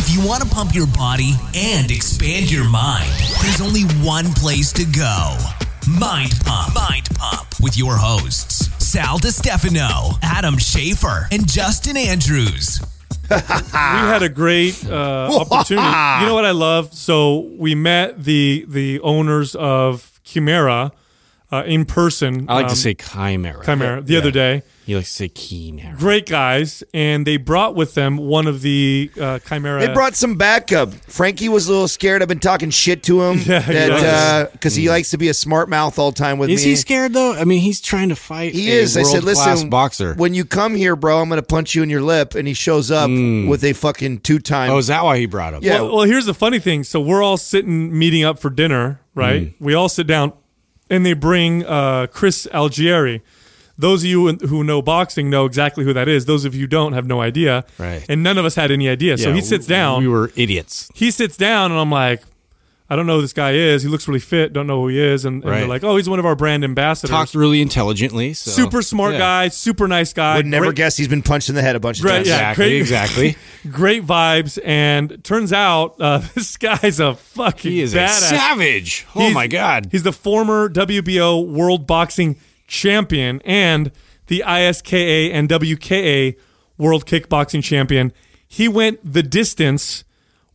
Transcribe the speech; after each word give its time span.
If 0.00 0.14
you 0.14 0.24
want 0.24 0.44
to 0.44 0.48
pump 0.48 0.76
your 0.76 0.86
body 0.86 1.32
and 1.56 1.90
expand 1.90 2.52
your 2.52 2.70
mind, 2.70 3.10
there's 3.42 3.60
only 3.60 3.82
one 4.06 4.32
place 4.34 4.72
to 4.74 4.84
go. 4.84 5.36
Mind 5.90 6.34
Pump. 6.46 6.72
Mind 6.72 7.08
Pump 7.16 7.48
with 7.60 7.76
your 7.76 7.96
hosts, 7.96 8.70
Sal 8.78 9.18
DiStefano, 9.18 10.16
Adam 10.22 10.54
Schafer, 10.54 11.26
and 11.32 11.48
Justin 11.48 11.96
Andrews. 11.96 12.80
we 13.28 13.36
had 13.38 14.22
a 14.22 14.28
great 14.28 14.88
uh, 14.88 15.30
opportunity. 15.40 15.88
You 16.20 16.26
know 16.26 16.34
what 16.34 16.44
I 16.44 16.52
love? 16.52 16.94
So 16.94 17.40
we 17.58 17.74
met 17.74 18.22
the 18.22 18.66
the 18.68 19.00
owners 19.00 19.56
of 19.56 20.20
Chimera 20.22 20.92
uh, 21.50 21.64
in 21.66 21.84
person. 21.84 22.48
I 22.48 22.54
like 22.54 22.64
um, 22.66 22.70
to 22.70 22.76
say 22.76 22.94
chimera. 22.94 23.64
Chimera 23.64 24.00
the 24.00 24.16
other 24.16 24.30
day. 24.30 24.62
You 24.88 24.96
like 24.96 25.04
to 25.04 25.10
say 25.10 25.28
chimera. 25.28 25.94
Great 25.98 26.24
guys, 26.24 26.82
and 26.94 27.26
they 27.26 27.36
brought 27.36 27.74
with 27.74 27.92
them 27.92 28.16
one 28.16 28.46
of 28.46 28.62
the 28.62 29.10
uh, 29.20 29.38
Chimera. 29.40 29.86
They 29.86 29.92
brought 29.92 30.16
some 30.16 30.36
backup. 30.36 30.94
Frankie 30.94 31.50
was 31.50 31.68
a 31.68 31.72
little 31.72 31.88
scared. 31.88 32.22
I've 32.22 32.28
been 32.28 32.40
talking 32.40 32.70
shit 32.70 33.02
to 33.02 33.20
him. 33.22 33.38
Yeah, 33.48 33.60
he 33.60 33.90
was. 33.92 34.02
that 34.02 34.52
because 34.52 34.74
he 34.74 34.88
likes 34.88 35.10
to 35.10 35.18
be 35.18 35.28
a 35.28 35.34
smart 35.34 35.68
mouth 35.68 35.98
all 35.98 36.10
the 36.10 36.16
time 36.16 36.38
with 36.38 36.48
Is 36.48 36.64
me. 36.64 36.70
he 36.70 36.76
scared 36.76 37.12
though? 37.12 37.34
I 37.34 37.44
mean, 37.44 37.60
he's 37.60 37.82
trying 37.82 38.08
to 38.08 38.16
fight. 38.16 38.54
He 38.54 38.70
a 38.70 38.76
is. 38.80 38.96
I 38.96 39.02
said, 39.02 39.24
world-class 39.24 39.46
listen, 39.46 39.68
boxer. 39.68 40.14
when 40.14 40.32
you 40.32 40.46
come 40.46 40.74
here, 40.74 40.96
bro, 40.96 41.20
I'm 41.20 41.28
going 41.28 41.38
to 41.38 41.46
punch 41.46 41.74
you 41.74 41.82
in 41.82 41.90
your 41.90 42.00
lip. 42.00 42.34
And 42.34 42.48
he 42.48 42.54
shows 42.54 42.90
up 42.90 43.10
with 43.10 43.64
a 43.64 43.74
fucking 43.74 44.20
two 44.20 44.38
time. 44.38 44.70
oh, 44.70 44.78
is 44.78 44.86
that 44.86 45.04
why 45.04 45.18
he 45.18 45.26
brought 45.26 45.52
him? 45.52 45.62
Yeah. 45.62 45.82
Well, 45.82 45.96
well, 45.96 46.04
here's 46.06 46.24
the 46.24 46.32
funny 46.32 46.60
thing. 46.60 46.82
So 46.82 46.98
we're 46.98 47.22
all 47.22 47.36
sitting, 47.36 47.96
meeting 47.96 48.24
up 48.24 48.38
for 48.38 48.48
dinner, 48.48 49.00
right? 49.14 49.42
Mm-hmm. 49.42 49.64
We 49.64 49.74
all 49.74 49.90
sit 49.90 50.06
down, 50.06 50.32
and 50.88 51.04
they 51.04 51.12
bring 51.12 51.66
uh, 51.66 52.06
Chris 52.06 52.46
Algieri. 52.54 53.20
Those 53.78 54.02
of 54.02 54.10
you 54.10 54.32
who 54.32 54.64
know 54.64 54.82
boxing 54.82 55.30
know 55.30 55.44
exactly 55.46 55.84
who 55.84 55.92
that 55.92 56.08
is. 56.08 56.24
Those 56.26 56.44
of 56.44 56.54
you 56.54 56.62
who 56.62 56.66
don't 56.66 56.94
have 56.94 57.06
no 57.06 57.20
idea. 57.20 57.64
Right. 57.78 58.04
And 58.08 58.22
none 58.24 58.36
of 58.36 58.44
us 58.44 58.56
had 58.56 58.70
any 58.72 58.88
idea. 58.88 59.16
so 59.16 59.32
he 59.32 59.40
sits 59.40 59.66
down. 59.66 60.02
We 60.02 60.08
were 60.08 60.32
idiots. 60.34 60.90
he 60.94 61.10
sits 61.12 61.36
down, 61.36 61.70
and 61.70 61.78
I'm 61.80 61.90
like, 61.90 62.22
I 62.90 62.96
don't 62.96 63.06
know 63.06 63.16
who 63.16 63.20
this 63.22 63.34
guy 63.34 63.52
is. 63.52 63.82
He 63.82 63.88
looks 63.90 64.08
really 64.08 64.18
fit. 64.18 64.54
Don't 64.54 64.66
know 64.66 64.80
who 64.80 64.88
he 64.88 64.98
is. 64.98 65.26
And, 65.26 65.44
and 65.44 65.52
they're 65.52 65.66
like, 65.68 65.84
oh, 65.84 65.96
he's 65.98 66.08
one 66.08 66.18
of 66.18 66.24
our 66.24 66.34
brand 66.34 66.64
ambassadors. 66.64 67.10
Talks 67.10 67.34
really 67.34 67.60
intelligently. 67.60 68.32
So. 68.32 68.50
super 68.50 68.80
smart 68.80 69.12
Yeah. 69.12 69.18
guy, 69.18 69.48
super 69.48 69.86
nice 69.86 70.14
guy. 70.14 70.36
Would 70.38 70.46
never 70.46 70.64
great- 70.66 70.76
guess 70.76 70.96
he's 70.96 71.06
been 71.06 71.20
punched 71.20 71.50
in 71.50 71.54
the 71.54 71.60
head 71.60 71.76
a 71.76 71.80
bunch 71.80 72.00
of 72.00 72.06
times. 72.06 72.26
yeah. 72.26 72.50
Exactly. 72.50 72.64
great- 72.64 72.80
Exactly. 72.80 73.36
great 73.70 74.06
vibes. 74.06 74.58
And 74.64 75.22
turns 75.22 75.52
out 75.52 75.96
uh, 76.00 76.18
this 76.34 76.56
guy's 76.56 76.98
a 76.98 77.14
fucking 77.14 77.70
He 77.72 77.80
is 77.82 77.92
a 77.94 77.98
badass. 77.98 78.08
savage. 78.30 79.06
Oh 79.14 79.20
He's- 79.20 79.34
my 79.34 79.46
god. 79.48 79.88
He's 79.92 80.02
the 80.02 80.12
former 80.12 80.70
WBO 80.70 81.46
World 81.46 81.86
Boxing 81.86 82.36
Champion 82.68 83.42
and 83.44 83.90
the 84.28 84.44
ISKA 84.46 85.32
and 85.32 85.48
WKA 85.48 86.36
World 86.76 87.06
Kickboxing 87.06 87.64
Champion. 87.64 88.12
He 88.46 88.68
went 88.68 89.00
the 89.02 89.22
distance 89.22 90.04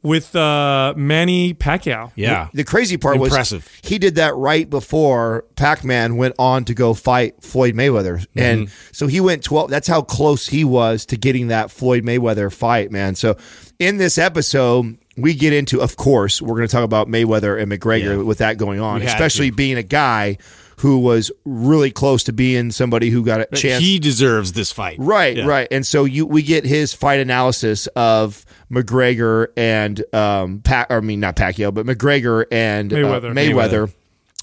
with 0.01 0.35
uh, 0.35 0.93
Manny 0.97 1.53
Pacquiao. 1.53 2.11
Yeah. 2.15 2.49
The 2.53 2.63
crazy 2.65 2.97
part 2.97 3.15
Impressive. 3.15 3.63
was 3.63 3.89
he 3.89 3.97
did 3.97 4.15
that 4.15 4.35
right 4.35 4.69
before 4.69 5.45
Pac 5.55 5.83
Man 5.85 6.17
went 6.17 6.35
on 6.37 6.65
to 6.65 6.73
go 6.73 6.93
fight 6.93 7.41
Floyd 7.41 7.73
Mayweather. 7.73 8.19
Mm-hmm. 8.19 8.39
And 8.39 8.71
so 8.91 9.07
he 9.07 9.21
went 9.21 9.43
12. 9.43 9.69
That's 9.69 9.87
how 9.87 10.01
close 10.01 10.47
he 10.47 10.65
was 10.65 11.05
to 11.07 11.17
getting 11.17 11.47
that 11.47 11.71
Floyd 11.71 12.03
Mayweather 12.03 12.53
fight, 12.53 12.91
man. 12.91 13.15
So 13.15 13.37
in 13.79 13.95
this 13.97 14.17
episode, 14.17 14.97
we 15.15 15.35
get 15.35 15.53
into, 15.53 15.81
of 15.81 15.95
course, 15.95 16.41
we're 16.41 16.55
going 16.57 16.67
to 16.67 16.71
talk 16.71 16.83
about 16.83 17.07
Mayweather 17.07 17.61
and 17.61 17.71
McGregor 17.71 18.17
Yeah. 18.17 18.23
with 18.23 18.39
that 18.39 18.57
going 18.57 18.81
on, 18.81 19.01
especially 19.03 19.51
to. 19.51 19.55
being 19.55 19.77
a 19.77 19.83
guy 19.83 20.37
who 20.83 20.99
was 20.99 21.31
really 21.45 21.89
close 21.89 22.23
to 22.25 22.33
being 22.33 22.69
somebody 22.69 23.09
who 23.09 23.23
got 23.23 23.39
a 23.39 23.45
chance. 23.55 23.81
He 23.81 23.99
deserves 23.99 24.51
this 24.51 24.69
fight. 24.69 24.97
Right, 24.99 25.37
Yeah. 25.37 25.45
right. 25.45 25.65
And 25.71 25.87
so 25.87 26.03
you 26.03 26.25
we 26.25 26.43
get 26.43 26.65
his 26.65 26.93
fight 26.93 27.21
analysis 27.21 27.87
of 27.95 28.45
McGregor 28.69 29.47
and 29.55 30.03
um 30.13 30.59
Pat 30.59 30.87
I 30.89 30.99
mean 30.99 31.21
not 31.21 31.37
Pacquiao, 31.37 31.73
but 31.73 31.85
McGregor 31.85 32.43
and 32.51 32.91
uh, 32.91 32.97
Mayweather. 32.97 33.33
Mayweather. 33.33 33.93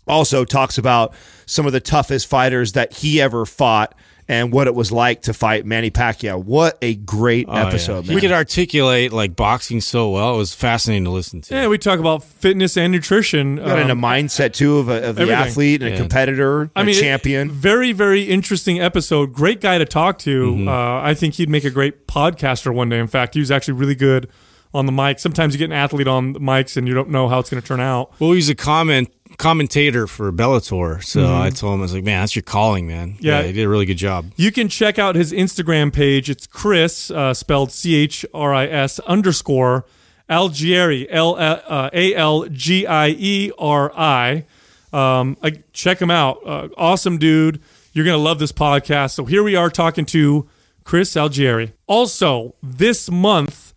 Also 0.06 0.46
talks 0.46 0.78
about 0.78 1.12
some 1.44 1.66
of 1.66 1.72
the 1.72 1.80
toughest 1.80 2.26
fighters 2.26 2.72
that 2.72 2.94
he 2.94 3.20
ever 3.20 3.44
fought 3.44 3.94
and 4.30 4.52
what 4.52 4.68
it 4.68 4.76
was 4.76 4.92
like 4.92 5.22
to 5.22 5.34
fight 5.34 5.66
Manny 5.66 5.90
Pacquiao. 5.90 6.40
What 6.42 6.78
a 6.80 6.94
great 6.94 7.46
Oh, 7.48 7.52
yeah. 7.52 7.66
episode, 7.66 8.04
He 8.04 8.12
man. 8.12 8.20
could 8.20 8.30
articulate 8.30 9.12
like 9.12 9.34
boxing 9.34 9.80
so 9.80 10.08
well. 10.10 10.36
It 10.36 10.38
was 10.38 10.54
fascinating 10.54 11.02
to 11.04 11.10
listen 11.10 11.40
to. 11.40 11.54
Yeah, 11.54 11.66
we 11.66 11.78
talk 11.78 11.98
about 11.98 12.22
fitness 12.22 12.76
and 12.76 12.92
nutrition. 12.92 13.56
Got 13.56 13.80
in 13.80 13.90
a 13.90 13.92
Um, 13.94 14.00
mindset 14.00 14.52
too 14.52 14.78
of 14.78 14.88
a, 14.88 15.08
of 15.08 15.16
the 15.16 15.32
athlete 15.32 15.82
and 15.82 15.94
a 15.94 15.96
competitor, 15.96 16.70
I 16.76 16.82
a 16.82 16.84
mean, 16.84 16.94
it- 16.94 17.00
champion. 17.00 17.50
very, 17.50 17.90
very 17.92 18.22
interesting 18.22 18.80
episode. 18.80 19.32
Great 19.32 19.60
guy 19.60 19.78
to 19.78 19.84
talk 19.84 20.18
to. 20.20 20.64
Uh, 20.68 21.00
I 21.02 21.14
think 21.14 21.34
he'd 21.34 21.48
make 21.50 21.64
a 21.64 21.70
great 21.70 22.06
podcaster 22.06 22.72
one 22.72 22.88
day. 22.88 23.00
In 23.00 23.08
fact, 23.08 23.34
he 23.34 23.40
was 23.40 23.50
actually 23.50 23.74
really 23.74 23.96
good 23.96 24.28
on 24.72 24.86
the 24.86 24.92
mic. 24.92 25.18
Sometimes 25.18 25.54
you 25.54 25.58
get 25.58 25.64
an 25.64 25.72
athlete 25.72 26.06
on 26.06 26.34
the 26.34 26.38
mics 26.40 26.76
and 26.76 26.86
you 26.86 26.94
don't 26.94 27.10
know 27.10 27.28
how 27.28 27.40
it's 27.40 27.50
going 27.50 27.60
to 27.60 27.66
turn 27.66 27.80
out. 27.80 28.12
Well, 28.20 28.30
he's 28.32 28.48
a 28.48 28.54
comment 28.54 29.10
commentator 29.38 30.06
for 30.06 30.32
Bellator, 30.32 31.02
so 31.02 31.34
I 31.34 31.50
told 31.50 31.74
him 31.74 31.80
I 31.80 31.82
was 31.82 31.94
like, 31.94 32.04
"Man, 32.04 32.20
that's 32.22 32.34
your 32.36 32.42
calling, 32.42 32.86
man." 32.86 33.12
Mm-hmm. 33.14 33.24
Yeah. 33.26 33.42
he 33.42 33.52
did 33.52 33.64
a 33.64 33.68
really 33.68 33.86
good 33.86 33.96
job. 33.98 34.30
You 34.36 34.52
can 34.52 34.68
check 34.68 34.98
out 34.98 35.14
his 35.14 35.32
Instagram 35.32 35.92
page. 35.92 36.28
It's 36.30 36.46
Chris, 36.46 37.10
uh, 37.10 37.34
spelled 37.34 37.72
C 37.72 37.94
H 37.96 38.24
R 38.34 38.52
I 38.54 38.66
S 38.66 38.98
underscore 39.00 39.84
Algieri, 40.28 41.06
L 41.10 41.36
uh, 41.36 41.90
A 41.92 42.14
L 42.14 42.46
G 42.50 42.86
I 42.86 43.08
E 43.08 43.52
R 43.58 43.92
I. 43.96 44.44
Um, 44.92 45.36
I- 45.42 45.62
check 45.72 46.00
him 46.00 46.10
out. 46.10 46.38
Uh, 46.46 46.68
awesome 46.76 47.18
dude. 47.18 47.60
You're 47.92 48.04
going 48.04 48.16
to 48.16 48.22
love 48.22 48.38
this 48.38 48.52
podcast. 48.52 49.12
So 49.12 49.24
here 49.24 49.42
we 49.42 49.56
are 49.56 49.68
talking 49.70 50.04
to 50.06 50.48
Chris 50.84 51.14
Algieri. 51.14 51.72
Also, 51.88 52.54
this 52.62 53.10
month, 53.10 53.69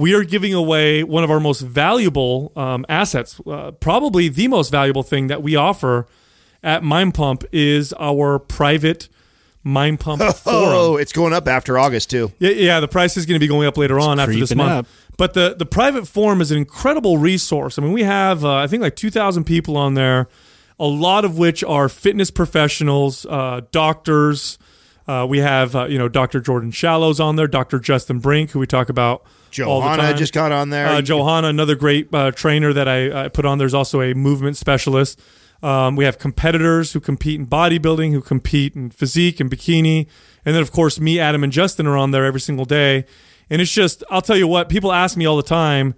we 0.00 0.14
are 0.14 0.24
giving 0.24 0.54
away 0.54 1.02
one 1.04 1.24
of 1.24 1.30
our 1.30 1.40
most 1.40 1.60
valuable 1.60 2.52
um, 2.56 2.86
assets. 2.88 3.40
Uh, 3.46 3.70
probably 3.72 4.28
the 4.28 4.48
most 4.48 4.70
valuable 4.70 5.02
thing 5.02 5.26
that 5.26 5.42
we 5.42 5.56
offer 5.56 6.06
at 6.62 6.82
Mind 6.82 7.14
Pump 7.14 7.44
is 7.52 7.92
our 7.98 8.38
private 8.38 9.08
Mind 9.62 10.00
Pump 10.00 10.22
Oh, 10.24 10.32
forum. 10.32 11.00
it's 11.02 11.12
going 11.12 11.32
up 11.34 11.46
after 11.46 11.78
August 11.78 12.10
too. 12.10 12.32
Yeah, 12.38 12.50
yeah, 12.50 12.80
the 12.80 12.88
price 12.88 13.16
is 13.18 13.26
going 13.26 13.36
to 13.36 13.40
be 13.44 13.46
going 13.48 13.66
up 13.68 13.76
later 13.76 14.00
on 14.00 14.18
after 14.18 14.34
this 14.34 14.54
month. 14.54 14.70
up. 14.70 14.86
But 15.18 15.34
the 15.34 15.54
the 15.58 15.66
private 15.66 16.08
forum 16.08 16.40
is 16.40 16.50
an 16.50 16.56
incredible 16.56 17.18
resource. 17.18 17.78
I 17.78 17.82
mean, 17.82 17.92
we 17.92 18.02
have 18.04 18.42
uh, 18.42 18.54
I 18.54 18.66
think 18.66 18.82
like 18.82 18.96
two 18.96 19.10
thousand 19.10 19.44
people 19.44 19.76
on 19.76 19.92
there, 19.94 20.28
a 20.78 20.86
lot 20.86 21.26
of 21.26 21.36
which 21.36 21.62
are 21.62 21.90
fitness 21.90 22.30
professionals, 22.30 23.26
uh, 23.26 23.60
doctors. 23.70 24.58
Uh, 25.06 25.26
we 25.28 25.38
have 25.38 25.74
uh, 25.74 25.86
you 25.86 25.98
know 25.98 26.08
Dr. 26.08 26.40
Jordan 26.40 26.70
Shallows 26.70 27.20
on 27.20 27.36
there, 27.36 27.46
Dr. 27.46 27.78
Justin 27.78 28.18
Brink, 28.18 28.50
who 28.50 28.58
we 28.58 28.66
talk 28.66 28.88
about 28.88 29.24
Johanna 29.50 30.14
just 30.16 30.32
got 30.32 30.52
on 30.52 30.70
there. 30.70 30.86
Uh, 30.86 31.02
Johanna, 31.02 31.48
another 31.48 31.74
great 31.74 32.12
uh, 32.14 32.30
trainer 32.30 32.72
that 32.72 32.88
I, 32.88 33.24
I 33.24 33.28
put 33.28 33.44
on. 33.44 33.58
There's 33.58 33.74
also 33.74 34.00
a 34.00 34.14
movement 34.14 34.56
specialist. 34.56 35.20
Um, 35.62 35.96
we 35.96 36.04
have 36.04 36.18
competitors 36.18 36.92
who 36.92 37.00
compete 37.00 37.38
in 37.38 37.46
bodybuilding, 37.46 38.12
who 38.12 38.22
compete 38.22 38.74
in 38.74 38.90
physique 38.90 39.40
and 39.40 39.50
bikini, 39.50 40.06
and 40.44 40.54
then 40.54 40.62
of 40.62 40.72
course 40.72 40.98
me, 40.98 41.20
Adam, 41.20 41.44
and 41.44 41.52
Justin 41.52 41.86
are 41.86 41.96
on 41.96 42.12
there 42.12 42.24
every 42.24 42.40
single 42.40 42.64
day. 42.64 43.04
And 43.50 43.60
it's 43.60 43.72
just, 43.72 44.04
I'll 44.10 44.22
tell 44.22 44.36
you 44.36 44.46
what, 44.46 44.68
people 44.68 44.92
ask 44.92 45.16
me 45.16 45.26
all 45.26 45.36
the 45.36 45.42
time 45.42 45.94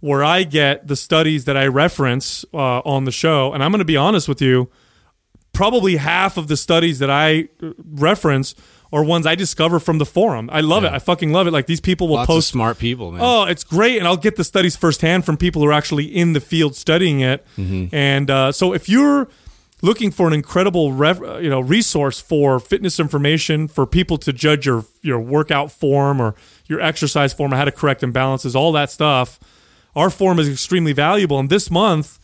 where 0.00 0.22
I 0.22 0.42
get 0.42 0.88
the 0.88 0.96
studies 0.96 1.46
that 1.46 1.56
I 1.56 1.66
reference 1.66 2.44
uh, 2.52 2.80
on 2.80 3.04
the 3.04 3.12
show, 3.12 3.52
and 3.52 3.62
I'm 3.62 3.70
going 3.70 3.78
to 3.78 3.86
be 3.86 3.96
honest 3.96 4.28
with 4.28 4.42
you 4.42 4.70
probably 5.56 5.96
half 5.96 6.36
of 6.36 6.48
the 6.48 6.56
studies 6.56 6.98
that 7.00 7.10
I 7.10 7.48
reference 7.84 8.54
are 8.92 9.02
ones 9.02 9.26
I 9.26 9.34
discover 9.34 9.80
from 9.80 9.98
the 9.98 10.06
forum. 10.06 10.48
I 10.52 10.60
love 10.60 10.84
it. 10.84 10.92
I 10.92 10.98
fucking 11.00 11.32
love 11.32 11.46
it. 11.46 11.50
Like 11.50 11.66
these 11.66 11.80
people 11.80 12.06
will 12.08 12.16
Lots 12.16 12.26
post 12.28 12.48
smart 12.48 12.78
people, 12.78 13.10
man. 13.10 13.20
Oh, 13.22 13.44
it's 13.44 13.64
great, 13.64 13.98
and 13.98 14.06
I'll 14.06 14.16
get 14.16 14.36
the 14.36 14.44
studies 14.44 14.76
firsthand 14.76 15.24
from 15.24 15.36
people 15.36 15.60
who 15.62 15.68
are 15.68 15.72
actually 15.72 16.04
in 16.04 16.34
the 16.34 16.40
field 16.40 16.76
studying 16.76 17.20
it. 17.20 17.44
And 17.56 18.30
uh, 18.30 18.52
so, 18.52 18.72
if 18.72 18.88
you're 18.88 19.28
looking 19.82 20.10
for 20.10 20.26
an 20.28 20.32
incredible, 20.32 20.92
rev- 20.92 21.22
uh, 21.22 21.38
you 21.38 21.50
know, 21.50 21.60
resource 21.60 22.20
for 22.20 22.60
fitness 22.60 23.00
information 23.00 23.66
for 23.68 23.86
people 23.86 24.18
to 24.18 24.32
judge 24.32 24.66
your 24.66 24.84
your 25.02 25.18
workout 25.18 25.72
form 25.72 26.20
or 26.20 26.34
your 26.66 26.80
exercise 26.80 27.32
form, 27.32 27.52
or 27.52 27.56
how 27.56 27.64
to 27.64 27.72
correct 27.72 28.02
imbalances, 28.02 28.54
all 28.54 28.72
that 28.72 28.90
stuff, 28.90 29.40
our 29.96 30.10
forum 30.10 30.38
is 30.38 30.48
extremely 30.48 30.92
valuable. 30.92 31.38
And 31.40 31.50
this 31.50 31.70
month, 31.70 32.18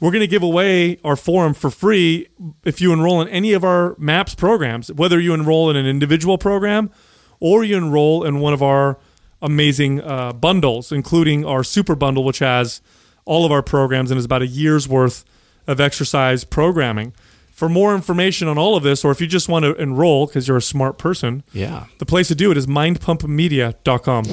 we're 0.00 0.10
going 0.10 0.20
to 0.20 0.26
give 0.26 0.42
away 0.42 0.98
our 1.04 1.16
forum 1.16 1.54
for 1.54 1.70
free 1.70 2.26
if 2.64 2.80
you 2.80 2.92
enroll 2.92 3.20
in 3.20 3.28
any 3.28 3.52
of 3.52 3.62
our 3.64 3.94
MAPS 3.98 4.34
programs, 4.34 4.90
whether 4.92 5.20
you 5.20 5.34
enroll 5.34 5.70
in 5.70 5.76
an 5.76 5.86
individual 5.86 6.38
program 6.38 6.90
or 7.38 7.62
you 7.64 7.76
enroll 7.76 8.24
in 8.24 8.40
one 8.40 8.52
of 8.52 8.62
our 8.62 8.98
amazing 9.42 10.00
uh, 10.02 10.32
bundles, 10.32 10.90
including 10.92 11.44
our 11.44 11.62
super 11.62 11.94
bundle, 11.94 12.24
which 12.24 12.38
has 12.40 12.80
all 13.24 13.44
of 13.44 13.52
our 13.52 13.62
programs 13.62 14.10
and 14.10 14.18
is 14.18 14.24
about 14.24 14.42
a 14.42 14.46
year's 14.46 14.88
worth 14.88 15.24
of 15.66 15.80
exercise 15.80 16.44
programming. 16.44 17.12
For 17.52 17.68
more 17.68 17.94
information 17.94 18.48
on 18.48 18.56
all 18.56 18.74
of 18.74 18.82
this, 18.82 19.04
or 19.04 19.10
if 19.10 19.20
you 19.20 19.26
just 19.26 19.46
want 19.48 19.64
to 19.66 19.74
enroll 19.74 20.26
because 20.26 20.48
you're 20.48 20.56
a 20.56 20.62
smart 20.62 20.96
person, 20.96 21.42
yeah, 21.52 21.84
the 21.98 22.06
place 22.06 22.28
to 22.28 22.34
do 22.34 22.50
it 22.50 22.56
is 22.56 22.66
mindpumpmedia.com. 22.66 24.24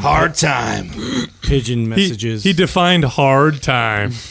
Hard 0.00 0.34
time. 0.34 0.90
pigeon 1.42 1.80
He, 1.82 1.86
messages. 1.86 2.42
he 2.42 2.52
defined 2.52 3.04
hard 3.04 3.62
time. 3.62 4.12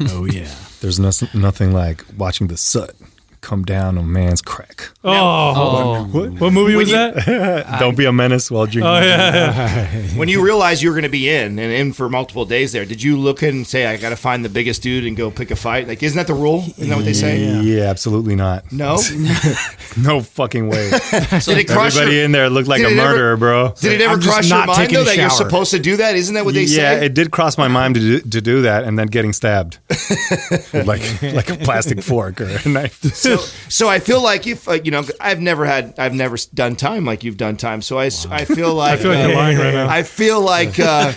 oh 0.00 0.24
yeah. 0.24 0.52
There's 0.80 0.98
no, 1.00 1.10
nothing 1.34 1.72
like 1.72 2.04
watching 2.16 2.46
the 2.46 2.56
soot 2.56 2.90
come 3.40 3.64
down 3.64 3.98
on 3.98 4.12
man's 4.12 4.42
crack. 4.42 4.90
Oh, 5.04 5.12
oh. 5.12 6.04
what, 6.04 6.52
movie 6.52 6.74
was 6.74 6.90
that? 6.90 7.76
Don't 7.80 7.96
be 7.96 8.04
a 8.04 8.12
menace 8.12 8.50
while 8.50 8.66
drinking. 8.66 8.90
Oh 8.90 9.00
yeah, 9.00 9.86
When 10.16 10.28
you 10.28 10.44
realized 10.44 10.82
you 10.82 10.90
were 10.90 10.94
going 10.94 11.04
to 11.04 11.08
be 11.08 11.28
in 11.28 11.58
and 11.58 11.72
in 11.72 11.92
for 11.92 12.08
multiple 12.08 12.44
days 12.44 12.72
there, 12.72 12.84
did 12.84 13.02
you 13.02 13.16
look 13.16 13.42
and 13.42 13.66
say, 13.66 13.86
"I 13.86 13.96
got 13.96 14.10
to 14.10 14.16
find 14.16 14.44
the 14.44 14.48
biggest 14.48 14.82
dude 14.82 15.04
and 15.04 15.16
go 15.16 15.30
pick 15.30 15.50
a 15.50 15.56
fight"? 15.56 15.88
Like, 15.88 16.02
isn't 16.02 16.16
that 16.16 16.26
the 16.26 16.34
rule? 16.34 16.64
Isn't 16.76 16.88
that 16.88 16.96
what 16.96 17.04
they 17.04 17.12
say? 17.12 17.38
Yeah, 17.38 17.84
absolutely 17.84 18.36
not. 18.36 18.70
No. 18.72 18.98
No 19.96 20.20
fucking 20.20 20.68
way. 20.68 20.90
did 20.90 21.48
it 21.58 21.66
cross 21.66 21.96
Everybody 21.96 22.16
your, 22.16 22.24
in 22.26 22.32
there 22.32 22.50
looked 22.50 22.68
like 22.68 22.82
a 22.82 22.86
it 22.86 22.92
ever- 22.92 22.96
murderer, 22.96 23.36
bro. 23.36 23.72
Did 23.80 23.92
it 23.92 24.00
ever 24.00 24.14
I'm 24.14 24.20
cross 24.20 24.48
your 24.48 24.66
mind 24.66 24.90
though 24.90 25.04
that 25.04 25.16
you're 25.16 25.30
supposed 25.30 25.70
to 25.72 25.78
do 25.78 25.96
that? 25.96 26.14
Isn't 26.14 26.34
that 26.34 26.44
what 26.44 26.54
they 26.54 26.62
yeah, 26.62 26.66
say? 26.66 26.98
Yeah, 26.98 27.04
it 27.04 27.14
did 27.14 27.30
cross 27.30 27.58
my 27.58 27.68
mind 27.68 27.96
to 27.96 28.00
do, 28.00 28.20
to 28.20 28.40
do 28.40 28.62
that, 28.62 28.84
and 28.84 28.98
then 28.98 29.08
getting 29.08 29.32
stabbed, 29.32 29.78
like 30.72 31.22
like 31.22 31.50
a 31.50 31.56
plastic 31.56 32.02
fork 32.02 32.40
or 32.40 32.60
a 32.64 32.68
knife. 32.68 33.02
So, 33.36 33.36
so 33.68 33.88
I 33.88 33.98
feel 33.98 34.22
like 34.22 34.46
if 34.46 34.68
uh, 34.68 34.72
you 34.84 34.90
know, 34.90 35.02
I've 35.20 35.40
never 35.40 35.64
had, 35.66 35.94
I've 35.98 36.14
never 36.14 36.36
done 36.54 36.76
time 36.76 37.04
like 37.04 37.24
you've 37.24 37.36
done 37.36 37.56
time. 37.56 37.82
So 37.82 37.98
I, 37.98 38.06
s- 38.06 38.26
I 38.26 38.44
feel 38.44 38.74
like, 38.82 38.92
I 38.98 39.02
feel 39.02 39.10
like 39.12 39.18
you're 39.28 39.32
uh, 39.32 39.42
lying 39.42 39.58
right 39.58 39.74
now. 39.74 39.88
I 39.88 40.02
feel 40.02 40.40
like, 40.40 40.78
uh, 40.80 41.12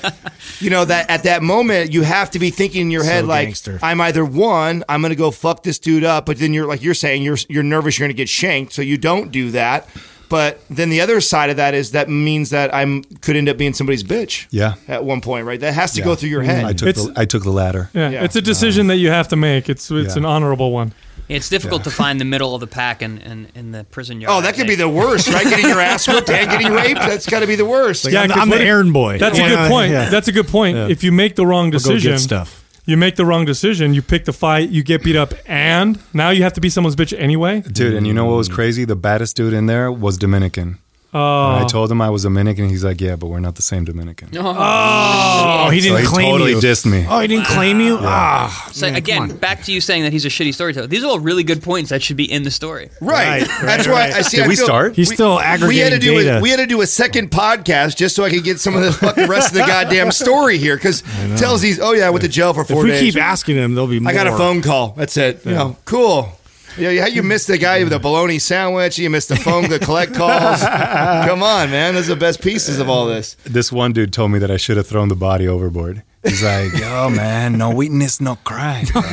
you 0.59 0.69
know, 0.69 0.85
that 0.85 1.09
at 1.09 1.23
that 1.23 1.41
moment 1.43 1.91
you 1.93 2.01
have 2.03 2.31
to 2.31 2.39
be 2.39 2.49
thinking 2.49 2.81
in 2.81 2.91
your 2.91 3.03
head 3.03 3.25
like, 3.25 3.47
gangster. 3.47 3.79
I'm 3.81 4.01
either 4.01 4.25
one, 4.25 4.83
I'm 4.89 5.01
going 5.01 5.11
to 5.11 5.15
go 5.15 5.31
fuck 5.31 5.63
this 5.63 5.79
dude 5.79 6.03
up, 6.03 6.25
but 6.25 6.37
then 6.37 6.53
you're 6.53 6.67
like 6.67 6.81
you're 6.83 6.93
saying 6.93 7.23
you're 7.23 7.37
you're 7.49 7.63
nervous 7.63 7.97
you're 7.97 8.07
going 8.07 8.15
to 8.15 8.21
get 8.21 8.29
shanked, 8.29 8.73
so 8.73 8.81
you 8.81 8.97
don't 8.97 9.31
do 9.31 9.51
that. 9.51 9.87
But 10.29 10.61
then 10.69 10.89
the 10.89 11.01
other 11.01 11.19
side 11.19 11.49
of 11.49 11.57
that 11.57 11.73
is 11.73 11.91
that 11.91 12.07
means 12.07 12.51
that 12.51 12.73
I'm 12.73 13.03
could 13.03 13.35
end 13.35 13.49
up 13.49 13.57
being 13.57 13.73
somebody's 13.73 14.01
bitch. 14.01 14.47
Yeah. 14.49 14.75
At 14.87 15.03
one 15.03 15.19
point, 15.19 15.45
right? 15.45 15.59
That 15.59 15.73
has 15.73 15.91
to 15.95 16.01
go 16.01 16.15
through 16.15 16.29
your 16.29 16.41
head. 16.41 16.63
I 16.63 16.71
took 16.71 16.87
It's- 16.87 17.05
the, 17.05 17.13
I 17.19 17.25
took 17.25 17.43
the 17.43 17.51
latter. 17.51 17.89
yeah. 17.93 18.09
Yeah. 18.11 18.23
It's 18.23 18.37
a 18.37 18.41
decision 18.41 18.87
that 18.87 18.95
you 18.95 19.09
have 19.09 19.27
to 19.27 19.35
make. 19.35 19.67
It's 19.67 19.91
it's 19.91 20.15
Yeah. 20.15 20.19
an 20.19 20.25
honorable 20.25 20.71
one. 20.71 20.93
It's 21.31 21.50
difficult 21.50 21.83
to 21.86 21.92
find 21.92 22.19
the 22.19 22.25
middle 22.25 22.54
of 22.54 22.62
the 22.62 22.68
pack 22.68 23.01
in, 23.01 23.18
in, 23.19 23.48
in 23.56 23.72
the 23.72 23.83
prison 23.86 24.19
yard. 24.22 24.33
Oh, 24.33 24.42
that 24.42 24.56
could 24.56 24.68
be 24.68 24.75
the 24.75 24.89
worst, 24.89 25.28
right? 25.30 25.44
Getting 25.45 25.68
your 25.68 25.80
ass 25.80 26.07
whipped 26.07 26.30
and 26.30 26.50
getting 26.50 26.72
raped. 26.72 27.00
That's 27.00 27.25
got 27.28 27.39
to 27.39 27.48
be 27.48 27.56
the 27.56 27.66
worst. 27.66 28.06
Yeah, 28.12 28.22
I'm, 28.24 28.30
'cause 28.30 28.38
I'm 28.39 28.50
the 28.50 28.57
what 28.57 28.66
errand 28.66 28.94
boy. 28.94 29.18
That's 29.18 29.39
a 29.39 29.48
good 29.48 29.69
point. 29.69 29.92
yeah. 29.92 30.10
That's 30.10 30.28
a 30.28 30.31
good 30.31 30.48
point. 30.48 30.78
If 30.78 31.04
you 31.04 31.12
make 31.12 31.36
the 31.36 31.45
wrong 31.45 31.68
Or 31.69 31.72
go 31.72 31.78
decision, 31.78 32.12
get 32.13 32.19
stuff. 32.19 32.63
you 32.86 32.98
make 32.98 33.16
the 33.16 33.25
wrong 33.25 33.45
decision. 33.45 33.94
You 33.94 34.01
pick 34.01 34.25
the 34.25 34.33
fight. 34.33 34.69
You 34.69 34.83
get 34.83 35.04
beat 35.04 35.16
up, 35.16 35.33
and 35.45 36.00
now 36.13 36.30
you 36.31 36.44
have 36.44 36.54
to 36.54 36.62
be 36.62 36.69
someone's 36.69 36.95
bitch 36.95 37.18
anyway. 37.18 37.62
Dude, 37.62 37.94
and 37.94 38.06
you 38.06 38.13
know 38.13 38.25
what 38.25 38.36
was 38.38 38.50
crazy? 38.50 38.86
The 38.86 38.95
baddest 38.95 39.36
dude 39.36 39.54
in 39.54 39.66
there 39.68 39.92
was 39.92 40.18
Dominican. 40.18 40.80
Oh, 41.13 41.57
I 41.61 41.65
told 41.69 41.91
him 41.91 41.99
I 42.01 42.09
was 42.09 42.23
Dominican. 42.23 42.69
He's 42.69 42.83
like, 42.85 43.01
"Yeah, 43.01 43.17
but 43.17 43.27
we're 43.27 43.39
not 43.41 43.55
the 43.55 43.61
same 43.61 43.83
Dominican." 43.83 44.29
Oh, 44.37 45.69
he 45.71 45.81
didn't 45.81 45.99
he 45.99 46.05
claim 46.05 46.31
totally 46.31 46.51
you. 46.51 46.57
dissed 46.57 46.85
me. 46.85 47.05
Oh, 47.09 47.19
he 47.19 47.27
didn't 47.27 47.47
claim 47.47 47.79
you. 47.81 47.97
Ah, 47.99 48.69
So 48.71 48.85
man, 48.85 48.93
come 48.93 48.97
again, 48.97 49.21
on. 49.23 49.37
back 49.37 49.63
to 49.63 49.73
you 49.73 49.81
saying 49.81 50.03
that 50.03 50.13
he's 50.13 50.25
a 50.25 50.29
shitty 50.29 50.53
storyteller. 50.53 50.87
These 50.87 51.03
are 51.03 51.07
all 51.07 51.19
really 51.19 51.43
good 51.43 51.61
points 51.61 51.89
that 51.89 52.01
should 52.01 52.15
be 52.17 52.31
in 52.31 52.43
the 52.43 52.51
story. 52.51 52.89
Right. 53.01 53.41
Right, 53.41 53.61
That's 53.63 53.87
why 53.87 53.93
right. 54.09 54.13
I 54.13 54.21
see. 54.21 54.37
Did 54.37 54.45
I 54.45 54.47
we 54.49 54.55
feel- 54.55 54.65
start? 54.65 54.95
He's 54.95 55.11
still 55.13 55.35
We 55.37 55.41
had 55.43 55.57
to 55.59 55.63
aggregating 55.65 55.99
do 55.99 56.17
data. 56.23 56.37
a, 56.37 56.41
we 56.41 56.49
had 56.49 56.57
to 56.57 56.65
do 56.67 56.81
a 56.81 56.87
second 56.87 57.29
podcast 57.31 57.97
just 57.97 58.15
so 58.15 58.23
I 58.23 58.29
could 58.29 58.43
get 58.43 58.59
some 58.59 58.75
of 58.75 58.83
the 58.83 58.91
fucking 58.93 59.27
rest 59.27 59.49
of 59.49 59.53
the 59.55 59.59
goddamn 59.67 60.11
story 60.23 60.57
here 60.57 60.75
because 60.75 61.01
tells 61.37 61.61
these. 61.61 61.79
Oh 61.79 61.91
yeah, 61.93 62.07
I 62.07 62.09
went 62.09 62.23
to 62.23 62.29
jail 62.29 62.53
for 62.53 62.61
if 62.61 62.67
four 62.69 62.83
we 62.83 62.91
days. 62.91 63.01
keep 63.13 63.21
asking 63.21 63.57
him, 63.57 63.75
there'll 63.75 63.87
be 63.89 63.99
more. 63.99 64.11
I 64.11 64.13
got 64.15 64.27
a 64.27 64.31
phone 64.31 64.61
call. 64.61 64.89
That's 64.97 65.17
it. 65.17 65.45
You 65.45 65.51
know, 65.51 65.77
cool. 65.85 66.31
Yeah, 66.77 67.01
how 67.01 67.07
you 67.07 67.21
missed 67.23 67.47
the 67.47 67.57
guy 67.57 67.79
with 67.83 67.91
the 67.91 68.00
bologna 68.00 68.39
sandwich? 68.39 68.97
You 68.97 69.09
missed 69.09 69.29
the 69.29 69.35
phone, 69.35 69.69
the 69.69 69.79
collect 69.79 70.13
calls. 70.13 70.62
Come 71.27 71.44
on, 71.44 71.69
man. 71.69 71.95
Those 71.95 72.09
are 72.09 72.15
the 72.15 72.19
best 72.19 72.41
pieces 72.41 72.79
of 72.79 72.89
all 72.89 73.07
this. 73.07 73.35
This 73.44 73.71
one 73.71 73.94
dude 73.94 74.13
told 74.13 74.31
me 74.31 74.39
that 74.39 74.50
I 74.51 74.57
should 74.57 74.77
have 74.77 74.88
thrown 74.88 75.09
the 75.09 75.15
body 75.15 75.47
overboard. 75.47 76.03
He's 76.23 76.44
like, 76.44 76.71
"Yo, 76.77 77.09
man, 77.09 77.57
no 77.57 77.71
witness, 77.73 78.21
no 78.21 78.35
crime." 78.44 78.85
I'm 78.95 79.03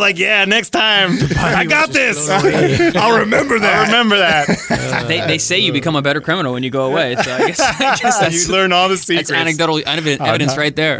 like, 0.00 0.18
"Yeah, 0.18 0.44
next 0.44 0.70
time, 0.70 1.16
I 1.38 1.64
got 1.64 1.90
this. 1.90 2.28
I'll 2.30 3.18
remember 3.20 3.58
that. 3.58 3.84
I 3.84 3.86
remember 3.86 4.18
that." 4.18 4.94
They, 5.06 5.20
they 5.20 5.38
say 5.38 5.60
you 5.60 5.72
become 5.72 5.94
a 5.94 6.02
better 6.02 6.20
criminal 6.20 6.52
when 6.52 6.64
you 6.64 6.70
go 6.70 6.86
away. 6.86 7.14
So 7.16 7.32
I 7.32 7.46
guess, 7.46 7.60
I 7.60 7.96
guess 7.96 8.18
that's, 8.18 8.46
you 8.48 8.52
learn 8.52 8.72
all 8.72 8.88
the 8.88 8.96
secrets. 8.96 9.30
that's 9.30 9.40
anecdotal 9.40 9.76
evi- 9.78 10.20
evidence 10.20 10.56
right 10.56 10.74
there. 10.74 10.98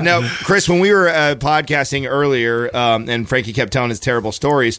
Now, 0.00 0.20
Chris, 0.44 0.68
when 0.68 0.78
we 0.78 0.92
were 0.92 1.08
uh, 1.08 1.34
podcasting 1.36 2.08
earlier, 2.08 2.74
um, 2.76 3.08
and 3.08 3.28
Frankie 3.28 3.52
kept 3.52 3.72
telling 3.72 3.90
his 3.90 3.98
terrible 4.00 4.30
stories, 4.32 4.78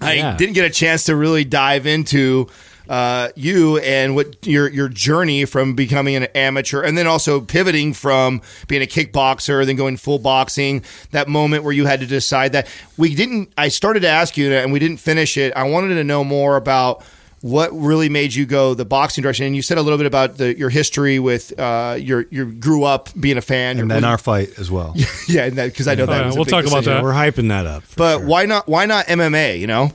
I 0.00 0.14
Yeah. 0.14 0.36
didn't 0.36 0.54
get 0.54 0.64
a 0.66 0.70
chance 0.70 1.04
to 1.04 1.16
really 1.16 1.44
dive 1.44 1.86
into 1.86 2.48
uh, 2.88 3.28
you 3.34 3.78
and 3.78 4.14
what 4.14 4.46
your 4.46 4.68
your 4.68 4.88
journey 4.88 5.44
from 5.44 5.74
becoming 5.74 6.16
an 6.16 6.24
amateur, 6.34 6.82
and 6.82 6.96
then 6.96 7.06
also 7.06 7.40
pivoting 7.40 7.92
from 7.92 8.42
being 8.68 8.82
a 8.82 8.86
kickboxer, 8.86 9.64
then 9.64 9.76
going 9.76 9.96
full 9.96 10.18
boxing. 10.18 10.84
That 11.10 11.28
moment 11.28 11.64
where 11.64 11.72
you 11.72 11.86
had 11.86 12.00
to 12.00 12.06
decide 12.06 12.52
that 12.52 12.68
we 12.96 13.14
didn't. 13.14 13.52
I 13.56 13.68
started 13.68 14.00
to 14.00 14.08
ask 14.08 14.36
you, 14.36 14.52
and 14.52 14.72
we 14.72 14.78
didn't 14.78 14.98
finish 14.98 15.36
it. 15.36 15.52
I 15.56 15.64
wanted 15.64 15.94
to 15.94 16.04
know 16.04 16.24
more 16.24 16.56
about 16.56 17.04
what 17.44 17.70
really 17.78 18.08
made 18.08 18.34
you 18.34 18.46
go 18.46 18.72
the 18.72 18.86
boxing 18.86 19.20
direction? 19.20 19.44
And 19.44 19.54
you 19.54 19.60
said 19.60 19.76
a 19.76 19.82
little 19.82 19.98
bit 19.98 20.06
about 20.06 20.38
the, 20.38 20.56
your 20.56 20.70
history 20.70 21.18
with 21.18 21.52
uh, 21.60 21.94
your 22.00 22.24
you 22.30 22.46
grew 22.46 22.84
up 22.84 23.10
being 23.20 23.36
a 23.36 23.42
fan, 23.42 23.72
and 23.72 23.90
Your- 23.90 24.00
then 24.00 24.04
our 24.04 24.16
fight 24.16 24.58
as 24.58 24.70
well. 24.70 24.94
yeah, 25.28 25.50
because 25.50 25.86
I 25.86 25.94
know 25.94 26.06
that. 26.06 26.20
yeah, 26.20 26.26
was 26.26 26.36
we'll 26.36 26.46
big 26.46 26.52
talk 26.52 26.66
about 26.66 26.84
that. 26.84 27.02
We're 27.02 27.12
hyping 27.12 27.50
that 27.50 27.66
up. 27.66 27.84
But 27.98 28.18
sure. 28.20 28.26
why 28.26 28.46
not? 28.46 28.66
Why 28.66 28.86
not 28.86 29.06
MMA? 29.08 29.60
You 29.60 29.66
know, 29.66 29.92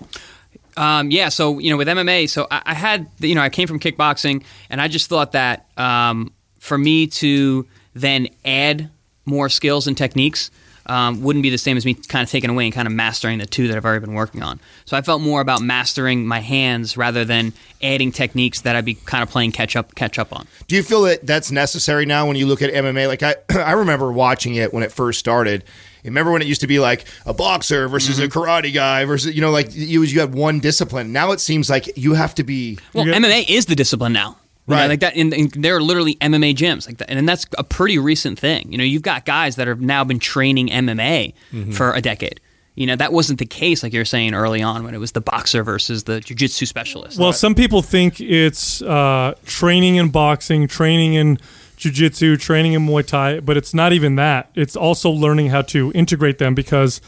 Um, 0.77 1.11
yeah, 1.11 1.29
so 1.29 1.59
you 1.59 1.69
know, 1.69 1.77
with 1.77 1.87
MMA, 1.87 2.29
so 2.29 2.47
I, 2.49 2.61
I 2.67 2.73
had 2.73 3.07
you 3.19 3.35
know, 3.35 3.41
I 3.41 3.49
came 3.49 3.67
from 3.67 3.79
kickboxing, 3.79 4.43
and 4.69 4.81
I 4.81 4.87
just 4.87 5.09
thought 5.09 5.33
that 5.33 5.67
um, 5.77 6.33
for 6.59 6.77
me 6.77 7.07
to 7.07 7.67
then 7.93 8.27
add 8.45 8.89
more 9.25 9.49
skills 9.49 9.87
and 9.87 9.97
techniques 9.97 10.51
um, 10.89 11.21
wouldn't 11.21 11.43
be 11.43 11.51
the 11.51 11.57
same 11.57 11.77
as 11.77 11.85
me 11.85 11.93
kind 11.93 12.23
of 12.23 12.29
taking 12.29 12.49
away 12.49 12.65
and 12.65 12.73
kind 12.73 12.87
of 12.87 12.93
mastering 12.93 13.37
the 13.37 13.45
two 13.45 13.67
that 13.67 13.77
I've 13.77 13.85
already 13.85 14.03
been 14.03 14.15
working 14.15 14.41
on. 14.41 14.59
So 14.85 14.97
I 14.97 15.01
felt 15.01 15.21
more 15.21 15.39
about 15.39 15.61
mastering 15.61 16.25
my 16.25 16.39
hands 16.39 16.97
rather 16.97 17.23
than 17.23 17.53
adding 17.81 18.11
techniques 18.11 18.61
that 18.61 18.75
I'd 18.75 18.85
be 18.85 18.95
kind 18.95 19.21
of 19.21 19.29
playing 19.29 19.51
catch 19.51 19.75
up 19.75 19.93
catch 19.93 20.17
up 20.17 20.33
on. 20.33 20.47
do 20.67 20.75
you 20.75 20.83
feel 20.83 21.03
that 21.03 21.25
that's 21.25 21.51
necessary 21.51 22.05
now 22.05 22.27
when 22.27 22.35
you 22.35 22.47
look 22.47 22.63
at 22.63 22.73
MMA? 22.73 23.07
Like 23.07 23.21
I, 23.21 23.35
I 23.49 23.73
remember 23.73 24.11
watching 24.11 24.55
it 24.55 24.73
when 24.73 24.81
it 24.83 24.91
first 24.91 25.19
started. 25.19 25.63
Remember 26.03 26.31
when 26.31 26.41
it 26.41 26.47
used 26.47 26.61
to 26.61 26.67
be 26.67 26.79
like 26.79 27.05
a 27.25 27.33
boxer 27.33 27.87
versus 27.87 28.19
a 28.19 28.27
karate 28.27 28.73
guy 28.73 29.05
versus 29.05 29.33
you 29.35 29.41
know 29.41 29.51
like 29.51 29.75
you 29.75 30.03
you 30.03 30.19
had 30.19 30.33
one 30.33 30.59
discipline. 30.59 31.11
Now 31.11 31.31
it 31.31 31.39
seems 31.39 31.69
like 31.69 31.97
you 31.97 32.13
have 32.13 32.33
to 32.35 32.43
be. 32.43 32.77
Well, 32.93 33.05
get- 33.05 33.15
MMA 33.21 33.49
is 33.49 33.65
the 33.65 33.75
discipline 33.75 34.13
now. 34.13 34.37
You 34.67 34.75
know, 34.75 34.81
Right. 34.81 34.87
like 34.87 34.99
that, 34.99 35.15
and, 35.15 35.33
and 35.33 35.51
there 35.51 35.75
are 35.77 35.81
literally 35.81 36.13
MMA 36.21 36.53
gyms 36.55 36.85
like 36.85 36.97
that, 36.99 37.09
and 37.09 37.27
that's 37.27 37.47
a 37.57 37.63
pretty 37.63 37.97
recent 37.97 38.37
thing. 38.37 38.71
You 38.71 38.77
know, 38.77 38.83
you've 38.83 39.01
got 39.01 39.25
guys 39.25 39.55
that 39.55 39.67
have 39.67 39.81
now 39.81 40.03
been 40.03 40.19
training 40.19 40.67
MMA 40.69 41.33
Mm-hmm. 41.51 41.71
for 41.71 41.91
a 41.93 42.01
decade. 42.01 42.39
You 42.75 42.85
know, 42.85 42.95
that 42.95 43.11
wasn't 43.11 43.39
the 43.39 43.47
case 43.47 43.81
like 43.81 43.91
you 43.93 43.99
were 43.99 44.05
saying 44.05 44.35
early 44.35 44.61
on 44.61 44.83
when 44.85 44.93
it 44.93 44.99
was 44.99 45.11
the 45.13 45.21
boxer 45.21 45.63
versus 45.63 46.03
the 46.05 46.21
jiu-jitsu 46.21 46.65
specialist. 46.67 47.17
Well, 47.17 47.33
some 47.33 47.55
people 47.55 47.81
think 47.81 48.21
it's 48.21 48.81
uh, 48.83 49.33
training 49.45 49.95
in 49.95 50.09
boxing, 50.11 50.67
training 50.67 51.15
in 51.15 51.39
jiu-jitsu, 51.79 52.37
training 52.37 52.73
in 52.73 52.85
Muay 52.85 53.05
Thai, 53.05 53.39
but 53.39 53.57
it's 53.57 53.73
not 53.73 53.93
even 53.93 54.15
that. 54.15 54.51
It's 54.53 54.75
also 54.75 55.09
learning 55.09 55.47
how 55.47 55.61
to 55.63 55.91
integrate 55.95 56.37
them 56.37 56.53
because 56.53 56.99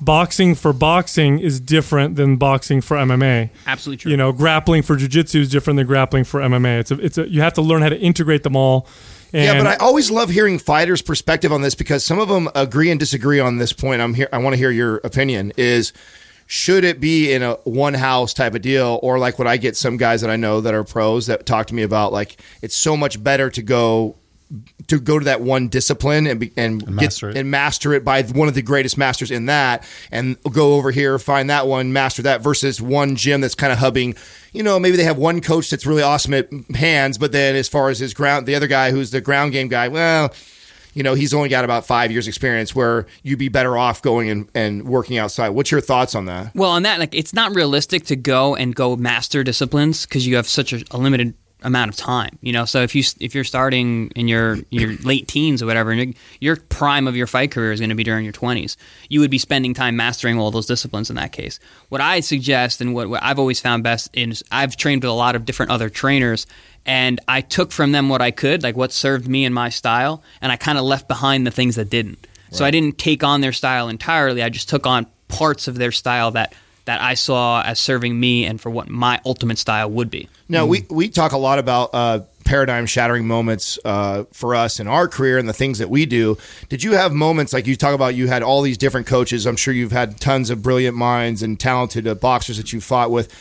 boxing 0.00 0.54
for 0.54 0.72
boxing 0.72 1.40
is 1.40 1.60
different 1.60 2.16
than 2.16 2.36
boxing 2.36 2.80
for 2.80 2.96
MMA. 2.96 3.50
absolutely 3.66 3.98
true. 3.98 4.10
You 4.12 4.16
know, 4.16 4.32
grappling 4.32 4.82
for 4.82 4.96
jiu-jitsu 4.96 5.40
is 5.40 5.48
different 5.48 5.76
than 5.76 5.86
grappling 5.86 6.24
for 6.24 6.40
MMA. 6.40 6.80
It's 6.80 6.90
a, 6.92 6.94
it's 7.00 7.18
a, 7.18 7.28
you 7.28 7.40
have 7.40 7.54
to 7.54 7.62
learn 7.62 7.82
how 7.82 7.88
to 7.88 7.98
integrate 7.98 8.44
them 8.44 8.56
all. 8.56 8.86
And 9.32 9.44
yeah, 9.44 9.58
but 9.62 9.66
I 9.66 9.76
always 9.84 10.10
love 10.10 10.30
hearing 10.30 10.58
fighters' 10.58 11.02
perspective 11.02 11.52
on 11.52 11.62
this 11.62 11.74
because 11.74 12.04
some 12.04 12.18
of 12.18 12.28
them 12.28 12.48
agree 12.54 12.90
and 12.90 13.00
disagree 13.00 13.40
on 13.40 13.56
this 13.56 13.72
point. 13.72 14.02
I'm 14.02 14.14
here. 14.14 14.28
I 14.32 14.38
want 14.38 14.52
to 14.52 14.58
hear 14.58 14.70
your 14.70 14.98
opinion. 14.98 15.52
Is 15.56 15.92
should 16.52 16.84
it 16.84 17.00
be 17.00 17.32
in 17.32 17.42
a 17.42 17.54
one 17.64 17.94
house 17.94 18.34
type 18.34 18.54
of 18.54 18.60
deal, 18.60 19.00
or 19.02 19.18
like 19.18 19.38
what 19.38 19.48
I 19.48 19.56
get 19.56 19.74
some 19.74 19.96
guys 19.96 20.20
that 20.20 20.28
I 20.28 20.36
know 20.36 20.60
that 20.60 20.74
are 20.74 20.84
pros 20.84 21.24
that 21.28 21.46
talk 21.46 21.68
to 21.68 21.74
me 21.74 21.82
about 21.82 22.12
like 22.12 22.36
it's 22.60 22.76
so 22.76 22.94
much 22.94 23.24
better 23.24 23.48
to 23.48 23.62
go 23.62 24.16
to 24.88 25.00
go 25.00 25.18
to 25.18 25.24
that 25.24 25.40
one 25.40 25.68
discipline 25.68 26.26
and 26.26 26.38
be, 26.38 26.52
and, 26.54 26.80
get, 26.80 26.90
master 26.90 27.30
it. 27.30 27.38
and 27.38 27.50
master 27.50 27.94
it 27.94 28.04
by 28.04 28.22
one 28.24 28.48
of 28.48 28.54
the 28.54 28.60
greatest 28.60 28.98
masters 28.98 29.30
in 29.30 29.46
that, 29.46 29.88
and 30.10 30.36
go 30.52 30.74
over 30.74 30.90
here 30.90 31.18
find 31.18 31.48
that 31.48 31.66
one, 31.66 31.90
master 31.90 32.20
that 32.20 32.42
versus 32.42 32.82
one 32.82 33.16
gym 33.16 33.40
that's 33.40 33.54
kind 33.54 33.72
of 33.72 33.78
hubbing. 33.78 34.14
You 34.52 34.62
know, 34.62 34.78
maybe 34.78 34.98
they 34.98 35.04
have 35.04 35.16
one 35.16 35.40
coach 35.40 35.70
that's 35.70 35.86
really 35.86 36.02
awesome 36.02 36.34
at 36.34 36.50
hands, 36.74 37.16
but 37.16 37.32
then 37.32 37.56
as 37.56 37.66
far 37.66 37.88
as 37.88 37.98
his 37.98 38.12
ground, 38.12 38.44
the 38.44 38.56
other 38.56 38.66
guy 38.66 38.90
who's 38.90 39.10
the 39.10 39.22
ground 39.22 39.52
game 39.52 39.68
guy, 39.68 39.88
well, 39.88 40.34
you 40.92 41.02
know, 41.02 41.14
he's 41.14 41.32
only 41.34 41.48
got 41.48 41.64
about 41.64 41.86
five 41.86 42.10
years 42.10 42.28
experience. 42.28 42.74
Where 42.74 43.06
you'd 43.22 43.38
be 43.38 43.48
better 43.48 43.76
off 43.76 44.02
going 44.02 44.28
and, 44.30 44.48
and 44.54 44.84
working 44.84 45.18
outside. 45.18 45.50
What's 45.50 45.70
your 45.70 45.80
thoughts 45.80 46.14
on 46.14 46.26
that? 46.26 46.54
Well, 46.54 46.70
on 46.70 46.82
that, 46.82 46.98
like, 46.98 47.14
it's 47.14 47.32
not 47.32 47.54
realistic 47.54 48.04
to 48.06 48.16
go 48.16 48.54
and 48.54 48.74
go 48.74 48.96
master 48.96 49.42
disciplines 49.44 50.06
because 50.06 50.26
you 50.26 50.36
have 50.36 50.48
such 50.48 50.72
a, 50.72 50.84
a 50.90 50.98
limited 50.98 51.34
amount 51.62 51.90
of 51.90 51.96
time. 51.96 52.38
You 52.40 52.52
know, 52.52 52.64
so 52.64 52.82
if 52.82 52.94
you 52.94 53.02
if 53.20 53.34
you're 53.34 53.44
starting 53.44 54.08
in 54.16 54.28
your 54.28 54.58
your 54.70 54.96
late 55.02 55.28
teens 55.28 55.62
or 55.62 55.66
whatever, 55.66 55.90
and 55.90 56.00
your- 56.00 56.14
your 56.40 56.56
prime 56.56 57.06
of 57.08 57.16
your 57.16 57.26
fight 57.26 57.50
career 57.50 57.72
is 57.72 57.80
going 57.80 57.90
to 57.90 57.96
be 57.96 58.04
during 58.04 58.24
your 58.24 58.32
20s, 58.32 58.76
you 59.08 59.20
would 59.20 59.30
be 59.30 59.38
spending 59.38 59.74
time 59.74 59.96
mastering 59.96 60.38
all 60.38 60.50
those 60.50 60.66
disciplines 60.66 61.10
in 61.10 61.16
that 61.16 61.32
case. 61.32 61.60
What 61.88 62.00
I 62.00 62.20
suggest 62.20 62.80
and 62.80 62.94
what, 62.94 63.08
what 63.08 63.22
I've 63.22 63.38
always 63.38 63.60
found 63.60 63.82
best 63.82 64.10
is 64.12 64.42
I've 64.50 64.76
trained 64.76 65.02
with 65.02 65.10
a 65.10 65.14
lot 65.14 65.36
of 65.36 65.44
different 65.44 65.72
other 65.72 65.88
trainers. 65.88 66.46
And 66.84 67.20
I 67.28 67.42
took 67.42 67.70
from 67.70 67.92
them 67.92 68.08
what 68.08 68.20
I 68.20 68.32
could, 68.32 68.64
like 68.64 68.76
what 68.76 68.92
served 68.92 69.28
me 69.28 69.44
and 69.44 69.54
my 69.54 69.68
style, 69.68 70.22
and 70.40 70.50
I 70.50 70.56
kind 70.56 70.78
of 70.78 70.84
left 70.84 71.06
behind 71.06 71.46
the 71.46 71.52
things 71.52 71.76
that 71.76 71.90
didn't. 71.90 72.26
So 72.50 72.64
I 72.64 72.70
didn't 72.72 72.98
take 72.98 73.22
on 73.24 73.40
their 73.40 73.52
style 73.52 73.88
entirely. 73.88 74.42
I 74.42 74.48
just 74.48 74.68
took 74.68 74.86
on 74.86 75.06
parts 75.28 75.68
of 75.68 75.76
their 75.76 75.92
style 75.92 76.32
that 76.32 76.54
that 76.84 77.00
I 77.00 77.14
saw 77.14 77.62
as 77.62 77.78
serving 77.78 78.18
me 78.18 78.44
and 78.44 78.60
for 78.60 78.70
what 78.70 78.88
my 78.88 79.20
ultimate 79.24 79.58
style 79.58 79.90
would 79.90 80.10
be. 80.10 80.28
Now 80.48 80.66
we 80.66 80.84
we 80.90 81.08
talk 81.08 81.32
a 81.32 81.38
lot 81.38 81.58
about 81.58 81.90
uh, 81.92 82.20
paradigm 82.44 82.86
shattering 82.86 83.26
moments 83.26 83.78
uh, 83.84 84.24
for 84.32 84.54
us 84.54 84.80
in 84.80 84.88
our 84.88 85.08
career 85.08 85.38
and 85.38 85.48
the 85.48 85.52
things 85.52 85.78
that 85.78 85.88
we 85.88 86.06
do. 86.06 86.36
Did 86.68 86.82
you 86.82 86.92
have 86.92 87.12
moments 87.12 87.52
like 87.52 87.66
you 87.66 87.76
talk 87.76 87.94
about? 87.94 88.14
You 88.14 88.28
had 88.28 88.42
all 88.42 88.62
these 88.62 88.78
different 88.78 89.06
coaches. 89.06 89.46
I'm 89.46 89.56
sure 89.56 89.72
you've 89.72 89.92
had 89.92 90.20
tons 90.20 90.50
of 90.50 90.62
brilliant 90.62 90.96
minds 90.96 91.42
and 91.42 91.58
talented 91.58 92.06
uh, 92.06 92.14
boxers 92.14 92.56
that 92.56 92.72
you 92.72 92.80
fought 92.80 93.10
with. 93.10 93.32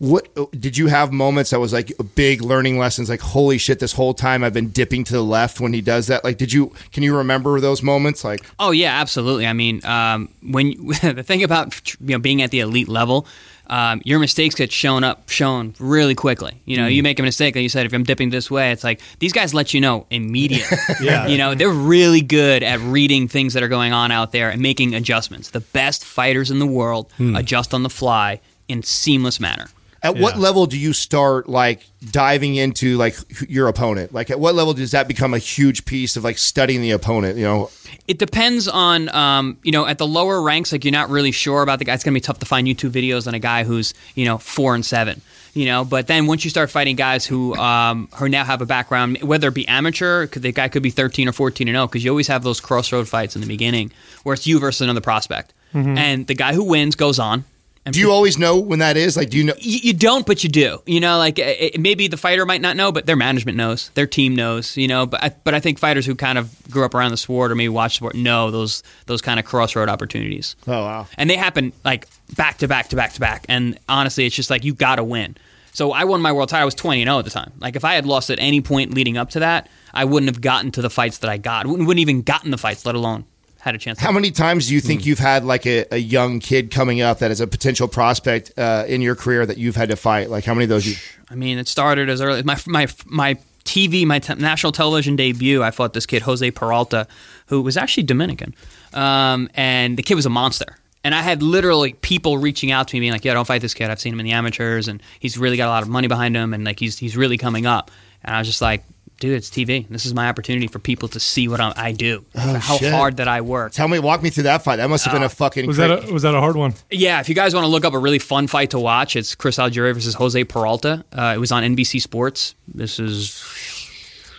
What 0.00 0.34
did 0.58 0.78
you 0.78 0.86
have 0.86 1.12
moments 1.12 1.50
that 1.50 1.60
was 1.60 1.74
like 1.74 1.92
big 2.14 2.40
learning 2.40 2.78
lessons? 2.78 3.10
Like 3.10 3.20
holy 3.20 3.58
shit, 3.58 3.80
this 3.80 3.92
whole 3.92 4.14
time 4.14 4.42
I've 4.42 4.54
been 4.54 4.70
dipping 4.70 5.04
to 5.04 5.12
the 5.12 5.22
left 5.22 5.60
when 5.60 5.74
he 5.74 5.82
does 5.82 6.06
that. 6.06 6.24
Like, 6.24 6.38
did 6.38 6.54
you 6.54 6.72
can 6.90 7.02
you 7.02 7.14
remember 7.18 7.60
those 7.60 7.82
moments? 7.82 8.24
Like, 8.24 8.40
Oh 8.58 8.70
yeah, 8.70 8.98
absolutely. 8.98 9.46
I 9.46 9.52
mean, 9.52 9.84
um, 9.84 10.30
when 10.42 10.70
the 11.02 11.22
thing 11.22 11.42
about 11.42 11.94
you 12.00 12.12
know 12.12 12.18
being 12.18 12.40
at 12.40 12.50
the 12.50 12.60
elite 12.60 12.88
level, 12.88 13.26
um, 13.66 14.00
your 14.06 14.18
mistakes 14.18 14.54
get 14.54 14.72
shown 14.72 15.04
up, 15.04 15.28
shown 15.28 15.74
really 15.78 16.14
quickly. 16.14 16.62
You 16.64 16.78
know, 16.78 16.86
you 16.86 17.02
make 17.02 17.18
a 17.18 17.22
mistake, 17.22 17.54
like 17.54 17.62
you 17.62 17.68
said, 17.68 17.84
if 17.84 17.92
I'm 17.92 18.02
dipping 18.02 18.30
this 18.30 18.50
way, 18.50 18.72
it's 18.72 18.82
like 18.82 19.02
these 19.18 19.34
guys 19.34 19.52
let 19.52 19.74
you 19.74 19.82
know 19.82 20.06
immediately. 20.10 20.78
Yeah. 21.02 21.26
You 21.26 21.36
know, 21.38 21.54
they're 21.54 21.68
really 21.68 22.22
good 22.22 22.62
at 22.62 22.80
reading 22.80 23.28
things 23.28 23.52
that 23.52 23.62
are 23.62 23.68
going 23.68 23.92
on 23.92 24.10
out 24.10 24.32
there 24.32 24.48
and 24.50 24.60
making 24.62 24.94
adjustments. 24.94 25.50
The 25.50 25.60
best 25.60 26.04
fighters 26.04 26.50
in 26.50 26.58
the 26.58 26.66
world 26.66 27.12
adjust 27.18 27.74
on 27.74 27.82
the 27.82 27.90
fly 27.90 28.40
in 28.66 28.82
seamless 28.82 29.38
manner. 29.40 29.68
At 30.02 30.16
what 30.16 30.38
level 30.38 30.66
do 30.66 30.78
you 30.78 30.92
start 30.92 31.48
like 31.48 31.86
diving 32.10 32.54
into 32.56 32.96
like 32.96 33.16
your 33.48 33.68
opponent? 33.68 34.12
Like, 34.14 34.30
at 34.30 34.40
what 34.40 34.54
level 34.54 34.72
does 34.74 34.92
that 34.92 35.06
become 35.08 35.34
a 35.34 35.38
huge 35.38 35.84
piece 35.84 36.16
of 36.16 36.24
like 36.24 36.38
studying 36.38 36.80
the 36.80 36.92
opponent? 36.92 37.36
You 37.36 37.44
know, 37.44 37.70
It 38.08 38.18
depends 38.18 38.66
on, 38.68 39.08
um, 39.10 39.58
you 39.62 39.72
know, 39.72 39.86
at 39.86 39.98
the 39.98 40.06
lower 40.06 40.40
ranks, 40.40 40.72
like 40.72 40.84
you're 40.84 40.92
not 40.92 41.10
really 41.10 41.32
sure 41.32 41.62
about 41.62 41.78
the 41.78 41.84
guy. 41.84 41.94
It's 41.94 42.04
going 42.04 42.14
to 42.14 42.16
be 42.20 42.24
tough 42.24 42.38
to 42.38 42.46
find 42.46 42.66
YouTube 42.66 42.90
videos 42.92 43.26
on 43.26 43.34
a 43.34 43.38
guy 43.38 43.64
who's, 43.64 43.92
you 44.14 44.24
know, 44.24 44.38
four 44.38 44.74
and 44.74 44.84
seven, 44.86 45.20
you 45.52 45.66
know. 45.66 45.84
But 45.84 46.06
then 46.06 46.26
once 46.26 46.44
you 46.44 46.50
start 46.50 46.70
fighting 46.70 46.96
guys 46.96 47.26
who 47.26 47.54
um, 47.56 48.08
who 48.16 48.28
now 48.28 48.44
have 48.44 48.62
a 48.62 48.66
background, 48.66 49.20
whether 49.22 49.48
it 49.48 49.54
be 49.54 49.68
amateur, 49.68 50.26
'cause 50.26 50.42
the 50.42 50.52
guy 50.52 50.68
could 50.68 50.82
be 50.82 50.90
13 50.90 51.28
or 51.28 51.32
14 51.32 51.68
and 51.68 51.74
0, 51.76 51.86
because 51.88 52.02
you 52.04 52.10
always 52.10 52.28
have 52.28 52.42
those 52.42 52.58
crossroad 52.60 53.06
fights 53.08 53.34
in 53.34 53.42
the 53.42 53.46
beginning 53.46 53.92
where 54.22 54.32
it's 54.34 54.46
you 54.46 54.58
versus 54.58 54.80
another 54.80 55.00
prospect. 55.02 55.52
And 55.72 56.26
the 56.26 56.34
guy 56.34 56.52
who 56.54 56.64
wins 56.64 56.96
goes 56.96 57.18
on. 57.20 57.44
And 57.86 57.94
do 57.94 58.00
you 58.00 58.10
always 58.12 58.36
know 58.38 58.58
when 58.58 58.80
that 58.80 58.98
is? 58.98 59.16
Like, 59.16 59.30
do 59.30 59.38
you 59.38 59.44
know? 59.44 59.54
you, 59.58 59.78
you 59.82 59.92
don't, 59.94 60.26
but 60.26 60.44
you 60.44 60.50
do. 60.50 60.82
You 60.84 61.00
know, 61.00 61.16
like 61.16 61.38
it, 61.38 61.74
it- 61.76 61.80
maybe 61.80 62.08
the 62.08 62.18
fighter 62.18 62.44
might 62.44 62.60
not 62.60 62.76
know, 62.76 62.92
but 62.92 63.06
their 63.06 63.16
management 63.16 63.56
knows, 63.56 63.88
their 63.94 64.06
team 64.06 64.36
knows. 64.36 64.76
You 64.76 64.86
know, 64.86 65.06
but 65.06 65.22
I, 65.24 65.28
but 65.44 65.54
I 65.54 65.60
think 65.60 65.78
fighters 65.78 66.04
who 66.04 66.14
kind 66.14 66.36
of 66.36 66.54
grew 66.70 66.84
up 66.84 66.94
around 66.94 67.10
the 67.10 67.16
sport 67.16 67.50
or 67.50 67.54
maybe 67.54 67.70
watch 67.70 67.96
sport 67.96 68.14
know 68.14 68.50
those 68.50 68.82
those 69.06 69.22
kind 69.22 69.40
of 69.40 69.46
crossroad 69.46 69.88
opportunities. 69.88 70.56
Oh 70.66 70.72
wow. 70.84 71.06
And 71.16 71.30
they 71.30 71.36
happen 71.36 71.72
like 71.84 72.06
back 72.36 72.58
to 72.58 72.68
back 72.68 72.88
to 72.88 72.96
back 72.96 73.14
to 73.14 73.20
back. 73.20 73.46
And 73.48 73.78
honestly, 73.88 74.26
it's 74.26 74.36
just 74.36 74.50
like 74.50 74.62
you 74.62 74.74
got 74.74 74.96
to 74.96 75.04
win. 75.04 75.36
So 75.72 75.92
I 75.92 76.04
won 76.04 76.20
my 76.20 76.32
world 76.32 76.50
title. 76.50 76.62
I 76.62 76.64
was 76.66 76.74
twenty 76.74 77.00
and 77.00 77.08
zero 77.08 77.18
at 77.20 77.24
the 77.24 77.30
time. 77.30 77.52
Like 77.60 77.76
if 77.76 77.84
I 77.84 77.94
had 77.94 78.04
lost 78.04 78.28
at 78.28 78.38
any 78.40 78.60
point 78.60 78.92
leading 78.92 79.16
up 79.16 79.30
to 79.30 79.40
that, 79.40 79.68
I 79.94 80.04
wouldn't 80.04 80.28
have 80.30 80.42
gotten 80.42 80.70
to 80.72 80.82
the 80.82 80.90
fights 80.90 81.18
that 81.18 81.30
I 81.30 81.38
got. 81.38 81.66
Wouldn't, 81.66 81.88
wouldn't 81.88 82.00
even 82.02 82.22
gotten 82.22 82.50
the 82.50 82.58
fights, 82.58 82.84
let 82.84 82.94
alone 82.94 83.24
had 83.60 83.74
a 83.74 83.78
chance. 83.78 83.98
To 83.98 84.04
How 84.04 84.12
many 84.12 84.30
times 84.30 84.68
do 84.68 84.74
you 84.74 84.80
think 84.80 85.06
you've 85.06 85.18
had 85.18 85.44
like 85.44 85.66
a, 85.66 85.86
a 85.94 85.98
young 85.98 86.40
kid 86.40 86.70
coming 86.70 87.00
up 87.00 87.18
that 87.20 87.30
is 87.30 87.40
a 87.40 87.46
potential 87.46 87.88
prospect 87.88 88.52
uh, 88.58 88.84
in 88.88 89.02
your 89.02 89.14
career 89.14 89.46
that 89.46 89.58
you've 89.58 89.76
had 89.76 89.90
to 89.90 89.96
fight? 89.96 90.30
Like, 90.30 90.44
how 90.44 90.54
many 90.54 90.64
of 90.64 90.70
those? 90.70 90.86
You, 90.86 90.96
I 91.30 91.34
mean, 91.34 91.58
it 91.58 91.68
started 91.68 92.08
as 92.08 92.20
early 92.20 92.42
my 92.42 92.58
my 92.66 92.88
my 93.06 93.38
TV, 93.64 94.06
my 94.06 94.18
te- 94.18 94.34
national 94.34 94.72
television 94.72 95.16
debut. 95.16 95.62
I 95.62 95.70
fought 95.70 95.92
this 95.92 96.06
kid 96.06 96.22
Jose 96.22 96.50
Peralta, 96.50 97.06
who 97.46 97.60
was 97.62 97.76
actually 97.76 98.04
Dominican, 98.04 98.54
um, 98.94 99.48
and 99.54 99.96
the 99.96 100.02
kid 100.02 100.14
was 100.14 100.26
a 100.26 100.30
monster. 100.30 100.76
And 101.02 101.14
I 101.14 101.22
had 101.22 101.42
literally 101.42 101.94
people 101.94 102.36
reaching 102.36 102.70
out 102.72 102.88
to 102.88 102.96
me, 102.96 103.00
being 103.00 103.12
like, 103.12 103.24
"Yeah, 103.24 103.34
don't 103.34 103.46
fight 103.46 103.62
this 103.62 103.72
kid. 103.74 103.88
I've 103.90 104.00
seen 104.00 104.12
him 104.12 104.20
in 104.20 104.26
the 104.26 104.32
amateurs, 104.32 104.88
and 104.88 105.02
he's 105.18 105.38
really 105.38 105.56
got 105.56 105.68
a 105.68 105.70
lot 105.70 105.82
of 105.82 105.88
money 105.88 106.08
behind 106.08 106.36
him, 106.36 106.52
and 106.52 106.64
like 106.64 106.78
he's 106.78 106.98
he's 106.98 107.16
really 107.16 107.38
coming 107.38 107.66
up." 107.66 107.90
And 108.22 108.34
I 108.34 108.38
was 108.38 108.46
just 108.46 108.60
like, 108.60 108.84
"Dude, 109.20 109.34
it's 109.34 109.48
TV. 109.48 109.86
This 109.88 110.04
is 110.04 110.12
my 110.12 110.28
opportunity 110.28 110.66
for 110.66 110.80
people 110.80 111.06
to 111.08 111.20
see 111.20 111.46
what 111.46 111.60
I, 111.60 111.72
I 111.76 111.92
do, 111.92 112.24
how 112.34 112.78
shit. 112.78 112.92
hard 112.92 113.18
that 113.18 113.28
I 113.28 113.40
work." 113.42 113.72
tell 113.72 113.86
me, 113.86 114.00
walk 114.00 114.22
me 114.22 114.30
through 114.30 114.44
that 114.44 114.64
fight. 114.64 114.76
That 114.76 114.90
must 114.90 115.04
have 115.04 115.14
been 115.14 115.22
a 115.22 115.28
fucking. 115.28 115.66
Was 115.68 115.76
cra- 115.76 115.88
that 115.88 116.08
a, 116.08 116.12
was 116.12 116.22
that 116.22 116.34
a 116.34 116.40
hard 116.40 116.56
one? 116.56 116.74
Yeah, 116.90 117.20
if 117.20 117.28
you 117.28 117.36
guys 117.36 117.54
want 117.54 117.64
to 117.64 117.68
look 117.68 117.84
up 117.84 117.94
a 117.94 117.98
really 117.98 118.18
fun 118.18 118.48
fight 118.48 118.70
to 118.70 118.80
watch, 118.80 119.14
it's 119.14 119.36
Chris 119.36 119.58
Algieri 119.58 119.94
versus 119.94 120.14
Jose 120.14 120.42
Peralta. 120.44 121.04
Uh, 121.12 121.34
it 121.36 121.38
was 121.38 121.52
on 121.52 121.62
NBC 121.62 122.00
Sports. 122.02 122.56
This 122.66 122.98
is 122.98 123.28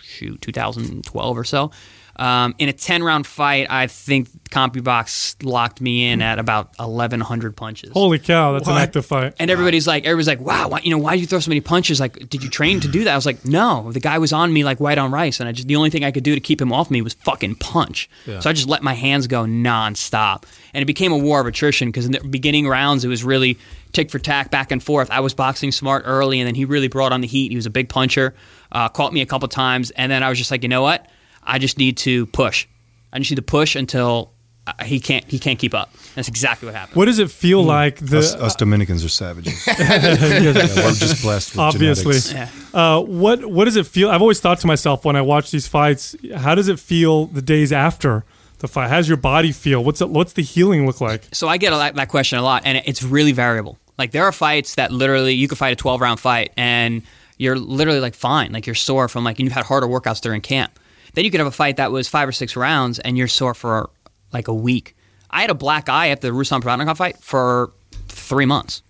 shoot 0.02 0.40
2012 0.42 1.38
or 1.38 1.44
so. 1.44 1.70
Um, 2.16 2.54
in 2.58 2.68
a 2.68 2.72
10 2.72 3.02
round 3.02 3.26
fight, 3.26 3.68
I 3.70 3.86
think 3.86 4.28
CompuBox 4.50 5.44
locked 5.44 5.80
me 5.80 6.10
in 6.10 6.20
at 6.20 6.38
about 6.38 6.78
1,100 6.78 7.56
punches. 7.56 7.90
Holy 7.92 8.18
cow, 8.18 8.52
that's 8.52 8.68
an 8.68 8.76
active 8.76 9.06
fight. 9.06 9.34
And 9.38 9.50
everybody's 9.50 9.86
like, 9.86 10.04
everybody's 10.04 10.28
like, 10.28 10.40
wow, 10.40 10.68
why, 10.68 10.80
you 10.80 10.90
know, 10.90 10.98
why 10.98 11.12
did 11.12 11.20
you 11.20 11.26
throw 11.26 11.40
so 11.40 11.48
many 11.48 11.60
punches? 11.62 12.00
Like, 12.00 12.28
did 12.28 12.42
you 12.42 12.50
train 12.50 12.80
to 12.80 12.88
do 12.88 13.04
that? 13.04 13.12
I 13.12 13.16
was 13.16 13.24
like, 13.24 13.44
no, 13.46 13.90
the 13.92 14.00
guy 14.00 14.18
was 14.18 14.32
on 14.32 14.52
me 14.52 14.62
like 14.62 14.78
white 14.78 14.98
on 14.98 15.10
rice, 15.10 15.40
and 15.40 15.48
I 15.48 15.52
just 15.52 15.68
the 15.68 15.76
only 15.76 15.90
thing 15.90 16.04
I 16.04 16.10
could 16.10 16.24
do 16.24 16.34
to 16.34 16.40
keep 16.40 16.60
him 16.60 16.72
off 16.72 16.90
me 16.90 17.00
was 17.00 17.14
fucking 17.14 17.56
punch. 17.56 18.10
So 18.40 18.50
I 18.50 18.52
just 18.52 18.68
let 18.68 18.82
my 18.82 18.94
hands 18.94 19.26
go 19.26 19.44
nonstop, 19.44 20.44
and 20.74 20.82
it 20.82 20.86
became 20.86 21.12
a 21.12 21.18
war 21.18 21.40
of 21.40 21.46
attrition 21.46 21.88
because 21.88 22.04
in 22.06 22.12
the 22.12 22.20
beginning 22.20 22.68
rounds 22.68 23.04
it 23.04 23.08
was 23.08 23.24
really 23.24 23.58
tick 23.92 24.10
for 24.10 24.18
tack, 24.18 24.50
back 24.50 24.70
and 24.70 24.82
forth. 24.82 25.10
I 25.10 25.20
was 25.20 25.34
boxing 25.34 25.72
smart 25.72 26.02
early, 26.06 26.40
and 26.40 26.46
then 26.46 26.54
he 26.54 26.64
really 26.64 26.88
brought 26.88 27.12
on 27.12 27.20
the 27.20 27.26
heat. 27.26 27.50
He 27.50 27.56
was 27.56 27.66
a 27.66 27.70
big 27.70 27.88
puncher, 27.88 28.34
uh, 28.70 28.88
caught 28.88 29.12
me 29.12 29.20
a 29.22 29.26
couple 29.26 29.48
times, 29.48 29.90
and 29.92 30.12
then 30.12 30.22
I 30.22 30.28
was 30.28 30.38
just 30.38 30.50
like, 30.50 30.62
you 30.62 30.68
know 30.68 30.82
what? 30.82 31.06
I 31.42 31.58
just 31.58 31.78
need 31.78 31.96
to 31.98 32.26
push. 32.26 32.66
I 33.12 33.18
just 33.18 33.30
need 33.30 33.36
to 33.36 33.42
push 33.42 33.76
until 33.76 34.32
uh, 34.66 34.84
he 34.84 35.00
can't 35.00 35.24
he 35.28 35.38
can't 35.38 35.58
keep 35.58 35.74
up. 35.74 35.92
That's 36.14 36.28
exactly 36.28 36.66
what 36.66 36.74
happened. 36.74 36.96
What 36.96 37.06
does 37.06 37.18
it 37.18 37.30
feel 37.30 37.62
like? 37.62 37.96
The 37.96 38.18
us, 38.18 38.34
us 38.34 38.54
Dominicans 38.54 39.04
are 39.04 39.08
savages. 39.08 39.66
Yeah, 39.66 40.52
we're 40.52 40.92
just 40.92 41.22
blessed 41.22 41.50
with 41.52 41.58
obviously. 41.58 42.20
genetics. 42.20 42.74
Uh, 42.74 43.00
what 43.00 43.44
what 43.44 43.64
does 43.64 43.76
it 43.76 43.86
feel? 43.86 44.10
I've 44.10 44.22
always 44.22 44.40
thought 44.40 44.60
to 44.60 44.66
myself 44.66 45.04
when 45.04 45.16
I 45.16 45.22
watch 45.22 45.50
these 45.50 45.66
fights, 45.66 46.14
how 46.36 46.54
does 46.54 46.68
it 46.68 46.78
feel 46.78 47.26
the 47.26 47.42
days 47.42 47.72
after 47.72 48.24
the 48.58 48.68
fight? 48.68 48.88
How's 48.88 49.08
your 49.08 49.16
body 49.16 49.52
feel? 49.52 49.82
What's 49.82 50.00
it, 50.00 50.10
what's 50.10 50.34
the 50.34 50.42
healing 50.42 50.86
look 50.86 51.00
like? 51.00 51.24
So 51.32 51.48
I 51.48 51.56
get 51.56 51.72
a 51.72 51.76
lot, 51.76 51.94
that 51.96 52.08
question 52.08 52.38
a 52.38 52.42
lot, 52.42 52.62
and 52.64 52.80
it's 52.86 53.02
really 53.02 53.32
variable. 53.32 53.78
Like 53.98 54.12
there 54.12 54.24
are 54.24 54.32
fights 54.32 54.76
that 54.76 54.92
literally 54.92 55.34
you 55.34 55.48
could 55.48 55.58
fight 55.58 55.72
a 55.72 55.76
12 55.76 56.00
round 56.00 56.20
fight, 56.20 56.52
and 56.56 57.02
you're 57.36 57.58
literally 57.58 58.00
like 58.00 58.14
fine, 58.14 58.52
like 58.52 58.66
you're 58.66 58.74
sore 58.76 59.08
from 59.08 59.24
like 59.24 59.38
and 59.38 59.46
you've 59.46 59.52
had 59.52 59.64
harder 59.64 59.88
workouts 59.88 60.20
during 60.20 60.40
camp. 60.40 60.78
Then 61.14 61.24
you 61.24 61.30
could 61.30 61.40
have 61.40 61.46
a 61.46 61.50
fight 61.52 61.76
that 61.76 61.92
was 61.92 62.08
five 62.08 62.28
or 62.28 62.32
six 62.32 62.56
rounds, 62.56 62.98
and 62.98 63.18
you're 63.18 63.28
sore 63.28 63.54
for 63.54 63.90
like 64.32 64.48
a 64.48 64.54
week. 64.54 64.96
I 65.30 65.40
had 65.42 65.50
a 65.50 65.54
black 65.54 65.88
eye 65.88 66.08
after 66.08 66.30
the 66.30 66.32
Ruslan 66.36 66.60
Provodnikov 66.62 66.96
fight 66.96 67.18
for 67.18 67.72
three 68.08 68.46
months. 68.46 68.82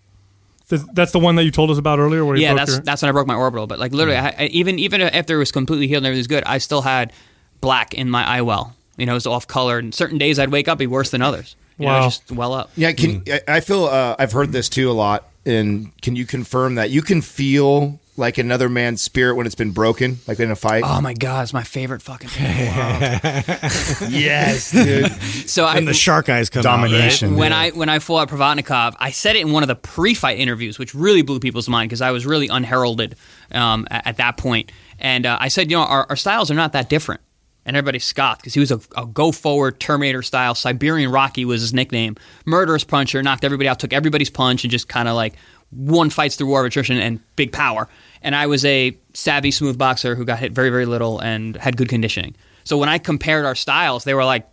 That's 0.69 1.13
the 1.13 1.19
one 1.19 1.37
that 1.37 1.45
you 1.45 1.51
told 1.51 1.71
us 1.71 1.77
about 1.79 1.99
earlier. 1.99 2.25
Where 2.25 2.37
you 2.37 2.43
Yeah, 2.43 2.55
that's 2.55 2.71
your, 2.73 2.81
that's 2.81 3.03
when 3.03 3.09
I 3.11 3.13
broke 3.13 3.27
my 3.27 3.35
orbital. 3.35 3.67
But 3.67 3.79
like 3.79 3.93
literally, 3.93 4.19
I, 4.19 4.35
I, 4.39 4.45
even 4.47 4.79
even 4.79 5.03
after 5.03 5.35
it 5.35 5.39
was 5.39 5.53
completely 5.53 5.87
healed 5.87 5.99
and 5.99 6.07
everything 6.07 6.21
was 6.21 6.27
good, 6.29 6.45
I 6.45 6.59
still 6.59 6.81
had 6.81 7.13
black 7.61 7.93
in 7.93 8.09
my 8.09 8.25
eye 8.27 8.41
well. 8.41 8.75
You 8.97 9.05
know, 9.07 9.13
it 9.13 9.17
was 9.17 9.27
off 9.27 9.47
color. 9.47 9.79
And 9.79 9.95
certain 9.95 10.17
days 10.19 10.39
I'd 10.39 10.51
wake 10.51 10.69
up 10.69 10.79
be 10.79 10.87
worse 10.87 11.11
than 11.11 11.21
others. 11.23 11.57
You 11.79 11.87
know, 11.87 11.93
Wow. 11.93 12.07
just 12.07 12.31
well 12.33 12.55
up. 12.55 12.71
Yeah, 12.77 12.93
can 12.93 13.23
I 13.27 13.41
I 13.49 13.61
feel 13.61 13.85
uh, 13.85 14.17
I've 14.19 14.33
heard 14.33 14.53
this 14.53 14.69
too 14.71 14.91
a 14.91 14.93
lot, 14.93 15.29
and 15.45 15.91
can 16.01 16.17
you 16.17 16.25
confirm 16.25 16.77
that 16.77 16.89
you 16.91 17.03
can 17.03 17.21
feel 17.21 17.99
like 18.17 18.37
another 18.37 18.69
man's 18.69 19.01
spirit 19.01 19.37
when 19.37 19.47
it's 19.47 19.55
been 19.55 19.71
broken, 19.71 20.19
like 20.27 20.39
in 20.39 20.51
a 20.51 20.57
fight? 20.57 20.83
Oh 20.87 21.01
my 21.01 21.15
god, 21.15 21.43
it's 21.45 21.53
my 21.55 21.63
favorite 21.63 22.03
fucking 22.03 22.29
thing. 22.29 22.45
in 22.45 22.65
the 22.67 24.01
world. 24.01 24.13
yes, 24.13 24.71
dude. 24.71 25.11
So 25.49 25.65
I 25.65 25.77
And 25.77 25.89
the 25.89 25.95
shark 25.95 26.29
eyes 26.29 26.51
come 26.51 26.63
Domination. 26.63 27.33
out. 27.33 27.39
when 27.39 27.53
I 27.53 27.71
when 27.71 27.89
I 27.89 27.99
fought 27.99 28.29
Provodnikov, 28.29 28.95
I 28.99 29.11
said 29.11 29.37
it 29.37 29.41
in 29.41 29.53
one 29.53 29.63
of 29.63 29.69
the 29.69 29.75
pre-fight 29.77 30.39
interviews, 30.39 30.79
which 30.79 30.95
really 30.95 31.23
blew 31.23 31.41
people's 31.41 31.69
mind 31.69 31.89
because 31.89 32.03
I 32.03 32.11
was 32.11 32.27
really 32.27 32.49
unheralded 32.49 33.17
um, 33.53 33.87
at, 33.91 34.07
at 34.09 34.17
that 34.19 34.37
point. 34.37 34.71
And 34.99 35.25
uh, 35.27 35.39
I 35.41 35.49
said, 35.49 35.71
you 35.71 35.77
know, 35.77 35.85
our, 35.85 36.07
our 36.11 36.17
styles 36.17 36.51
are 36.51 36.55
not 36.55 36.73
that 36.75 36.89
different. 36.89 37.21
And 37.65 37.77
everybody 37.77 38.01
scoffed 38.01 38.41
because 38.41 38.55
he 38.55 38.59
was 38.61 38.73
a, 38.73 38.81
a 38.97 39.07
go-forward 39.07 39.79
Terminator 39.79 40.21
style. 40.23 40.57
Siberian 40.57 41.13
Rocky 41.13 41.45
was 41.45 41.61
his 41.61 41.73
nickname. 41.73 42.17
Murderous 42.45 42.83
puncher, 42.83 43.23
knocked 43.23 43.45
everybody 43.45 43.69
out, 43.69 43.79
took 43.79 43.93
everybody's 43.93 44.31
punch, 44.31 44.65
and 44.65 44.71
just 44.73 44.89
kind 44.89 45.07
of 45.07 45.15
like 45.15 45.35
won 45.73 46.11
fights 46.11 46.37
through 46.37 46.49
war 46.49 46.61
of 46.61 46.67
attrition 46.67 46.99
and 46.99 47.21
big 47.37 47.53
power. 47.53 47.89
And 48.21 48.37
I 48.37 48.47
was 48.47 48.65
a 48.65 48.97
savvy, 49.15 49.51
smooth 49.51 49.79
boxer 49.79 50.15
who 50.15 50.25
got 50.25 50.39
hit 50.39 50.53
very, 50.53 50.71
very 50.71 50.87
little 50.87 51.19
and 51.19 51.57
had 51.57 51.77
good 51.77 51.89
conditioning. 51.89 52.35
So 52.65 52.79
when 52.79 52.89
I 52.89 52.99
compared 52.99 53.45
our 53.45 53.55
styles, 53.55 54.05
they 54.05 54.15
were 54.15 54.25
like, 54.25 54.49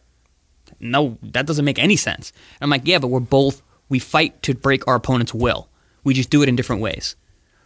no, 0.80 1.18
that 1.22 1.46
doesn't 1.46 1.66
make 1.66 1.80
any 1.80 1.96
sense. 1.96 2.32
And 2.60 2.68
I'm 2.68 2.70
like, 2.70 2.88
yeah, 2.88 3.00
but 3.00 3.08
we're 3.08 3.20
both, 3.20 3.62
we 3.90 4.00
fight 4.00 4.42
to 4.44 4.54
break 4.54 4.88
our 4.88 4.96
opponent's 4.96 5.34
will. 5.34 5.68
We 6.04 6.14
just 6.14 6.30
do 6.30 6.42
it 6.42 6.50
in 6.50 6.56
different 6.56 6.82
ways. 6.82 7.16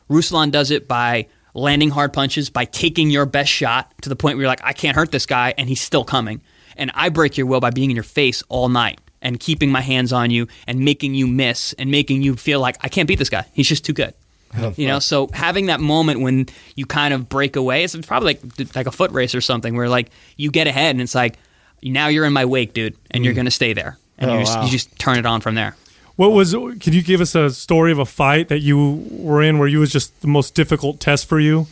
Ruslan 0.09 0.51
does 0.51 0.71
it 0.71 0.87
by 0.87 1.27
landing 1.53 1.91
hard 1.91 2.11
punches, 2.13 2.49
by 2.49 2.65
taking 2.65 3.09
your 3.09 3.25
best 3.25 3.51
shot 3.51 3.93
to 4.01 4.09
the 4.09 4.15
point 4.15 4.35
where 4.35 4.43
you're 4.43 4.51
like, 4.51 4.63
I 4.63 4.73
can't 4.73 4.95
hurt 4.95 5.11
this 5.11 5.25
guy, 5.25 5.53
and 5.57 5.69
he's 5.69 5.81
still 5.81 6.03
coming. 6.03 6.41
And 6.75 6.91
I 6.95 7.09
break 7.09 7.37
your 7.37 7.45
will 7.45 7.59
by 7.59 7.69
being 7.69 7.91
in 7.91 7.95
your 7.95 8.03
face 8.03 8.43
all 8.49 8.69
night 8.69 8.99
and 9.23 9.39
keeping 9.39 9.71
my 9.71 9.81
hands 9.81 10.13
on 10.13 10.29
you 10.29 10.47
and 10.67 10.79
making 10.81 11.15
you 11.15 11.25
miss 11.25 11.73
and 11.73 11.89
making 11.89 12.21
you 12.21 12.35
feel 12.35 12.59
like 12.59 12.77
I 12.81 12.89
can't 12.89 13.07
beat 13.07 13.17
this 13.17 13.29
guy. 13.31 13.45
He's 13.53 13.67
just 13.67 13.83
too 13.83 13.93
good. 13.93 14.13
You 14.75 14.87
know, 14.87 14.99
so 14.99 15.29
having 15.33 15.65
that 15.65 15.79
moment 15.79 16.19
when 16.19 16.45
you 16.75 16.85
kind 16.85 17.11
of 17.11 17.27
break 17.27 17.55
away, 17.55 17.83
it's 17.83 17.95
probably 18.05 18.37
like 18.59 18.75
like 18.75 18.85
a 18.85 18.91
foot 18.91 19.09
race 19.09 19.33
or 19.33 19.41
something 19.41 19.75
where 19.75 19.89
like 19.89 20.11
you 20.37 20.51
get 20.51 20.67
ahead 20.67 20.91
and 20.93 21.01
it's 21.01 21.15
like 21.15 21.37
now 21.81 22.07
you're 22.07 22.23
in 22.25 22.33
my 22.33 22.45
wake, 22.45 22.73
dude, 22.73 22.95
and 23.09 23.25
you're 23.25 23.33
gonna 23.33 23.49
stay 23.49 23.73
there, 23.73 23.97
and 24.19 24.29
Oh, 24.29 24.35
you 24.35 24.39
just 24.41 24.55
wow. 24.57 24.65
you 24.65 24.69
just 24.69 24.99
turn 24.99 25.17
it 25.17 25.25
on 25.25 25.41
from 25.41 25.55
there. 25.55 25.75
What 26.17 26.33
was? 26.33 26.51
Can 26.53 26.93
you 26.93 27.01
give 27.01 27.19
us 27.19 27.33
a 27.33 27.49
story 27.49 27.91
of 27.91 27.97
a 27.97 28.05
fight 28.05 28.49
that 28.49 28.59
you 28.59 29.03
were 29.09 29.41
in 29.41 29.57
where 29.57 29.67
you 29.67 29.79
was 29.79 29.91
just 29.91 30.21
the 30.21 30.27
most 30.27 30.53
difficult 30.53 30.99
test 30.99 31.27
for 31.27 31.39
you? 31.39 31.65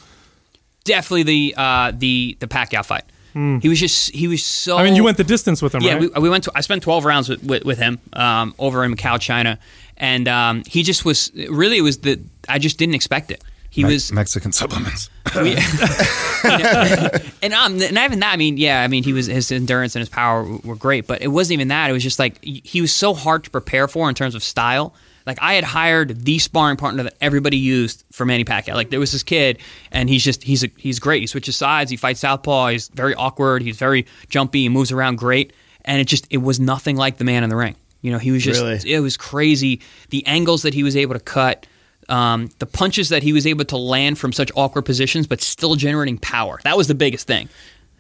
Definitely 0.84 1.24
the 1.24 1.56
uh, 1.56 1.92
the 1.96 2.36
the 2.40 2.48
Pacquiao 2.48 2.84
fight. 2.84 3.04
He 3.34 3.70
was 3.70 3.80
just 3.80 4.12
he 4.12 4.28
was 4.28 4.46
so. 4.46 4.78
I 4.78 4.84
mean, 4.84 4.96
you 4.96 5.04
went 5.04 5.18
the 5.18 5.24
distance 5.24 5.62
with 5.62 5.74
him, 5.76 5.82
Yeah, 5.82 5.94
right? 5.94 6.02
we, 6.16 6.22
we 6.24 6.30
went 6.30 6.44
to. 6.46 6.52
I 6.56 6.62
spent 6.62 6.84
twelve 6.84 7.06
rounds 7.06 7.30
with, 7.30 7.44
with, 7.44 7.64
with 7.66 7.78
him 7.78 8.00
um, 8.14 8.54
over 8.60 8.84
in 8.84 8.94
Macau, 8.96 9.20
China, 9.20 9.58
and 9.98 10.28
um, 10.28 10.64
he 10.68 10.84
just 10.84 11.06
was 11.06 11.32
really. 11.50 11.78
It 11.78 11.82
was 11.82 12.00
the 12.00 12.20
I 12.50 12.60
just 12.60 12.78
didn't 12.78 12.96
expect 12.96 13.32
it. 13.32 13.44
He 13.70 13.84
Me- 13.86 13.94
was 13.94 14.12
Mexican 14.12 14.52
supplements. 14.52 15.10
we- 15.36 15.56
and 16.44 17.54
um, 17.54 17.78
not 17.78 18.06
even 18.06 18.20
that. 18.20 18.32
I 18.34 18.38
mean, 18.38 18.58
yeah, 18.58 18.84
I 18.84 18.88
mean, 18.88 19.04
he 19.04 19.14
was 19.14 19.28
his 19.28 19.52
endurance 19.52 19.96
and 19.96 20.02
his 20.02 20.10
power 20.10 20.44
were 20.64 20.76
great, 20.76 21.08
but 21.08 21.22
it 21.22 21.28
wasn't 21.30 21.54
even 21.54 21.70
that. 21.70 21.90
It 21.90 21.94
was 21.94 22.04
just 22.04 22.20
like 22.20 22.44
he 22.44 22.82
was 22.82 22.94
so 22.94 23.14
hard 23.14 23.44
to 23.46 23.50
prepare 23.50 23.88
for 23.88 24.10
in 24.10 24.16
terms 24.16 24.36
of 24.36 24.44
style. 24.44 24.94
Like 25.26 25.38
I 25.42 25.54
had 25.54 25.64
hired 25.64 26.24
the 26.26 26.40
sparring 26.40 26.78
partner 26.78 27.04
that 27.04 27.16
everybody 27.22 27.58
used 27.58 28.04
for 28.12 28.26
Manny 28.26 28.44
Pacquiao. 28.46 28.74
Like 28.74 28.90
there 28.90 29.00
was 29.00 29.12
this 29.12 29.24
kid, 29.24 29.60
and 29.92 30.10
he's 30.10 30.24
just 30.24 30.44
he's 30.44 30.64
a, 30.64 30.70
he's 30.78 31.00
great. 31.00 31.22
He 31.22 31.28
switches 31.28 31.56
sides. 31.56 31.92
He 31.92 31.98
fights 31.98 32.22
southpaw. 32.22 32.70
He's 32.70 32.88
very 32.90 33.14
awkward. 33.16 33.62
He's 33.62 33.78
very 33.78 34.06
jumpy. 34.30 34.64
He 34.64 34.70
moves 34.70 34.92
around 34.92 35.18
great. 35.18 35.54
And 35.86 36.00
it 36.00 36.06
just 36.06 36.28
it 36.30 36.38
was 36.38 36.60
nothing 36.60 36.96
like 36.96 37.18
the 37.18 37.24
man 37.24 37.44
in 37.44 37.50
the 37.50 37.56
ring. 37.56 37.76
You 38.02 38.12
know, 38.12 38.18
he 38.18 38.32
was 38.32 38.44
just 38.44 38.62
Really? 38.62 38.80
it 38.92 39.00
was 39.00 39.18
crazy. 39.18 39.82
The 40.10 40.26
angles 40.26 40.64
that 40.64 40.74
he 40.74 40.82
was 40.84 40.96
able 40.98 41.14
to 41.14 41.20
cut, 41.20 41.68
um, 42.10 42.50
the 42.60 42.66
punches 42.66 43.10
that 43.10 43.22
he 43.24 43.32
was 43.34 43.46
able 43.46 43.66
to 43.66 43.78
land 43.78 44.18
from 44.18 44.34
such 44.34 44.52
awkward 44.56 44.84
positions, 44.84 45.28
but 45.28 45.40
still 45.42 45.76
generating 45.76 46.18
power. 46.18 46.60
That 46.64 46.78
was 46.78 46.88
the 46.88 46.96
biggest 46.96 47.28
thing. 47.28 47.48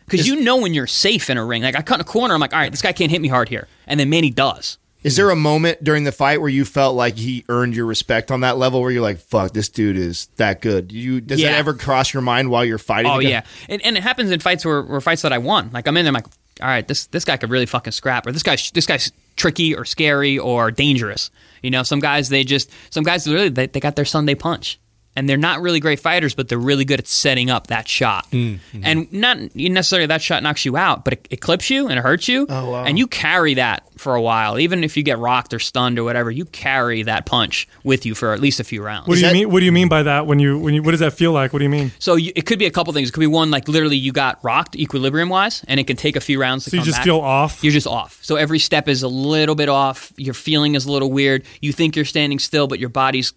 Because 0.06 0.28
you 0.28 0.42
know 0.42 0.58
when 0.58 0.74
you're 0.74 0.88
safe 0.88 1.30
in 1.30 1.38
a 1.38 1.46
ring. 1.46 1.62
Like 1.62 1.78
I 1.78 1.82
cut 1.82 1.96
in 1.96 2.02
a 2.02 2.04
corner, 2.04 2.34
I'm 2.34 2.40
like, 2.42 2.52
all 2.52 2.60
right, 2.60 2.72
this 2.72 2.82
guy 2.82 2.92
can't 2.92 3.10
hit 3.12 3.22
me 3.22 3.30
hard 3.30 3.48
here, 3.48 3.68
and 3.88 4.00
then 4.00 4.10
Manny 4.10 4.30
does. 4.30 4.78
Is 5.04 5.16
there 5.16 5.30
a 5.32 5.36
moment 5.36 5.84
during 5.84 6.04
the 6.04 6.12
fight 6.12 6.40
where 6.42 6.50
you 6.50 6.64
felt 6.64 6.96
like 6.96 7.16
he 7.18 7.44
earned 7.50 7.76
your 7.76 7.86
respect 7.88 8.30
on 8.30 8.42
that 8.42 8.58
level 8.58 8.82
where 8.82 8.92
you're 8.92 9.02
like, 9.02 9.18
fuck, 9.18 9.52
this 9.54 9.68
dude 9.70 9.98
is 9.98 10.28
that 10.36 10.62
good? 10.62 10.92
You 10.92 11.22
does 11.22 11.40
Yeah. 11.42 11.52
that 11.52 11.58
ever 11.60 11.74
cross 11.74 12.14
your 12.14 12.22
mind 12.22 12.50
while 12.52 12.64
you're 12.64 12.78
fighting? 12.78 13.12
Oh 13.12 13.18
again? 13.20 13.32
yeah, 13.32 13.42
and, 13.68 13.82
and 13.84 13.98
it 13.98 14.04
happens 14.04 14.30
in 14.32 14.40
fights 14.40 14.64
where, 14.64 14.82
where 14.84 15.02
fights 15.02 15.24
that 15.24 15.34
I 15.34 15.40
won. 15.40 15.72
Like 15.74 15.88
I'm 15.88 15.98
in 15.98 16.06
there, 16.06 16.10
I'm 16.10 16.14
like, 16.16 16.28
all 16.62 16.68
right, 16.68 16.88
this 16.88 17.08
this 17.08 17.26
guy 17.26 17.38
could 17.38 17.50
really 17.50 17.66
fucking 17.66 17.92
scrap, 17.94 18.28
or 18.28 18.32
this 18.32 18.44
guy's 18.44 18.70
this 18.72 18.86
guy's 18.86 19.12
tricky 19.38 19.74
or 19.76 19.86
scary 19.86 20.38
or 20.38 20.70
dangerous. 20.70 21.32
You 21.64 21.72
know, 21.72 21.82
some 21.84 22.00
guys 22.00 22.30
they 22.30 22.44
just 22.44 22.70
some 22.92 23.04
guys 23.04 23.28
really 23.28 23.50
they, 23.50 23.66
they 23.68 23.80
got 23.80 23.96
their 23.96 24.06
Sunday 24.06 24.36
punch. 24.36 24.80
And 25.14 25.28
they're 25.28 25.36
not 25.36 25.62
really 25.62 25.82
great 25.82 26.00
fighters, 26.00 26.34
but 26.36 26.48
they're 26.48 26.58
really 26.58 26.86
good 26.86 27.00
at 27.00 27.08
setting 27.08 27.50
up 27.50 27.68
that 27.68 27.86
shot. 27.88 28.32
Mm, 28.32 28.60
mm-hmm. 28.72 28.82
And 28.84 29.12
not 29.12 29.54
necessarily 29.56 30.08
that 30.08 30.22
shot 30.22 30.42
knocks 30.42 30.64
you 30.64 30.78
out, 30.78 31.04
but 31.04 31.14
it, 31.14 31.28
it 31.32 31.42
clips 31.42 31.70
you 31.70 31.90
and 31.90 32.00
it 32.00 32.02
hurts 32.02 32.30
you. 32.30 32.46
Oh, 32.48 32.72
wow. 32.72 32.84
And 32.86 32.98
you 32.98 33.08
carry 33.08 33.56
that 33.56 33.84
for 33.98 34.16
a 34.16 34.22
while. 34.22 34.58
Even 34.58 34.86
if 34.86 34.96
you 34.96 35.04
get 35.04 35.20
rocked 35.20 35.54
or 35.54 35.60
stunned 35.60 36.00
or 36.00 36.06
whatever, 36.06 36.32
you 36.32 36.46
carry 36.46 37.04
that 37.04 37.26
punch 37.26 37.68
with 37.84 38.06
you 38.06 38.16
for 38.16 38.32
at 38.32 38.40
least 38.40 38.62
a 38.62 38.64
few 38.64 38.82
rounds. 38.82 39.08
what 39.10 39.16
do 39.16 39.20
you 39.22 39.28
that- 39.28 39.34
mean? 39.34 39.50
What 39.52 39.60
do 39.60 39.66
you 39.66 39.72
mean 39.74 39.90
by 39.90 40.04
that? 40.04 40.28
When 40.28 40.40
you 40.40 40.58
when 40.58 40.74
you 40.74 40.82
what 40.82 40.92
does 40.92 41.02
that 41.02 41.12
feel 41.14 41.34
like? 41.34 41.52
What 41.52 41.60
do 41.60 41.66
you 41.66 41.70
mean? 41.70 41.92
So 42.00 42.16
you, 42.16 42.32
it 42.36 42.46
could 42.46 42.58
be 42.58 42.66
a 42.66 42.72
couple 42.72 42.94
things. 42.94 43.10
It 43.10 43.12
could 43.12 43.20
be 43.20 43.28
one 43.28 43.52
like 43.52 43.68
literally 43.68 43.98
you 43.98 44.14
got 44.14 44.42
rocked 44.44 44.78
equilibrium 44.78 45.28
wise, 45.28 45.62
and 45.68 45.78
it 45.78 45.88
can 45.88 45.98
take 45.98 46.16
a 46.16 46.22
few 46.22 46.40
rounds. 46.40 46.64
To 46.64 46.70
So 46.70 46.78
you 46.78 46.84
just 46.84 47.00
back. 47.00 47.04
feel 47.06 47.20
off? 47.20 47.62
You're 47.64 47.74
just 47.74 47.86
off. 47.88 48.20
So 48.24 48.38
every 48.38 48.60
step 48.60 48.88
is 48.88 49.04
a 49.04 49.10
little 49.10 49.56
bit 49.56 49.68
off. 49.68 50.14
Your 50.16 50.34
feeling 50.34 50.76
is 50.76 50.86
a 50.86 50.92
little 50.92 51.12
weird. 51.12 51.44
You 51.60 51.74
think 51.74 51.98
you're 51.98 52.06
standing 52.06 52.40
still, 52.40 52.68
but 52.68 52.80
your 52.80 52.90
body's 52.90 53.34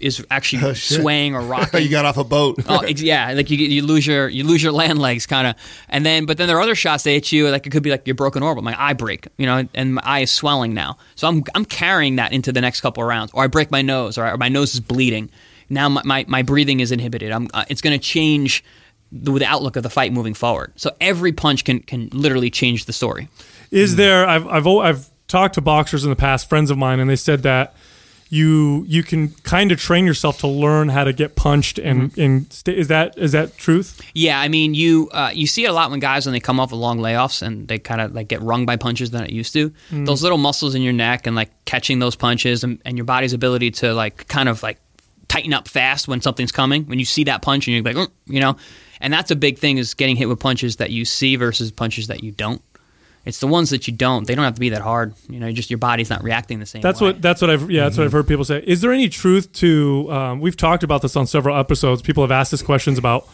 is 0.00 0.24
actually 0.30 0.62
Oh, 0.64 0.72
swaying 0.74 1.34
or 1.34 1.40
rocking. 1.46 1.82
you 1.82 1.88
got 1.88 2.04
off 2.04 2.16
a 2.18 2.24
boat. 2.24 2.56
Oh, 2.68 2.84
yeah, 2.86 3.32
like 3.32 3.50
you 3.50 3.56
you 3.58 3.82
lose 3.82 4.06
your 4.06 4.28
you 4.28 4.44
lose 4.44 4.62
your 4.62 4.72
land 4.72 4.98
legs 4.98 5.26
kind 5.26 5.46
of, 5.46 5.54
and 5.88 6.04
then 6.04 6.26
but 6.26 6.36
then 6.38 6.46
there 6.48 6.56
are 6.58 6.62
other 6.62 6.74
shots 6.74 7.04
they 7.04 7.14
hit 7.14 7.32
you 7.32 7.48
like 7.48 7.66
it 7.66 7.70
could 7.70 7.82
be 7.82 7.90
like 7.90 8.06
your 8.06 8.14
broken 8.14 8.42
orbital, 8.42 8.62
my 8.64 8.76
eye 8.80 8.92
break, 8.92 9.28
you 9.38 9.46
know, 9.46 9.66
and 9.74 9.94
my 9.94 10.02
eye 10.04 10.20
is 10.20 10.30
swelling 10.30 10.74
now, 10.74 10.98
so 11.14 11.26
I'm 11.28 11.42
I'm 11.54 11.64
carrying 11.64 12.16
that 12.16 12.32
into 12.32 12.52
the 12.52 12.60
next 12.60 12.80
couple 12.80 13.02
of 13.02 13.08
rounds, 13.08 13.30
or 13.34 13.44
I 13.44 13.46
break 13.46 13.70
my 13.70 13.82
nose, 13.82 14.18
or, 14.18 14.24
I, 14.24 14.32
or 14.32 14.36
my 14.36 14.48
nose 14.48 14.74
is 14.74 14.80
bleeding. 14.80 15.30
Now 15.70 15.88
my, 15.88 16.02
my, 16.04 16.24
my 16.28 16.42
breathing 16.42 16.80
is 16.80 16.92
inhibited. 16.92 17.32
I'm 17.32 17.48
uh, 17.54 17.64
it's 17.68 17.80
going 17.80 17.98
to 17.98 18.04
change 18.04 18.62
the, 19.10 19.32
the 19.32 19.46
outlook 19.46 19.76
of 19.76 19.82
the 19.82 19.88
fight 19.90 20.12
moving 20.12 20.34
forward. 20.34 20.72
So 20.76 20.90
every 21.00 21.32
punch 21.32 21.64
can 21.64 21.80
can 21.80 22.10
literally 22.12 22.50
change 22.50 22.84
the 22.84 22.92
story. 22.92 23.28
Is 23.70 23.96
there? 23.96 24.26
I've 24.28 24.46
I've 24.46 24.66
I've 24.66 25.10
talked 25.28 25.54
to 25.54 25.62
boxers 25.62 26.04
in 26.04 26.10
the 26.10 26.16
past, 26.16 26.46
friends 26.48 26.70
of 26.70 26.76
mine, 26.76 27.00
and 27.00 27.08
they 27.08 27.16
said 27.16 27.42
that 27.44 27.74
you 28.32 28.84
you 28.88 29.02
can 29.02 29.28
kind 29.42 29.70
of 29.72 29.78
train 29.78 30.06
yourself 30.06 30.38
to 30.38 30.46
learn 30.46 30.88
how 30.88 31.04
to 31.04 31.12
get 31.12 31.36
punched 31.36 31.78
and 31.78 32.10
Mm-hmm. 32.12 32.20
and 32.20 32.52
stay, 32.52 32.74
is 32.74 32.88
that 32.88 33.16
is 33.18 33.32
that 33.32 33.58
truth? 33.58 34.00
Yeah, 34.14 34.40
I 34.40 34.48
mean, 34.48 34.72
you 34.72 35.10
uh, 35.12 35.30
you 35.34 35.46
see 35.46 35.64
it 35.64 35.68
a 35.68 35.72
lot 35.72 35.90
when 35.90 36.00
guys 36.00 36.24
when 36.24 36.32
they 36.32 36.40
come 36.40 36.58
off 36.58 36.72
of 36.72 36.78
long 36.78 36.98
layoffs 36.98 37.42
and 37.42 37.68
they 37.68 37.78
kind 37.78 38.00
of 38.00 38.14
like 38.14 38.28
get 38.28 38.40
rung 38.40 38.64
by 38.64 38.76
punches 38.76 39.10
than 39.10 39.22
it 39.22 39.30
used 39.30 39.52
to. 39.52 39.70
Those 39.90 40.22
little 40.22 40.38
muscles 40.38 40.74
in 40.74 40.80
your 40.80 40.94
neck 40.94 41.26
and 41.26 41.36
like 41.36 41.50
catching 41.66 41.98
those 41.98 42.16
punches 42.16 42.64
and, 42.64 42.80
and 42.86 42.96
your 42.96 43.04
body's 43.04 43.34
ability 43.34 43.70
to 43.72 43.92
like 43.92 44.26
kind 44.28 44.48
of 44.48 44.62
like 44.62 44.78
tighten 45.28 45.52
up 45.52 45.68
fast 45.68 46.08
when 46.08 46.22
something's 46.22 46.52
coming. 46.52 46.84
When 46.86 46.98
you 46.98 47.04
see 47.04 47.24
that 47.24 47.42
punch 47.42 47.66
and 47.68 47.74
you're 47.74 47.84
like, 47.84 47.96
"Mm," 47.96 48.10
you 48.26 48.40
know, 48.40 48.56
and 49.02 49.12
that's 49.12 49.30
a 49.30 49.36
big 49.36 49.58
thing 49.58 49.76
is 49.76 49.92
getting 49.92 50.16
hit 50.16 50.28
with 50.30 50.40
punches 50.40 50.76
that 50.76 50.90
you 50.90 51.04
see 51.04 51.36
versus 51.36 51.70
punches 51.70 52.06
that 52.06 52.24
you 52.24 52.32
don't. 52.32 52.62
It's 53.24 53.38
the 53.38 53.46
ones 53.46 53.70
that 53.70 53.86
you 53.86 53.92
don't. 53.92 54.26
They 54.26 54.34
don't 54.34 54.44
have 54.44 54.54
to 54.54 54.60
be 54.60 54.70
that 54.70 54.82
hard. 54.82 55.14
You 55.28 55.38
know, 55.38 55.52
just 55.52 55.70
your 55.70 55.78
body's 55.78 56.10
not 56.10 56.24
reacting 56.24 56.58
the 56.58 56.66
same. 56.66 56.82
That's 56.82 57.00
way. 57.00 57.08
what 57.08 57.22
that's 57.22 57.40
what 57.40 57.50
I've 57.50 57.70
yeah 57.70 57.84
that's 57.84 57.96
what 57.96 58.04
I've 58.04 58.12
heard 58.12 58.26
people 58.26 58.44
say. 58.44 58.62
Is 58.66 58.80
there 58.80 58.92
any 58.92 59.08
truth 59.08 59.52
to? 59.54 60.10
Um, 60.10 60.40
we've 60.40 60.56
talked 60.56 60.82
about 60.82 61.02
this 61.02 61.14
on 61.14 61.26
several 61.26 61.56
episodes. 61.56 62.02
People 62.02 62.24
have 62.24 62.32
asked 62.32 62.52
us 62.52 62.62
questions 62.62 62.98
about 62.98 63.28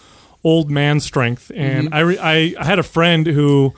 old 0.44 0.70
man 0.70 1.00
strength, 1.00 1.50
and 1.54 1.94
I, 1.94 2.00
re, 2.00 2.18
I 2.18 2.54
I 2.58 2.64
had 2.64 2.78
a 2.78 2.82
friend 2.82 3.26
who 3.26 3.74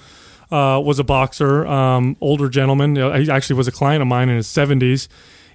uh, 0.51 0.81
was 0.85 0.99
a 0.99 1.05
boxer, 1.05 1.67
um, 1.67 2.17
older 2.21 2.49
gentleman. 2.49 2.97
He 2.97 3.31
actually 3.31 3.57
was 3.57 3.69
a 3.69 3.73
client 3.73 4.03
of 4.03 4.09
mine 4.09 4.29
in 4.29 4.37
his 4.37 4.49
seventies, 4.49 5.09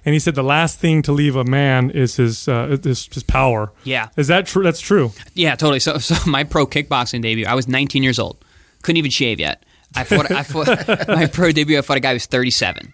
and 0.06 0.14
he 0.14 0.18
said 0.18 0.34
the 0.34 0.42
last 0.42 0.78
thing 0.78 1.02
to 1.02 1.12
leave 1.12 1.36
a 1.36 1.44
man 1.44 1.90
is 1.90 2.16
his 2.16 2.48
uh, 2.48 2.78
his, 2.82 3.08
his 3.12 3.22
power. 3.22 3.72
Yeah. 3.84 4.08
is 4.16 4.28
that 4.28 4.46
true? 4.46 4.62
That's 4.62 4.80
true. 4.80 5.12
Yeah, 5.34 5.54
totally. 5.56 5.80
So, 5.80 5.98
so 5.98 6.14
my 6.30 6.44
pro 6.44 6.66
kickboxing 6.66 7.20
debut, 7.20 7.44
I 7.46 7.54
was 7.54 7.68
19 7.68 8.02
years 8.02 8.18
old, 8.18 8.42
couldn't 8.82 8.98
even 8.98 9.10
shave 9.10 9.38
yet. 9.38 9.64
I 9.96 10.04
fought. 10.04 10.30
I 10.30 10.42
fought 10.42 11.08
my 11.08 11.26
pro 11.26 11.52
debut. 11.52 11.78
I 11.78 11.82
fought 11.82 11.96
a 11.96 12.00
guy 12.00 12.10
who 12.10 12.14
was 12.16 12.26
37, 12.26 12.92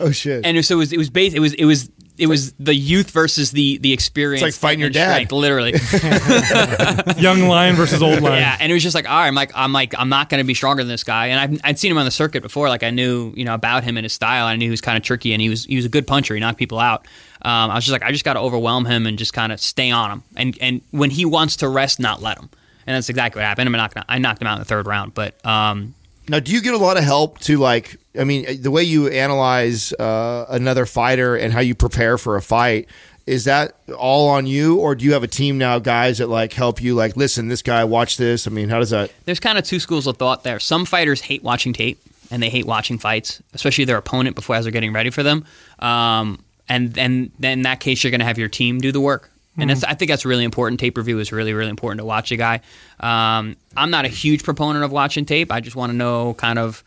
oh 0.00 0.10
shit. 0.10 0.44
and 0.44 0.64
so 0.64 0.74
it 0.74 0.78
was. 0.78 0.92
It 0.92 0.98
was 0.98 1.10
based. 1.10 1.34
It 1.36 1.40
was. 1.40 1.54
It 1.54 1.64
was. 1.64 1.90
It 2.18 2.26
was 2.26 2.52
the 2.52 2.74
youth 2.74 3.10
versus 3.10 3.52
the 3.52 3.78
the 3.78 3.92
experience. 3.92 4.42
It's 4.42 4.56
like 4.56 4.60
fighting 4.60 4.80
your 4.80 4.88
and 4.88 4.94
dad. 4.94 5.12
strength, 5.12 5.32
literally. 5.32 5.72
Young 7.16 7.48
lion 7.48 7.74
versus 7.74 8.02
old 8.02 8.20
lion. 8.20 8.40
yeah, 8.40 8.56
and 8.60 8.70
it 8.70 8.74
was 8.74 8.82
just 8.82 8.94
like, 8.94 9.08
all 9.08 9.16
right, 9.16 9.26
I'm 9.26 9.34
like, 9.34 9.50
I'm 9.54 9.72
like, 9.72 9.94
I'm 9.98 10.10
not 10.10 10.28
going 10.28 10.38
to 10.42 10.46
be 10.46 10.54
stronger 10.54 10.82
than 10.82 10.90
this 10.90 11.04
guy. 11.04 11.28
And 11.28 11.40
I've, 11.40 11.60
I'd 11.64 11.78
seen 11.78 11.90
him 11.90 11.98
on 11.98 12.04
the 12.04 12.10
circuit 12.10 12.42
before. 12.42 12.68
Like 12.68 12.82
I 12.82 12.90
knew, 12.90 13.32
you 13.34 13.44
know, 13.44 13.54
about 13.54 13.82
him 13.82 13.96
and 13.96 14.04
his 14.04 14.12
style. 14.12 14.46
I 14.46 14.56
knew 14.56 14.66
he 14.66 14.70
was 14.70 14.82
kind 14.82 14.98
of 14.98 15.02
tricky, 15.02 15.32
and 15.32 15.40
he 15.40 15.48
was 15.48 15.64
he 15.64 15.76
was 15.76 15.86
a 15.86 15.88
good 15.88 16.06
puncher. 16.06 16.34
He 16.34 16.40
knocked 16.40 16.58
people 16.58 16.78
out. 16.78 17.06
Um, 17.40 17.70
I 17.70 17.74
was 17.74 17.84
just 17.84 17.92
like, 17.92 18.02
I 18.02 18.12
just 18.12 18.24
got 18.24 18.34
to 18.34 18.40
overwhelm 18.40 18.84
him 18.84 19.06
and 19.06 19.18
just 19.18 19.32
kind 19.32 19.50
of 19.50 19.58
stay 19.60 19.90
on 19.90 20.10
him. 20.10 20.22
And 20.36 20.58
and 20.60 20.80
when 20.90 21.10
he 21.10 21.24
wants 21.24 21.56
to 21.56 21.68
rest, 21.68 21.98
not 21.98 22.20
let 22.22 22.38
him. 22.38 22.50
And 22.86 22.94
that's 22.94 23.08
exactly 23.08 23.40
what 23.40 23.46
happened. 23.46 23.68
I 23.74 23.78
knocked, 23.78 23.96
I 24.08 24.18
knocked 24.18 24.42
him 24.42 24.48
out 24.48 24.54
in 24.54 24.58
the 24.58 24.64
third 24.66 24.86
round. 24.86 25.14
But 25.14 25.44
um, 25.46 25.94
Now, 26.28 26.38
do 26.40 26.52
you 26.52 26.60
get 26.62 26.74
a 26.74 26.78
lot 26.78 26.96
of 26.96 27.04
help 27.04 27.38
to 27.40 27.58
like? 27.58 27.96
I 28.18 28.24
mean, 28.24 28.62
the 28.62 28.70
way 28.70 28.82
you 28.84 29.08
analyze 29.08 29.92
uh, 29.94 30.46
another 30.48 30.86
fighter 30.86 31.34
and 31.36 31.52
how 31.52 31.60
you 31.60 31.74
prepare 31.74 32.18
for 32.18 32.36
a 32.36 32.42
fight 32.42 32.88
is 33.26 33.44
that 33.44 33.76
all 33.96 34.28
on 34.28 34.46
you, 34.46 34.78
or 34.78 34.94
do 34.94 35.04
you 35.04 35.12
have 35.12 35.22
a 35.22 35.28
team 35.28 35.58
now, 35.58 35.78
guys 35.78 36.18
that 36.18 36.28
like 36.28 36.52
help 36.52 36.82
you? 36.82 36.94
Like, 36.94 37.16
listen, 37.16 37.48
this 37.48 37.62
guy, 37.62 37.84
watch 37.84 38.16
this. 38.16 38.46
I 38.46 38.50
mean, 38.50 38.68
how 38.68 38.78
does 38.78 38.90
that? 38.90 39.12
there's 39.24 39.40
kind 39.40 39.58
of 39.58 39.64
two 39.64 39.80
schools 39.80 40.06
of 40.06 40.16
thought 40.16 40.42
there. 40.42 40.58
Some 40.60 40.84
fighters 40.84 41.20
hate 41.20 41.42
watching 41.42 41.72
tape 41.72 42.00
and 42.30 42.42
they 42.42 42.50
hate 42.50 42.66
watching 42.66 42.98
fights, 42.98 43.42
especially 43.54 43.84
their 43.84 43.98
opponent 43.98 44.34
before 44.34 44.56
as 44.56 44.64
they're 44.64 44.72
getting 44.72 44.92
ready 44.92 45.10
for 45.10 45.22
them. 45.22 45.44
Um, 45.78 46.44
and 46.68 46.96
and 46.98 47.30
then 47.38 47.58
in 47.58 47.62
that 47.62 47.80
case, 47.80 48.02
you're 48.02 48.10
going 48.10 48.20
to 48.20 48.26
have 48.26 48.38
your 48.38 48.48
team 48.48 48.80
do 48.80 48.92
the 48.92 49.00
work. 49.00 49.30
And 49.58 49.68
that's, 49.68 49.84
I 49.84 49.94
think 49.94 50.10
that's 50.10 50.24
really 50.24 50.44
important. 50.44 50.80
Tape 50.80 50.96
review 50.96 51.18
is 51.18 51.30
really, 51.30 51.52
really 51.52 51.70
important 51.70 51.98
to 52.00 52.04
watch 52.06 52.32
a 52.32 52.36
guy. 52.36 52.60
Um, 53.00 53.56
I'm 53.76 53.90
not 53.90 54.06
a 54.06 54.08
huge 54.08 54.44
proponent 54.44 54.84
of 54.84 54.92
watching 54.92 55.26
tape. 55.26 55.52
I 55.52 55.60
just 55.60 55.76
want 55.76 55.90
to 55.92 55.96
know 55.96 56.32
kind 56.34 56.58
of 56.58 56.82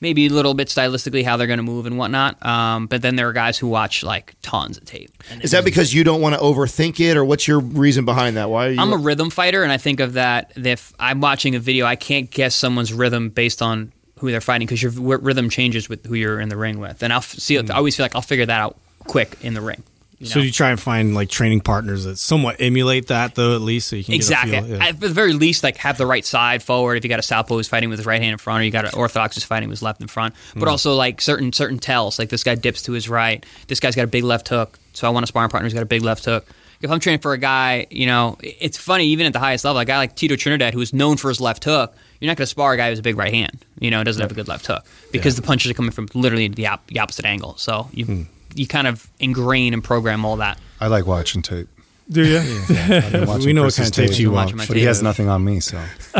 maybe 0.00 0.26
a 0.26 0.30
little 0.30 0.54
bit 0.54 0.68
stylistically 0.68 1.24
how 1.24 1.36
they're 1.36 1.46
going 1.46 1.56
to 1.58 1.62
move 1.64 1.86
and 1.86 1.98
whatnot. 1.98 2.44
Um, 2.44 2.86
but 2.86 3.02
then 3.02 3.16
there 3.16 3.28
are 3.28 3.32
guys 3.32 3.58
who 3.58 3.66
watch 3.66 4.02
like 4.04 4.34
tons 4.42 4.76
of 4.76 4.84
tape. 4.84 5.10
Is 5.40 5.50
that 5.50 5.64
because 5.64 5.92
you 5.94 6.04
don't 6.04 6.20
want 6.20 6.34
to 6.34 6.40
overthink 6.40 7.00
it, 7.00 7.16
or 7.16 7.24
what's 7.24 7.48
your 7.48 7.60
reason 7.60 8.04
behind 8.04 8.36
that? 8.36 8.50
Why 8.50 8.66
are 8.66 8.70
you? 8.70 8.80
I'm 8.80 8.92
a 8.92 8.98
rhythm 8.98 9.30
fighter, 9.30 9.62
and 9.62 9.72
I 9.72 9.78
think 9.78 10.00
of 10.00 10.12
that 10.12 10.52
if 10.56 10.92
I'm 11.00 11.20
watching 11.20 11.54
a 11.54 11.58
video, 11.58 11.86
I 11.86 11.96
can't 11.96 12.30
guess 12.30 12.54
someone's 12.54 12.92
rhythm 12.92 13.30
based 13.30 13.62
on 13.62 13.92
who 14.18 14.30
they're 14.30 14.40
fighting 14.40 14.66
because 14.66 14.82
your 14.82 14.92
rhythm 14.92 15.50
changes 15.50 15.88
with 15.88 16.06
who 16.06 16.14
you're 16.14 16.40
in 16.40 16.50
the 16.50 16.56
ring 16.56 16.78
with, 16.78 17.02
and 17.02 17.12
I'll 17.12 17.18
f- 17.18 17.32
see. 17.32 17.58
I 17.58 17.62
always 17.74 17.96
feel 17.96 18.04
like 18.04 18.14
I'll 18.14 18.22
figure 18.22 18.46
that 18.46 18.60
out 18.60 18.76
quick 19.00 19.36
in 19.42 19.54
the 19.54 19.60
ring. 19.60 19.82
You 20.18 20.26
So 20.26 20.38
you 20.38 20.50
try 20.50 20.70
and 20.70 20.80
find 20.80 21.14
like 21.14 21.28
training 21.28 21.60
partners 21.60 22.04
that 22.04 22.16
somewhat 22.16 22.56
emulate 22.58 23.08
that, 23.08 23.34
though, 23.34 23.54
at 23.54 23.60
least, 23.60 23.88
so 23.88 23.96
you 23.96 24.04
can 24.04 24.14
Exactly. 24.14 24.52
Get 24.52 24.62
a 24.62 24.66
feel, 24.66 24.76
yeah. 24.78 24.86
At 24.86 25.00
the 25.00 25.10
very 25.10 25.34
least, 25.34 25.62
like 25.62 25.76
have 25.78 25.98
the 25.98 26.06
right 26.06 26.24
side 26.24 26.62
forward. 26.62 26.96
If 26.96 27.04
you 27.04 27.10
got 27.10 27.18
a 27.18 27.22
southpaw 27.22 27.56
who's 27.56 27.68
fighting 27.68 27.90
with 27.90 27.98
his 27.98 28.06
right 28.06 28.20
hand 28.20 28.32
in 28.32 28.38
front, 28.38 28.62
or 28.62 28.64
you 28.64 28.70
got 28.70 28.86
an 28.86 28.92
orthodox 28.94 29.36
who's 29.36 29.44
fighting 29.44 29.68
with 29.68 29.78
his 29.78 29.82
left 29.82 30.00
in 30.00 30.08
front. 30.08 30.34
But 30.54 30.64
mm. 30.64 30.70
also 30.70 30.94
like 30.94 31.20
certain 31.20 31.52
certain 31.52 31.78
tells, 31.78 32.18
like 32.18 32.30
this 32.30 32.44
guy 32.44 32.54
dips 32.54 32.82
to 32.82 32.92
his 32.92 33.10
right. 33.10 33.44
This 33.68 33.78
guy's 33.78 33.94
got 33.94 34.04
a 34.04 34.08
big 34.08 34.24
left 34.24 34.48
hook. 34.48 34.78
So 34.94 35.06
I 35.06 35.10
want 35.10 35.24
a 35.24 35.26
sparring 35.26 35.50
partner 35.50 35.66
who's 35.66 35.74
got 35.74 35.82
a 35.82 35.86
big 35.86 36.02
left 36.02 36.24
hook. 36.24 36.46
If 36.80 36.90
I'm 36.90 37.00
training 37.00 37.20
for 37.20 37.32
a 37.32 37.38
guy, 37.38 37.86
you 37.90 38.06
know, 38.06 38.38
it's 38.40 38.78
funny 38.78 39.06
even 39.08 39.26
at 39.26 39.32
the 39.32 39.38
highest 39.38 39.64
level. 39.64 39.80
A 39.80 39.84
guy 39.84 39.98
like 39.98 40.14
Tito 40.14 40.36
Trinidad, 40.36 40.72
who 40.72 40.80
is 40.80 40.92
known 40.92 41.16
for 41.16 41.28
his 41.28 41.40
left 41.40 41.64
hook, 41.64 41.94
you're 42.20 42.28
not 42.28 42.36
going 42.36 42.44
to 42.44 42.50
spar 42.50 42.72
a 42.72 42.76
guy 42.76 42.90
who's 42.90 42.98
a 42.98 43.02
big 43.02 43.16
right 43.16 43.32
hand. 43.32 43.64
You 43.80 43.90
know, 43.90 44.02
doesn't 44.04 44.20
have 44.20 44.30
a 44.30 44.34
good 44.34 44.48
left 44.48 44.66
hook 44.66 44.84
because 45.12 45.36
the 45.36 45.42
punches 45.42 45.70
are 45.70 45.74
coming 45.74 45.90
from 45.90 46.08
literally 46.14 46.48
the, 46.48 46.66
op- 46.66 46.86
the 46.86 47.00
opposite 47.00 47.26
angle. 47.26 47.56
So 47.58 47.88
you. 47.92 48.06
Hmm. 48.06 48.22
You 48.58 48.66
kind 48.66 48.86
of 48.86 49.10
ingrain 49.20 49.72
and 49.72 49.82
program 49.82 50.24
all 50.24 50.36
that. 50.36 50.58
I 50.80 50.88
like 50.88 51.06
watching 51.06 51.42
tape. 51.42 51.68
Do 52.08 52.24
you? 52.24 52.38
I've 52.38 53.10
been 53.12 53.26
watching 53.26 53.46
We 53.46 53.52
know 53.52 53.62
what 53.62 53.74
Chris's 53.74 53.90
kind 53.90 54.04
of 54.04 54.10
tapes 54.10 54.20
you 54.20 54.30
Watch 54.30 54.54
want. 54.54 54.68
but 54.68 54.76
he 54.76 54.84
has 54.84 55.02
nothing 55.02 55.28
on 55.28 55.44
me, 55.44 55.58
so 55.58 55.76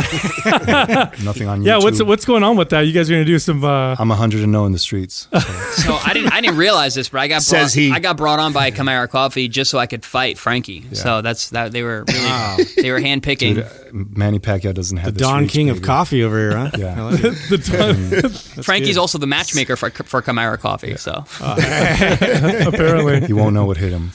nothing 1.22 1.46
on 1.48 1.62
you. 1.62 1.68
Yeah. 1.68 1.78
What's 1.78 2.02
what's 2.02 2.24
going 2.24 2.42
on 2.42 2.56
with 2.56 2.70
that? 2.70 2.80
You 2.82 2.92
guys 2.92 3.08
are 3.08 3.14
gonna 3.14 3.24
do 3.24 3.38
some. 3.38 3.62
Uh, 3.62 3.94
I'm 3.98 4.10
a 4.10 4.14
100 4.14 4.42
and 4.42 4.52
0 4.52 4.66
in 4.66 4.72
the 4.72 4.78
streets. 4.78 5.28
so. 5.32 5.38
So 5.86 5.94
I 6.04 6.14
didn't 6.14 6.32
I 6.32 6.40
didn't 6.40 6.56
realize 6.56 6.96
this, 6.96 7.10
but 7.10 7.20
I 7.20 7.28
got 7.28 7.42
Says 7.42 7.72
brought, 7.74 7.80
he. 7.80 7.92
I 7.92 8.00
got 8.00 8.16
brought 8.16 8.40
on 8.40 8.52
by 8.52 8.72
Kimera 8.72 9.06
Koffee 9.06 9.48
just 9.48 9.70
so 9.70 9.78
I 9.78 9.86
could 9.86 10.04
fight 10.04 10.36
Frankie. 10.36 10.84
So 10.94 11.22
that's 11.22 11.50
that 11.50 11.70
they 11.70 11.84
were 11.84 12.04
really 12.08 12.64
they 12.76 12.90
were 12.90 13.00
handpicking. 13.00 13.54
Dude, 13.54 13.58
uh, 13.60 13.68
Manny 13.92 14.40
Pacquiao 14.40 14.74
doesn't 14.74 14.96
have 14.96 15.06
The 15.14 15.18
this 15.20 15.28
Don 15.28 15.42
reach, 15.42 15.52
King 15.52 15.70
of 15.70 15.82
coffee 15.82 16.24
over 16.24 16.36
here, 16.38 16.56
huh? 16.56 16.70
Yeah. 16.76 16.94
I 16.98 17.00
like 17.02 17.20
it. 17.22 17.34
the 17.50 18.62
Frankie's 18.64 18.96
good. 18.96 19.00
also 19.00 19.18
the 19.18 19.28
matchmaker 19.28 19.76
for 19.76 19.90
for 19.90 20.20
Camara 20.22 20.58
Coffee. 20.58 20.96
So 20.96 21.24
apparently. 21.40 23.26
you 23.28 23.36
won't 23.36 23.54
know 23.54 23.64
what 23.64 23.76
hit 23.76 23.92
him. 23.92 24.10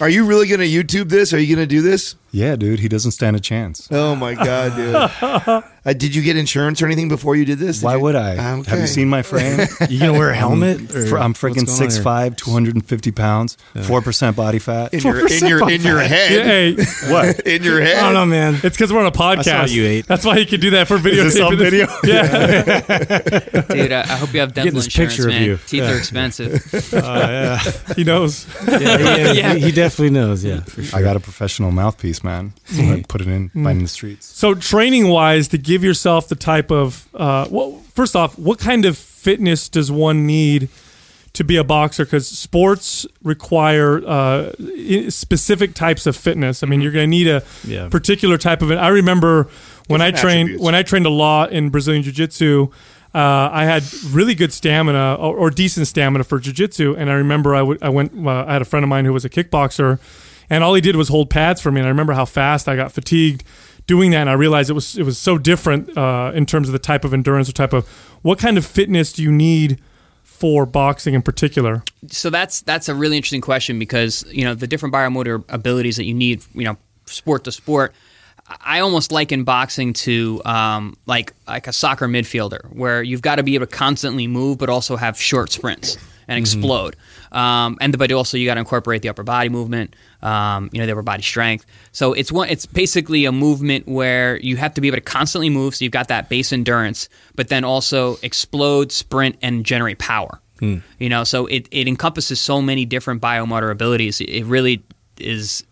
Are 0.00 0.08
you 0.10 0.26
really 0.26 0.46
going 0.48 0.60
YouTube 0.66 1.08
this? 1.08 1.32
Are 1.32 1.38
you 1.38 1.54
going 1.54 1.66
to 1.66 1.74
do 1.74 1.82
this? 1.82 2.16
Yeah, 2.36 2.54
dude, 2.56 2.80
he 2.80 2.88
doesn't 2.88 3.12
stand 3.12 3.34
a 3.34 3.40
chance. 3.40 3.88
Oh 3.90 4.14
my 4.14 4.34
god, 4.34 4.76
dude! 4.76 4.94
uh, 5.86 5.92
did 5.94 6.14
you 6.14 6.20
get 6.20 6.36
insurance 6.36 6.82
or 6.82 6.86
anything 6.86 7.08
before 7.08 7.34
you 7.34 7.46
did 7.46 7.58
this? 7.58 7.78
Did 7.78 7.84
Why 7.86 7.94
you- 7.94 8.00
would 8.02 8.14
I? 8.14 8.32
Okay. 8.58 8.70
Have 8.70 8.80
you 8.80 8.86
seen 8.86 9.08
my 9.08 9.22
frame? 9.22 9.66
You 9.88 10.00
gonna 10.00 10.12
wear 10.18 10.30
a 10.30 10.34
helmet? 10.36 10.78
Mm. 10.78 10.94
or 10.94 11.06
Fr- 11.06 11.18
I'm 11.18 11.32
freaking 11.32 11.64
going 11.66 11.90
6'5", 11.90 12.36
250 12.36 13.10
pounds, 13.12 13.56
four 13.84 14.02
percent 14.02 14.36
body 14.36 14.58
fat. 14.58 14.92
in 14.92 15.00
your 15.00 15.26
in 15.32 15.46
your 15.46 15.70
in 15.70 15.80
your 15.80 16.02
Yeah, 16.02 16.06
head? 16.08 16.76
hey, 16.76 16.84
What? 17.10 17.40
In 17.46 17.62
your 17.62 17.80
head? 17.80 17.96
I 17.96 18.02
don't 18.02 18.12
know, 18.14 18.26
man. 18.26 18.54
it's 18.62 18.76
because 18.76 18.92
we're 18.92 19.00
on 19.00 19.06
a 19.06 19.10
podcast. 19.12 19.60
what 19.62 19.70
you 19.70 19.86
ate. 19.86 20.06
That's 20.06 20.24
why 20.26 20.36
you 20.36 20.44
could 20.44 20.60
do 20.60 20.70
that 20.70 20.88
for 20.88 20.98
video. 20.98 21.24
Is 21.24 21.34
this 21.34 21.42
on 21.42 21.56
video? 21.56 21.86
Yeah, 22.04 23.62
dude, 23.68 23.92
I, 23.92 24.00
I 24.02 24.16
hope 24.16 24.34
you 24.34 24.40
have 24.40 24.52
dental 24.52 24.76
insurance, 24.82 25.14
picture 25.14 25.28
of 25.28 25.34
man. 25.34 25.42
you. 25.44 25.58
Teeth 25.66 25.82
are 25.84 25.96
expensive. 25.96 26.92
Uh, 26.92 27.58
he 27.94 28.04
knows. 28.04 28.46
Yeah, 28.66 28.78
yeah, 28.98 29.32
Yeah. 29.32 29.54
He, 29.54 29.60
he 29.66 29.72
definitely 29.72 30.10
knows. 30.10 30.44
Yeah, 30.44 30.60
for 30.64 30.82
sure. 30.82 30.98
I 30.98 31.02
got 31.02 31.16
a 31.16 31.20
professional 31.20 31.70
mouthpiece, 31.70 32.22
man. 32.26 32.52
So 32.66 32.82
I 32.82 33.02
put 33.08 33.20
it 33.22 33.28
in, 33.28 33.48
find 33.48 33.78
in 33.78 33.82
the 33.84 33.88
streets. 33.88 34.26
So 34.26 34.54
training 34.54 35.08
wise, 35.08 35.48
to 35.48 35.58
give 35.58 35.82
yourself 35.82 36.28
the 36.28 36.34
type 36.36 36.70
of 36.70 37.08
uh, 37.14 37.46
well, 37.50 37.82
first 37.94 38.14
off, 38.14 38.38
what 38.38 38.58
kind 38.58 38.84
of 38.84 38.98
fitness 38.98 39.68
does 39.70 39.90
one 39.90 40.26
need 40.26 40.68
to 41.32 41.44
be 41.44 41.56
a 41.56 41.64
boxer? 41.64 42.04
Because 42.04 42.26
sports 42.28 43.06
require 43.22 44.02
uh, 44.06 44.52
specific 45.08 45.74
types 45.74 46.06
of 46.06 46.16
fitness. 46.16 46.62
I 46.62 46.66
mean, 46.66 46.80
you're 46.80 46.92
going 46.92 47.04
to 47.10 47.16
need 47.18 47.28
a 47.28 47.42
Yeah. 47.66 47.88
particular 47.88 48.38
type 48.38 48.62
of 48.62 48.70
it. 48.70 48.76
I 48.76 48.88
remember 48.88 49.48
when 49.88 50.00
I 50.02 50.10
trained 50.10 50.48
attributes. 50.50 50.62
when 50.64 50.74
I 50.74 50.82
trained 50.82 51.06
a 51.06 51.10
lot 51.10 51.52
in 51.52 51.70
Brazilian 51.70 52.02
Jiu 52.02 52.12
Jitsu. 52.12 52.68
Uh, 53.14 53.48
I 53.50 53.64
had 53.64 53.82
really 54.10 54.34
good 54.34 54.52
stamina 54.52 55.14
or, 55.14 55.34
or 55.36 55.50
decent 55.50 55.86
stamina 55.86 56.22
for 56.24 56.38
jiu-jitsu, 56.38 56.96
and 56.98 57.08
I 57.08 57.14
remember 57.14 57.54
I 57.54 57.62
would 57.62 57.82
I 57.82 57.88
went 57.88 58.12
uh, 58.14 58.44
I 58.46 58.52
had 58.52 58.60
a 58.60 58.66
friend 58.66 58.84
of 58.84 58.90
mine 58.90 59.06
who 59.06 59.12
was 59.14 59.24
a 59.24 59.30
kickboxer, 59.30 59.98
and 60.50 60.62
all 60.64 60.74
he 60.74 60.80
did 60.80 60.96
was 60.96 61.08
hold 61.08 61.30
pads 61.30 61.60
for 61.60 61.70
me, 61.70 61.80
and 61.80 61.86
I 61.86 61.90
remember 61.90 62.12
how 62.12 62.24
fast 62.24 62.68
I 62.68 62.76
got 62.76 62.92
fatigued 62.92 63.44
doing 63.86 64.10
that, 64.10 64.22
and 64.22 64.30
I 64.30 64.34
realized 64.34 64.70
it 64.70 64.74
was 64.74 64.96
it 64.98 65.04
was 65.04 65.18
so 65.18 65.38
different 65.38 65.96
uh, 65.96 66.32
in 66.34 66.46
terms 66.46 66.68
of 66.68 66.72
the 66.72 66.78
type 66.78 67.04
of 67.04 67.12
endurance 67.12 67.48
or 67.48 67.52
type 67.52 67.72
of 67.72 67.86
what 68.22 68.38
kind 68.38 68.58
of 68.58 68.66
fitness 68.66 69.12
do 69.12 69.22
you 69.22 69.32
need 69.32 69.80
for 70.22 70.66
boxing 70.66 71.14
in 71.14 71.22
particular? 71.22 71.82
so 72.08 72.30
that's 72.30 72.60
that's 72.62 72.88
a 72.88 72.94
really 72.94 73.16
interesting 73.16 73.40
question 73.40 73.78
because 73.78 74.24
you 74.30 74.44
know 74.44 74.54
the 74.54 74.66
different 74.66 74.94
biomotor 74.94 75.44
abilities 75.48 75.96
that 75.96 76.04
you 76.04 76.14
need, 76.14 76.42
you 76.54 76.64
know, 76.64 76.76
sport 77.06 77.44
to 77.44 77.52
sport. 77.52 77.94
I 78.64 78.78
almost 78.78 79.10
liken 79.10 79.42
boxing 79.42 79.92
to 79.94 80.40
um, 80.44 80.96
like 81.06 81.32
like 81.48 81.66
a 81.66 81.72
soccer 81.72 82.06
midfielder, 82.06 82.72
where 82.72 83.02
you've 83.02 83.22
got 83.22 83.36
to 83.36 83.42
be 83.42 83.54
able 83.54 83.66
to 83.66 83.72
constantly 83.72 84.26
move, 84.26 84.58
but 84.58 84.68
also 84.68 84.96
have 84.96 85.20
short 85.20 85.50
sprints 85.50 85.96
and 86.28 86.38
explode. 86.38 86.96
Um, 87.36 87.76
and 87.82 87.96
but 87.98 88.10
also 88.12 88.38
you 88.38 88.46
got 88.46 88.54
to 88.54 88.60
incorporate 88.60 89.02
the 89.02 89.10
upper 89.10 89.22
body 89.22 89.50
movement, 89.50 89.94
um, 90.22 90.70
you 90.72 90.80
know, 90.80 90.86
the 90.86 90.92
upper 90.92 91.02
body 91.02 91.22
strength. 91.22 91.66
So 91.92 92.14
it's 92.14 92.32
one. 92.32 92.48
It's 92.48 92.64
basically 92.64 93.26
a 93.26 93.32
movement 93.32 93.86
where 93.86 94.38
you 94.38 94.56
have 94.56 94.72
to 94.74 94.80
be 94.80 94.88
able 94.88 94.96
to 94.96 95.02
constantly 95.02 95.50
move, 95.50 95.76
so 95.76 95.84
you've 95.84 95.92
got 95.92 96.08
that 96.08 96.30
base 96.30 96.50
endurance, 96.50 97.10
but 97.34 97.48
then 97.48 97.62
also 97.62 98.16
explode, 98.22 98.90
sprint, 98.90 99.36
and 99.42 99.66
generate 99.66 99.98
power. 99.98 100.40
You 100.98 101.10
know, 101.10 101.24
so 101.24 101.44
it, 101.44 101.68
it 101.70 101.86
encompasses 101.86 102.40
so 102.40 102.62
many 102.62 102.86
different 102.86 103.20
biomotor 103.20 103.70
abilities. 103.70 104.22
It 104.22 104.44
really 104.44 104.82
is 105.18 105.62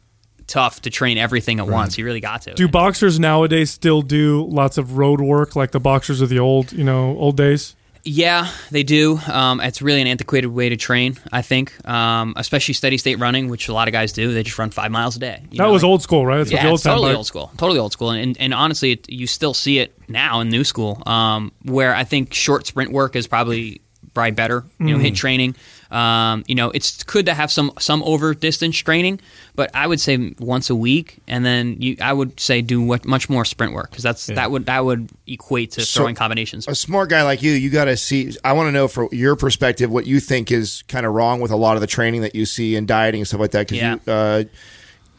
tough 0.46 0.82
to 0.82 0.90
train 0.90 1.16
everything 1.16 1.58
at 1.60 1.66
once. 1.66 1.96
You 1.96 2.04
really 2.04 2.20
got 2.20 2.42
to. 2.42 2.52
Do 2.52 2.68
boxers 2.68 3.18
nowadays 3.18 3.70
still 3.70 4.02
do 4.02 4.46
lots 4.50 4.76
of 4.76 4.98
road 4.98 5.22
work 5.22 5.56
like 5.56 5.70
the 5.70 5.80
boxers 5.80 6.20
of 6.20 6.28
the 6.28 6.38
old 6.38 6.72
you 6.72 6.84
know 6.84 7.16
old 7.16 7.38
days? 7.38 7.74
Yeah, 8.06 8.50
they 8.70 8.82
do. 8.82 9.18
Um, 9.26 9.60
it's 9.60 9.80
really 9.80 10.02
an 10.02 10.06
antiquated 10.06 10.48
way 10.48 10.68
to 10.68 10.76
train, 10.76 11.16
I 11.32 11.40
think, 11.40 11.72
um, 11.88 12.34
especially 12.36 12.74
steady 12.74 12.98
state 12.98 13.18
running, 13.18 13.48
which 13.48 13.68
a 13.68 13.72
lot 13.72 13.88
of 13.88 13.92
guys 13.92 14.12
do. 14.12 14.34
They 14.34 14.42
just 14.42 14.58
run 14.58 14.70
five 14.70 14.90
miles 14.90 15.16
a 15.16 15.20
day. 15.20 15.40
you 15.50 15.56
That 15.56 15.64
know, 15.64 15.72
was 15.72 15.82
like- 15.82 15.88
old 15.88 16.02
school, 16.02 16.26
right? 16.26 16.36
That's 16.36 16.50
what 16.50 16.56
Yeah, 16.58 16.62
the 16.64 16.70
old 16.70 16.82
totally 16.82 17.08
bike- 17.12 17.16
old 17.16 17.26
school. 17.26 17.50
Totally 17.56 17.78
old 17.78 17.92
school. 17.92 18.10
And, 18.10 18.36
and 18.38 18.52
honestly, 18.52 18.92
it, 18.92 19.08
you 19.08 19.26
still 19.26 19.54
see 19.54 19.78
it 19.78 19.94
now 20.06 20.40
in 20.40 20.50
new 20.50 20.64
school, 20.64 21.02
um, 21.06 21.52
where 21.62 21.94
I 21.94 22.04
think 22.04 22.34
short 22.34 22.66
sprint 22.66 22.92
work 22.92 23.16
is 23.16 23.26
probably 23.26 23.80
probably 24.12 24.30
better. 24.32 24.64
You 24.78 24.86
know, 24.90 24.98
Mm. 24.98 25.06
HIIT 25.10 25.16
training. 25.16 25.56
Um, 25.90 26.44
you 26.46 26.54
know, 26.54 26.70
it's 26.70 27.02
good 27.04 27.26
to 27.26 27.34
have 27.34 27.50
some 27.52 27.72
some 27.78 28.02
over 28.02 28.34
distance 28.34 28.76
training, 28.76 29.20
but 29.54 29.70
I 29.74 29.86
would 29.86 30.00
say 30.00 30.34
once 30.38 30.70
a 30.70 30.74
week, 30.74 31.18
and 31.28 31.44
then 31.44 31.76
you, 31.80 31.96
I 32.00 32.12
would 32.12 32.38
say 32.40 32.62
do 32.62 32.80
what, 32.82 33.04
much 33.04 33.28
more 33.28 33.44
sprint 33.44 33.72
work 33.74 33.90
because 33.90 34.02
that's 34.02 34.26
that 34.26 34.50
would 34.50 34.66
that 34.66 34.84
would 34.84 35.08
equate 35.26 35.72
to 35.72 35.82
So- 35.82 36.00
throwing 36.00 36.14
combinations. 36.14 36.66
a 36.68 36.74
smart 36.74 37.10
guy 37.10 37.22
like 37.22 37.42
you, 37.42 37.52
you 37.52 37.70
got 37.70 37.84
to 37.86 37.96
see. 37.96 38.34
I 38.44 38.52
want 38.54 38.68
to 38.68 38.72
know 38.72 38.88
from 38.88 39.08
your 39.12 39.36
perspective 39.36 39.90
what 39.90 40.06
you 40.06 40.20
think 40.20 40.50
is 40.50 40.82
kind 40.88 41.06
of 41.06 41.12
wrong 41.12 41.40
with 41.40 41.50
a 41.50 41.56
lot 41.56 41.76
of 41.76 41.80
the 41.80 41.86
training 41.86 42.22
that 42.22 42.34
you 42.34 42.46
see 42.46 42.76
in 42.76 42.86
dieting 42.86 43.20
and 43.20 43.28
stuff 43.28 43.40
like 43.40 43.52
that. 43.52 43.68
'cause 43.68 43.78
Yeah. 43.78 43.96
you, 44.06 44.12
uh, 44.12 44.44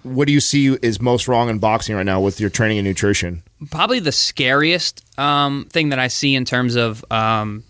what 0.04 0.28
do 0.28 0.34
you 0.34 0.39
see 0.39 0.67
is 0.84 1.01
most 1.01 1.28
wrong 1.28 1.49
in 1.49 1.58
boxing 1.58 1.95
right 1.95 2.06
now 2.06 2.19
with 2.21 2.39
your 2.39 2.49
training 2.49 2.78
and 2.78 2.88
nutrition? 2.88 3.41
probably 3.71 3.99
the 3.99 4.12
scariest 4.12 5.04
um, 5.17 5.65
thing 5.71 5.89
that 5.89 5.97
I 5.97 6.08
see 6.10 6.36
in 6.36 6.45
terms 6.45 6.75
of 6.75 7.04
um, 7.10 7.63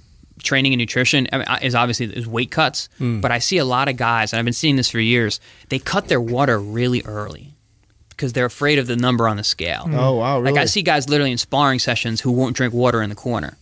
training 0.46 0.74
and 0.74 0.80
nutrition 0.80 1.28
I 1.34 1.38
mean, 1.38 1.48
is 1.62 1.76
obviously 1.76 2.06
is 2.06 2.28
weight 2.28 2.52
cuts. 2.52 2.88
Mm. 3.00 3.22
But 3.22 3.32
I 3.32 3.40
see 3.40 3.58
a 3.58 3.66
lot 3.66 3.90
of 3.90 3.98
guys, 3.98 4.32
and 4.32 4.40
I've 4.40 4.46
been 4.46 4.54
seeing 4.54 4.76
this 4.76 4.90
for 4.90 5.00
years. 5.00 5.40
They 5.70 5.80
cut 5.80 6.08
their 6.08 6.22
water 6.22 6.60
really 6.60 7.02
early 7.04 7.52
because 8.10 8.34
they're 8.34 8.46
afraid 8.46 8.80
of 8.80 8.88
the 8.88 8.96
number 8.96 9.28
on 9.28 9.38
the 9.38 9.44
scale. 9.44 9.84
Mm. 9.86 9.98
Oh, 9.98 10.16
wow, 10.16 10.40
Like 10.40 10.56
I 10.56 10.66
see 10.66 10.82
guys 10.82 11.10
literally 11.10 11.32
in 11.32 11.38
sparring 11.38 11.80
sessions 11.80 12.22
who 12.22 12.32
won't 12.32 12.56
drink 12.56 12.74
water 12.74 13.02
in 13.02 13.10
the 13.10 13.16
corner. 13.16 13.58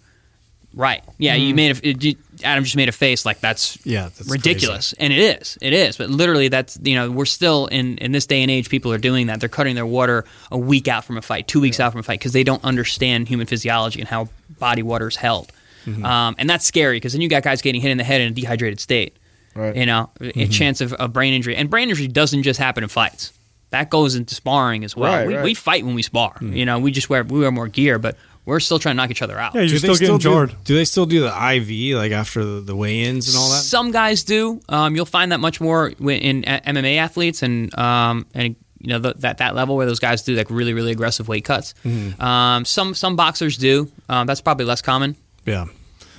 Right. 0.75 1.03
Yeah. 1.17 1.35
You 1.35 1.53
mm. 1.53 1.55
made 1.55 1.83
a, 1.83 2.05
you- 2.05 2.15
Adam 2.43 2.63
just 2.63 2.75
made 2.75 2.89
a 2.89 2.93
face 2.93 3.25
like 3.25 3.39
that's 3.39 3.77
Yeah, 3.85 4.03
that's 4.03 4.29
ridiculous, 4.29 4.93
and 4.93 5.13
it 5.13 5.19
is. 5.19 5.57
It 5.61 5.73
is. 5.73 5.97
But 5.97 6.09
literally, 6.09 6.47
that's 6.47 6.77
you 6.81 6.95
know 6.95 7.11
we're 7.11 7.25
still 7.25 7.67
in 7.67 7.97
in 7.99 8.11
this 8.11 8.25
day 8.25 8.41
and 8.41 8.51
age. 8.51 8.69
People 8.69 8.91
are 8.91 8.97
doing 8.97 9.27
that. 9.27 9.39
They're 9.39 9.49
cutting 9.49 9.75
their 9.75 9.85
water 9.85 10.25
a 10.51 10.57
week 10.57 10.87
out 10.87 11.05
from 11.05 11.17
a 11.17 11.21
fight, 11.21 11.47
two 11.47 11.61
weeks 11.61 11.79
out 11.79 11.91
from 11.91 11.99
a 11.99 12.03
fight, 12.03 12.19
because 12.19 12.33
they 12.33 12.43
don't 12.43 12.63
understand 12.63 13.27
human 13.27 13.47
physiology 13.47 13.99
and 13.99 14.07
how 14.07 14.29
body 14.59 14.83
water 14.83 15.07
is 15.07 15.15
held. 15.15 15.51
Mm-hmm. 15.85 16.05
Um, 16.05 16.35
and 16.37 16.49
that's 16.49 16.65
scary 16.65 16.97
because 16.97 17.13
then 17.13 17.21
you 17.21 17.29
got 17.29 17.43
guys 17.43 17.61
getting 17.61 17.81
hit 17.81 17.91
in 17.91 17.97
the 17.97 18.03
head 18.03 18.21
in 18.21 18.27
a 18.27 18.31
dehydrated 18.31 18.79
state. 18.79 19.17
Right. 19.55 19.75
You 19.75 19.85
know, 19.85 20.09
Mm-hmm. 20.19 20.39
a 20.39 20.47
chance 20.47 20.81
of, 20.81 20.93
of 20.93 21.13
brain 21.13 21.33
injury, 21.33 21.55
and 21.55 21.69
brain 21.69 21.89
injury 21.89 22.07
doesn't 22.07 22.43
just 22.43 22.59
happen 22.59 22.83
in 22.83 22.89
fights. 22.89 23.31
That 23.69 23.89
goes 23.89 24.15
into 24.15 24.35
sparring 24.35 24.83
as 24.83 24.95
well. 24.95 25.13
Right, 25.13 25.27
we, 25.27 25.35
right. 25.35 25.43
we 25.43 25.53
fight 25.53 25.83
when 25.85 25.95
we 25.95 26.01
spar. 26.03 26.33
Mm. 26.35 26.55
You 26.55 26.65
know, 26.65 26.79
we 26.79 26.91
just 26.91 27.09
wear 27.09 27.23
we 27.23 27.39
wear 27.39 27.51
more 27.51 27.67
gear, 27.67 27.97
but 27.99 28.17
we're 28.45 28.59
still 28.59 28.77
trying 28.77 28.93
to 28.95 28.97
knock 28.97 29.09
each 29.11 29.21
other 29.21 29.37
out. 29.39 29.55
Yeah, 29.55 29.61
you're 29.61 29.69
Do 29.69 29.77
still 29.79 29.93
they 29.93 29.99
getting 29.99 30.17
do, 30.17 30.23
jarred. 30.23 30.55
do 30.63 30.75
they 30.75 30.85
still 30.85 31.05
do 31.05 31.21
the 31.21 31.27
IV 31.55 31.97
like 31.97 32.11
after 32.11 32.43
the, 32.43 32.61
the 32.61 32.75
weigh-ins 32.75 33.27
and 33.29 33.37
all 33.37 33.49
that? 33.49 33.57
Some 33.61 33.91
guys 33.91 34.23
do. 34.23 34.59
Um, 34.69 34.95
you'll 34.95 35.05
find 35.05 35.31
that 35.31 35.39
much 35.39 35.59
more 35.61 35.89
wi- 35.91 36.19
in 36.19 36.43
a- 36.45 36.61
MMA 36.61 36.97
athletes 36.97 37.41
and 37.41 37.75
um, 37.77 38.25
and 38.35 38.55
you 38.79 38.89
know 38.89 38.99
the, 38.99 39.13
that 39.19 39.37
that 39.39 39.55
level 39.55 39.75
where 39.75 39.85
those 39.85 39.99
guys 39.99 40.21
do 40.23 40.35
like 40.35 40.49
really 40.51 40.73
really 40.73 40.91
aggressive 40.91 41.27
weight 41.27 41.45
cuts. 41.45 41.73
Mm-hmm. 41.85 42.21
Um, 42.21 42.65
some 42.65 42.93
some 42.93 43.15
boxers 43.15 43.57
do. 43.57 43.91
Um, 44.09 44.27
that's 44.27 44.41
probably 44.41 44.65
less 44.65 44.81
common. 44.81 45.15
Yeah. 45.45 45.65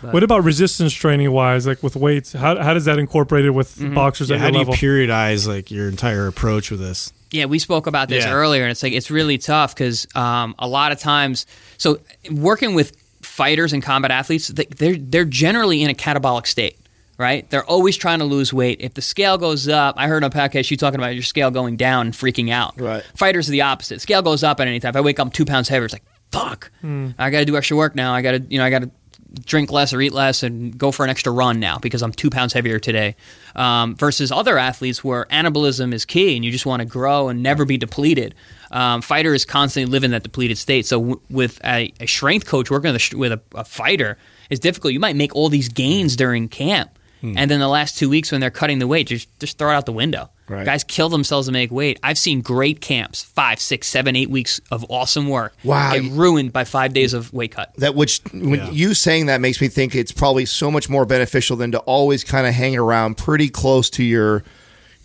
What 0.03 0.23
about 0.23 0.45
resistance 0.45 0.93
training 0.93 1.31
wise, 1.33 1.67
like 1.67 1.83
with 1.83 1.97
weights? 1.97 2.35
How, 2.35 2.61
how 2.63 2.75
does 2.75 2.85
that 2.85 2.99
incorporated 2.99 3.53
with 3.53 3.75
Mm-hmm. 3.77 3.95
boxers 3.95 4.29
yeah 4.29 4.37
at 4.37 4.41
how 4.43 4.47
your 4.49 4.65
do 4.67 4.71
you 4.73 4.77
periodize 4.77 5.49
like 5.49 5.71
your 5.71 5.89
entire 5.89 6.27
approach 6.27 6.71
with 6.71 6.81
this? 6.81 7.11
Yeah, 7.31 7.47
we 7.47 7.59
spoke 7.59 7.87
about 7.87 8.11
this 8.11 8.25
Yeah. 8.25 8.33
earlier, 8.35 8.63
and 8.65 8.71
it's 8.71 8.83
like 8.83 8.93
it's 8.93 9.11
really 9.11 9.39
tough 9.39 9.75
because 9.75 10.07
um, 10.15 10.55
a 10.59 10.69
lot 10.69 10.93
of 10.93 10.99
times, 10.99 11.47
so 11.79 11.99
working 12.31 12.75
with 12.75 12.95
fighters 13.23 13.73
and 13.73 13.83
combat 13.83 14.11
athletes, 14.11 14.49
they, 14.49 14.67
they're 14.67 14.97
they're 14.97 15.25
generally 15.25 15.83
in 15.83 15.89
a 15.91 15.95
catabolic 15.95 16.47
state, 16.47 16.79
right? 17.17 17.49
They're 17.49 17.65
always 17.65 17.97
trying 17.97 18.19
to 18.19 18.25
lose 18.27 18.53
weight. 18.53 18.83
If 18.83 18.93
the 18.93 19.03
scale 19.03 19.39
goes 19.39 19.69
up, 19.69 19.95
I 19.99 20.07
heard 20.07 20.23
on 20.23 20.31
a 20.31 20.35
podcast 20.35 20.71
you 20.71 20.77
talking 20.77 21.01
about 21.01 21.15
your 21.15 21.23
scale 21.23 21.51
going 21.51 21.77
down 21.77 22.09
and 22.09 22.15
freaking 22.15 22.51
out. 22.53 22.79
Right. 22.79 23.03
Fighters 23.17 23.49
are 23.49 23.53
the 23.53 23.63
opposite. 23.63 24.03
Scale 24.03 24.21
goes 24.21 24.45
up 24.45 24.61
at 24.61 24.69
any 24.69 24.81
time. 24.81 24.91
If 24.91 24.97
I 24.97 25.01
wake 25.01 25.19
up 25.19 25.33
two 25.33 25.47
pounds 25.47 25.69
heavier, 25.71 25.87
it's 25.87 25.95
like 25.95 26.05
fuck. 26.31 26.71
I 26.85 27.31
got 27.31 27.39
to 27.39 27.45
do 27.47 27.57
extra 27.57 27.77
work 27.77 27.95
now. 27.95 28.13
I 28.15 28.21
got 28.21 28.33
to 28.33 28.41
you 28.51 28.59
know 28.59 28.65
I 28.67 28.71
got 28.71 28.83
to 28.83 28.91
drink 29.35 29.71
less 29.71 29.93
or 29.93 30.01
eat 30.01 30.13
less 30.13 30.43
and 30.43 30.77
go 30.77 30.91
for 30.91 31.05
an 31.05 31.11
extra 31.11 31.33
run 31.33 31.61
now 31.61 31.79
because 31.79 32.03
I'm 32.03 32.13
two 32.13 32.31
pounds 32.31 32.53
heavier 32.53 32.79
today. 32.79 33.17
Um, 33.57 33.95
versus 33.97 34.33
other 34.33 34.59
athletes 34.59 35.05
where 35.05 35.27
anabolism 35.27 35.93
is 35.93 36.05
key 36.05 36.37
and 36.37 36.45
you 36.45 36.51
just 36.51 36.67
want 36.67 36.81
to 36.81 36.87
grow 36.87 37.29
and 37.29 37.43
never 37.43 37.65
be 37.65 37.77
depleted. 37.77 38.35
Um, 38.71 39.03
fighters 39.03 39.45
constantly 39.45 39.91
live 39.91 40.05
in 40.05 40.11
that 40.11 40.23
depleted 40.23 40.59
state. 40.59 40.87
So 40.87 40.99
w- 40.99 41.21
with 41.31 41.61
a, 41.65 41.93
a 42.01 42.07
strength 42.07 42.47
coach 42.47 42.71
working 42.71 42.93
with, 42.93 43.13
a, 43.13 43.17
with 43.17 43.33
a, 43.33 43.41
a 43.55 43.65
fighter 43.65 44.19
is 44.51 44.59
difficult. 44.59 44.93
You 44.93 45.01
might 45.01 45.17
make 45.17 45.35
all 45.35 45.49
these 45.49 45.69
gains 45.69 46.17
during 46.17 46.49
camp. 46.49 46.99
Hmm. 47.25 47.39
and 47.39 47.51
then 47.51 47.59
the 47.59 47.69
last 47.69 47.97
two 47.97 48.11
weeks 48.11 48.31
when 48.31 48.43
they're 48.43 48.51
cutting 48.51 48.81
the 48.81 48.87
weight, 48.87 49.07
just 49.07 49.29
just 49.41 49.57
throw 49.57 49.71
it 49.71 49.75
out 49.75 49.87
the 49.87 49.93
window. 49.93 50.29
Right. 50.47 50.67
Guys 50.67 50.85
kill 50.85 51.09
themselves 51.09 51.47
to 51.47 51.53
make 51.53 51.71
weight. 51.71 51.99
I've 52.03 52.19
seen 52.19 52.43
great 52.43 52.83
camps, 52.83 53.23
five, 53.23 53.59
six, 53.59 53.87
seven, 53.87 54.15
eight 54.15 54.29
weeks 54.29 54.61
of 54.71 54.85
awesome 54.91 55.31
work. 55.31 55.55
Wow, 55.65 55.95
get 55.95 56.13
ruined 56.13 56.53
by 56.53 56.65
five 56.65 56.93
days 56.93 57.15
of 57.15 57.33
weight 57.33 57.53
cut. 57.53 57.73
that 57.79 57.95
which 57.95 58.21
when 58.35 58.75
you 58.75 58.93
saying 58.93 59.27
that 59.27 59.41
makes 59.41 59.59
me 59.63 59.69
think 59.69 59.95
it's 59.95 60.13
probably 60.13 60.45
so 60.45 60.71
much 60.71 60.91
more 60.91 61.07
beneficial 61.07 61.57
than 61.57 61.73
to 61.73 61.79
always 61.79 62.25
kind 62.25 62.47
of 62.47 62.53
hang 62.53 62.77
around 62.77 63.17
pretty 63.17 63.49
close 63.49 63.89
to 63.91 64.05
your 64.05 64.45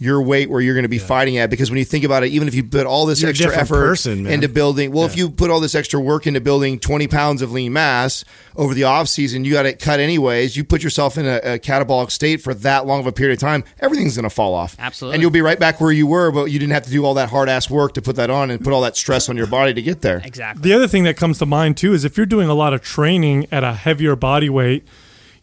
your 0.02 0.22
weight 0.22 0.50
where 0.50 0.62
you're 0.62 0.74
going 0.74 0.84
to 0.84 0.90
be 0.90 0.98
fighting 0.98 1.38
at 1.38 1.50
because 1.50 1.70
when 1.70 1.78
you 1.78 1.86
think 1.86 2.06
about 2.06 2.24
it 2.24 2.28
even 2.28 2.48
if 2.48 2.56
you 2.56 2.64
put 2.64 2.86
all 2.88 3.06
this 3.06 3.22
You're 3.22 3.32
extra 3.32 3.54
effort 3.54 3.76
person, 3.76 4.26
into 4.26 4.48
building 4.48 4.92
well 4.92 5.06
if 5.06 5.18
you 5.18 5.30
put 5.30 5.52
all 5.52 5.60
this 5.60 5.76
extra 5.76 6.00
work 6.00 6.26
into 6.26 6.40
building 6.40 6.80
20 6.80 7.08
pounds 7.08 7.42
of 7.42 7.52
lean 7.52 7.74
mass 7.74 8.24
over 8.56 8.74
the 8.74 8.86
off 8.86 9.10
season 9.10 9.44
you 9.44 9.52
got 9.54 9.66
it 9.66 9.80
cut 9.80 10.00
anyways. 10.00 10.56
You 10.56 10.64
put 10.64 10.84
yourself 10.84 11.18
in 11.18 11.26
a, 11.26 11.38
a 11.38 11.60
catabolic 11.60 12.12
state 12.12 12.42
for 12.42 12.54
that 12.54 12.86
long 12.86 13.02
of 13.02 13.08
a 13.08 13.12
period 13.12 13.34
of 13.34 13.40
time 13.40 13.64
everything's 13.80 14.16
going 14.16 14.24
to 14.24 14.30
fall 14.30 14.54
off. 14.54 14.76
Absolutely. 14.80 15.16
and 15.16 15.22
you'll 15.22 15.32
be 15.32 15.42
right 15.42 15.60
back 15.60 15.82
where 15.82 15.92
you 15.92 16.08
were 16.08 16.32
but 16.32 16.46
you 16.46 16.60
didn't 16.60 16.74
have 16.74 16.86
to 16.86 16.92
do 16.92 17.04
all 17.04 17.14
that 17.16 17.30
hard 17.30 17.50
ass 17.50 17.70
work 17.70 17.94
to 17.94 18.02
put 18.02 18.16
that 18.16 18.30
on 18.30 18.50
and 18.50 18.64
put 18.64 18.72
all 18.72 18.82
that 18.82 18.96
stress 18.96 19.28
on 19.28 19.36
your 19.36 19.48
body 19.48 19.74
to 19.74 19.82
get 19.82 20.02
there. 20.02 20.22
Exactly. 20.24 20.62
The 20.62 20.74
other 20.74 20.88
thing 20.88 21.04
that 21.04 21.18
comes 21.18 21.40
to 21.40 21.46
mind 21.46 21.76
too 21.78 21.94
is 21.94 22.06
if 22.06 22.16
you're 22.16 22.26
doing 22.26 22.48
a 22.48 22.54
lot 22.54 22.74
of 22.74 22.82
training 22.82 23.48
at 23.52 23.64
a 23.64 23.74
heavier 23.74 24.16
body 24.16 24.50
weight, 24.50 24.88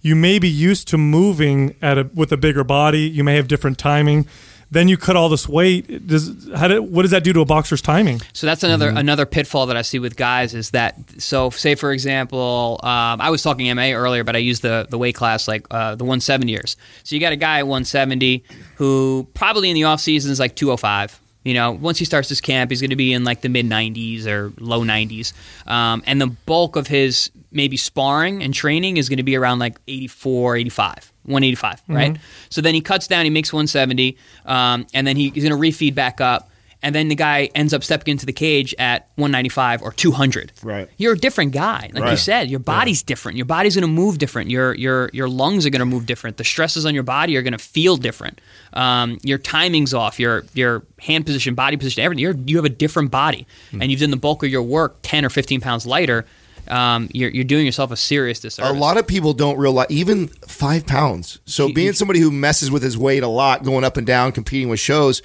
you 0.06 0.14
may 0.16 0.38
be 0.38 0.48
used 0.48 0.88
to 0.88 0.96
moving 0.98 1.74
at 1.82 1.98
a 1.98 2.04
with 2.14 2.30
a 2.32 2.36
bigger 2.36 2.64
body. 2.64 3.00
You 3.00 3.24
may 3.24 3.36
have 3.36 3.48
different 3.48 3.78
timing. 3.78 4.26
Then 4.68 4.88
you 4.88 4.96
cut 4.96 5.14
all 5.14 5.28
this 5.28 5.48
weight. 5.48 6.06
Does 6.08 6.48
how 6.56 6.66
do, 6.68 6.82
what 6.82 7.02
does 7.02 7.12
that 7.12 7.22
do 7.22 7.32
to 7.32 7.40
a 7.40 7.44
boxer's 7.44 7.80
timing? 7.80 8.20
So 8.32 8.46
that's 8.48 8.64
another 8.64 8.88
Mm-hmm. 8.88 8.98
another 8.98 9.24
pitfall 9.26 9.66
that 9.66 9.76
I 9.76 9.82
see 9.82 10.00
with 10.00 10.16
guys 10.16 10.54
is 10.54 10.70
that 10.70 10.96
so 11.18 11.50
say 11.50 11.74
for 11.76 11.92
example 11.92 12.80
um, 12.82 13.20
I 13.20 13.30
was 13.30 13.42
talking 13.42 13.72
MA 13.76 13.90
earlier 13.92 14.24
but 14.24 14.34
I 14.34 14.40
used 14.40 14.62
the 14.62 14.86
the 14.90 14.98
weight 14.98 15.14
class 15.14 15.46
like 15.48 15.66
uh, 15.70 15.94
the 15.94 16.04
170ers 16.04 16.74
so 17.04 17.14
you 17.14 17.20
got 17.20 17.32
a 17.32 17.36
guy 17.36 17.58
at 17.60 17.66
170 17.66 18.42
who 18.76 19.26
probably 19.34 19.68
in 19.70 19.74
the 19.74 19.84
off 19.84 20.00
season 20.00 20.32
is 20.32 20.40
like 20.40 20.56
205 20.56 21.20
you 21.46 21.54
know 21.54 21.70
once 21.70 21.98
he 21.98 22.04
starts 22.04 22.28
his 22.28 22.40
camp 22.40 22.70
he's 22.70 22.80
going 22.80 22.90
to 22.90 22.96
be 22.96 23.12
in 23.12 23.22
like 23.22 23.40
the 23.40 23.48
mid 23.48 23.66
90s 23.66 24.26
or 24.26 24.52
low 24.58 24.82
90s 24.82 25.32
um, 25.68 26.02
and 26.06 26.20
the 26.20 26.26
bulk 26.26 26.74
of 26.74 26.88
his 26.88 27.30
maybe 27.52 27.76
sparring 27.76 28.42
and 28.42 28.52
training 28.52 28.96
is 28.96 29.08
going 29.08 29.18
to 29.18 29.22
be 29.22 29.36
around 29.36 29.60
like 29.60 29.78
84 29.86 30.56
85 30.56 31.12
185 31.22 31.82
right? 31.88 32.16
So 32.50 32.60
then 32.60 32.74
he 32.74 32.80
cuts 32.80 33.06
down 33.06 33.24
he 33.24 33.30
makes 33.30 33.52
170 33.52 34.16
um, 34.44 34.86
and 34.92 35.06
then 35.06 35.16
he, 35.16 35.30
he's 35.30 35.44
going 35.48 35.58
to 35.58 35.68
refeed 35.68 35.94
back 35.94 36.20
up 36.20 36.50
and 36.86 36.94
then 36.94 37.08
the 37.08 37.16
guy 37.16 37.50
ends 37.54 37.74
up 37.74 37.82
stepping 37.82 38.12
into 38.12 38.26
the 38.26 38.32
cage 38.32 38.72
at 38.78 39.08
195 39.16 39.82
or 39.82 39.90
200. 39.90 40.52
Right. 40.62 40.88
You're 40.98 41.14
a 41.14 41.18
different 41.18 41.50
guy. 41.50 41.90
Like 41.92 42.10
you 42.12 42.16
said, 42.16 42.48
your 42.48 42.60
body's 42.60 43.02
different. 43.02 43.36
Your 43.36 43.44
body's 43.44 43.74
going 43.74 43.82
to 43.82 43.88
move 43.92 44.18
different. 44.18 44.50
Your 44.50 44.72
your 44.74 45.10
your 45.12 45.28
lungs 45.28 45.66
are 45.66 45.70
going 45.70 45.80
to 45.80 45.84
move 45.86 46.06
different. 46.06 46.36
The 46.36 46.44
stresses 46.44 46.86
on 46.86 46.94
your 46.94 47.02
body 47.02 47.36
are 47.36 47.42
going 47.42 47.52
to 47.52 47.58
feel 47.58 47.96
different. 47.96 48.40
Um, 48.72 49.18
your 49.22 49.38
timing's 49.38 49.92
off. 49.92 50.20
Your 50.20 50.44
your 50.54 50.84
hand 51.00 51.26
position, 51.26 51.54
body 51.56 51.76
position, 51.76 52.04
everything. 52.04 52.22
You're, 52.22 52.36
you 52.46 52.56
have 52.56 52.64
a 52.64 52.68
different 52.70 53.10
body, 53.10 53.46
Hmm. 53.72 53.82
and 53.82 53.90
you've 53.90 54.00
done 54.00 54.10
the 54.10 54.16
bulk 54.16 54.44
of 54.44 54.50
your 54.50 54.62
work 54.62 54.98
10 55.02 55.24
or 55.24 55.28
15 55.30 55.60
pounds 55.60 55.86
lighter. 55.86 56.24
Um, 56.68 57.08
you're, 57.12 57.30
you're 57.30 57.44
doing 57.44 57.64
yourself 57.64 57.90
a 57.92 57.96
serious 57.96 58.40
disservice. 58.40 58.70
A 58.70 58.74
lot 58.74 58.96
of 58.96 59.06
people 59.06 59.32
don't 59.34 59.56
realize 59.56 59.86
even 59.90 60.28
five 60.48 60.84
pounds. 60.86 61.38
So 61.44 61.72
being 61.72 61.92
somebody 61.92 62.18
who 62.20 62.30
messes 62.32 62.70
with 62.72 62.82
his 62.82 62.98
weight 62.98 63.22
a 63.22 63.28
lot, 63.28 63.62
going 63.62 63.84
up 63.84 63.96
and 63.96 64.06
down, 64.06 64.32
competing 64.32 64.68
with 64.68 64.80
shows, 64.80 65.22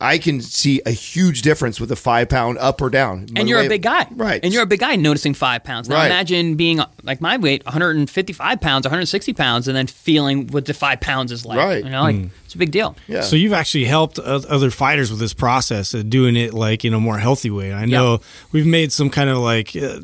I 0.00 0.18
can 0.18 0.40
see 0.40 0.82
a 0.84 0.90
huge 0.90 1.42
difference 1.42 1.80
with 1.80 1.90
a 1.92 1.96
five 1.96 2.28
pound 2.28 2.58
up 2.58 2.82
or 2.82 2.90
down. 2.90 3.26
and 3.36 3.48
you're 3.48 3.60
a 3.60 3.68
big 3.68 3.82
guy, 3.82 4.06
right? 4.10 4.40
And 4.42 4.52
you're 4.52 4.62
a 4.62 4.66
big 4.66 4.80
guy 4.80 4.96
noticing 4.96 5.34
five 5.34 5.64
pounds. 5.64 5.88
Now 5.88 5.96
Right. 5.96 6.06
imagine 6.06 6.56
being 6.56 6.80
like 7.02 7.20
my 7.20 7.36
weight, 7.36 7.64
155 7.64 8.60
pounds, 8.60 8.84
160 8.86 9.32
pounds, 9.32 9.68
and 9.68 9.76
then 9.76 9.86
feeling 9.86 10.48
what 10.48 10.66
the 10.66 10.74
five 10.74 11.00
pounds 11.00 11.30
is 11.32 11.46
like. 11.46 11.58
Right. 11.58 11.84
You 11.84 11.90
know, 11.90 12.02
like 12.02 12.16
hmm. 12.16 12.26
It's 12.54 12.56
a 12.56 12.58
big 12.58 12.70
deal. 12.70 12.94
yeah. 13.08 13.22
So 13.22 13.34
you've 13.34 13.52
actually 13.52 13.84
helped 13.84 14.18
other 14.18 14.70
fighters 14.70 15.10
with 15.10 15.18
this 15.18 15.34
process 15.34 15.92
of 15.92 16.08
doing 16.08 16.36
it 16.36 16.54
like 16.54 16.84
in 16.84 16.94
a 16.94 17.00
more 17.00 17.18
healthy 17.18 17.50
way. 17.50 17.72
I 17.72 17.84
know 17.84 18.20
we've 18.52 18.66
made 18.66 18.92
some 18.92 19.10
kind 19.10 19.28
of 19.28 19.38
like 19.38 19.74
uh, 19.74 19.98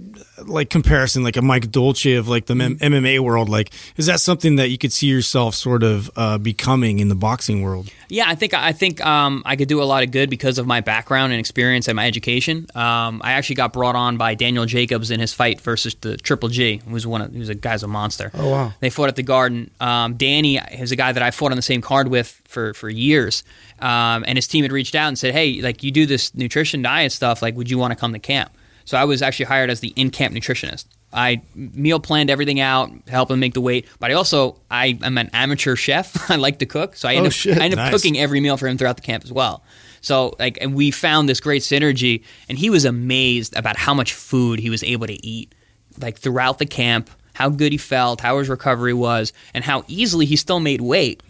like 0.45 0.69
comparison, 0.71 1.23
like 1.23 1.37
a 1.37 1.43
Mike 1.43 1.71
Dolce 1.71 2.15
of 2.15 2.27
like 2.29 2.47
the 2.47 2.55
M- 2.55 2.79
MMA 2.79 3.21
world. 3.21 3.49
Like, 3.49 3.71
is 3.97 4.07
that 4.07 4.19
something 4.21 4.57
that 4.57 4.71
you 4.71 4.79
could 4.79 4.93
see 4.93 5.07
yourself 5.07 5.55
sort 5.55 5.83
of 5.83 6.11
uh, 6.17 6.39
becoming 6.39 6.99
in 6.99 7.09
the 7.09 7.15
boxing 7.15 7.63
world? 7.63 7.89
Yeah, 8.09 8.25
I 8.27 8.35
think 8.35 8.55
I 8.55 8.73
think 8.73 9.05
um, 9.07 9.43
I 9.47 9.55
could 9.55 9.69
do 9.69 9.81
a 9.81 9.85
lot 9.85 10.03
of 10.03 10.11
good 10.11 10.29
because 10.31 10.59
of 10.59 10.67
my 10.67 10.81
background 10.81 11.33
and 11.33 11.39
experience 11.39 11.87
and 11.87 11.95
my 11.95 12.07
education. 12.07 12.67
Um, 12.75 13.21
I 13.23 13.33
actually 13.33 13.57
got 13.57 13.73
brought 13.73 13.95
on 13.95 14.17
by 14.17 14.35
Daniel 14.35 14.67
Jacobs 14.67 15.13
in 15.13 15.21
his 15.21 15.33
fight 15.33 15.61
versus 15.61 15.95
the 16.01 16.17
Triple 16.17 16.49
G, 16.49 16.79
who 16.79 16.93
was 16.93 17.07
one 17.07 17.23
of 17.23 17.33
who's 17.33 17.49
a 17.49 17.55
guy's 17.55 17.85
a 17.85 17.89
monster. 17.89 18.33
Oh 18.35 18.49
wow! 18.51 18.73
They 18.81 18.91
fought 18.91 19.09
at 19.09 19.17
the 19.17 19.23
Garden. 19.23 19.71
Um, 19.79 20.15
Danny 20.15 20.57
is 20.59 20.91
a 20.91 20.97
guy 20.97 21.13
that 21.13 21.23
I 21.23 21.31
fought 21.31 21.53
on 21.53 21.57
the 21.57 21.63
same 21.63 21.81
card 21.83 22.09
with 22.09 22.40
for 22.51 22.75
for 22.75 22.89
years, 22.91 23.43
um, 23.79 24.25
and 24.27 24.37
his 24.37 24.47
team 24.47 24.63
had 24.65 24.73
reached 24.73 24.95
out 24.95 25.09
and 25.09 25.19
said, 25.19 25.33
"Hey, 25.33 25.61
like 25.63 25.83
you 25.83 25.91
do 25.91 26.05
this 26.07 26.35
nutrition 26.35 26.83
diet 26.83 27.13
stuff, 27.13 27.41
like 27.43 27.57
would 27.57 27.71
you 27.71 27.79
want 27.79 27.93
to 27.93 27.97
come 27.97 28.13
to 28.13 28.19
camp?" 28.19 28.51
So 28.85 28.99
I 28.99 29.05
was 29.05 29.23
actually 29.23 29.47
hired 29.47 29.71
as 29.71 29.81
the 29.81 29.93
in 29.97 30.11
camp 30.11 30.35
nutritionist. 30.35 30.87
I 31.13 31.43
meal 31.55 31.99
planned 32.01 32.31
everything 32.31 32.61
out, 32.61 32.91
help 33.09 33.31
him 33.31 33.41
make 33.41 33.55
the 33.55 33.61
weight. 33.61 33.87
But 33.99 34.11
I 34.11 34.15
also 34.15 34.61
I 34.71 34.99
am 35.03 35.17
an 35.19 35.31
amateur 35.33 35.77
chef. 35.77 36.31
I 36.31 36.37
like 36.37 36.59
to 36.59 36.67
cook, 36.67 36.97
so 36.97 37.09
I 37.09 37.15
end 37.15 37.25
Oh, 37.25 37.29
up, 37.29 37.33
shit. 37.33 37.59
I 37.59 37.65
end 37.65 37.75
up 37.75 37.79
Nice. 37.79 37.93
cooking 37.93 38.19
every 38.19 38.41
meal 38.41 38.57
for 38.57 38.67
him 38.69 38.77
throughout 38.79 38.97
the 38.97 39.03
camp 39.03 39.25
as 39.25 39.33
well. 39.33 39.63
So 40.03 40.35
like, 40.39 40.57
and 40.61 40.75
we 40.75 40.91
found 40.91 41.29
this 41.29 41.41
great 41.41 41.63
synergy, 41.63 42.25
and 42.49 42.59
he 42.59 42.71
was 42.71 42.85
amazed 42.85 43.55
about 43.57 43.77
how 43.77 43.93
much 43.95 44.13
food 44.15 44.59
he 44.61 44.71
was 44.71 44.83
able 44.83 45.07
to 45.07 45.27
eat, 45.27 45.55
like 46.01 46.19
throughout 46.19 46.59
the 46.59 46.67
camp, 46.67 47.11
how 47.35 47.49
good 47.49 47.73
he 47.73 47.79
felt, 47.79 48.21
how 48.21 48.39
his 48.39 48.49
recovery 48.49 48.95
was, 48.95 49.33
and 49.53 49.63
how 49.65 49.85
easily 49.89 50.27
he 50.27 50.37
still 50.37 50.59
made 50.61 50.81
weight. 50.81 51.23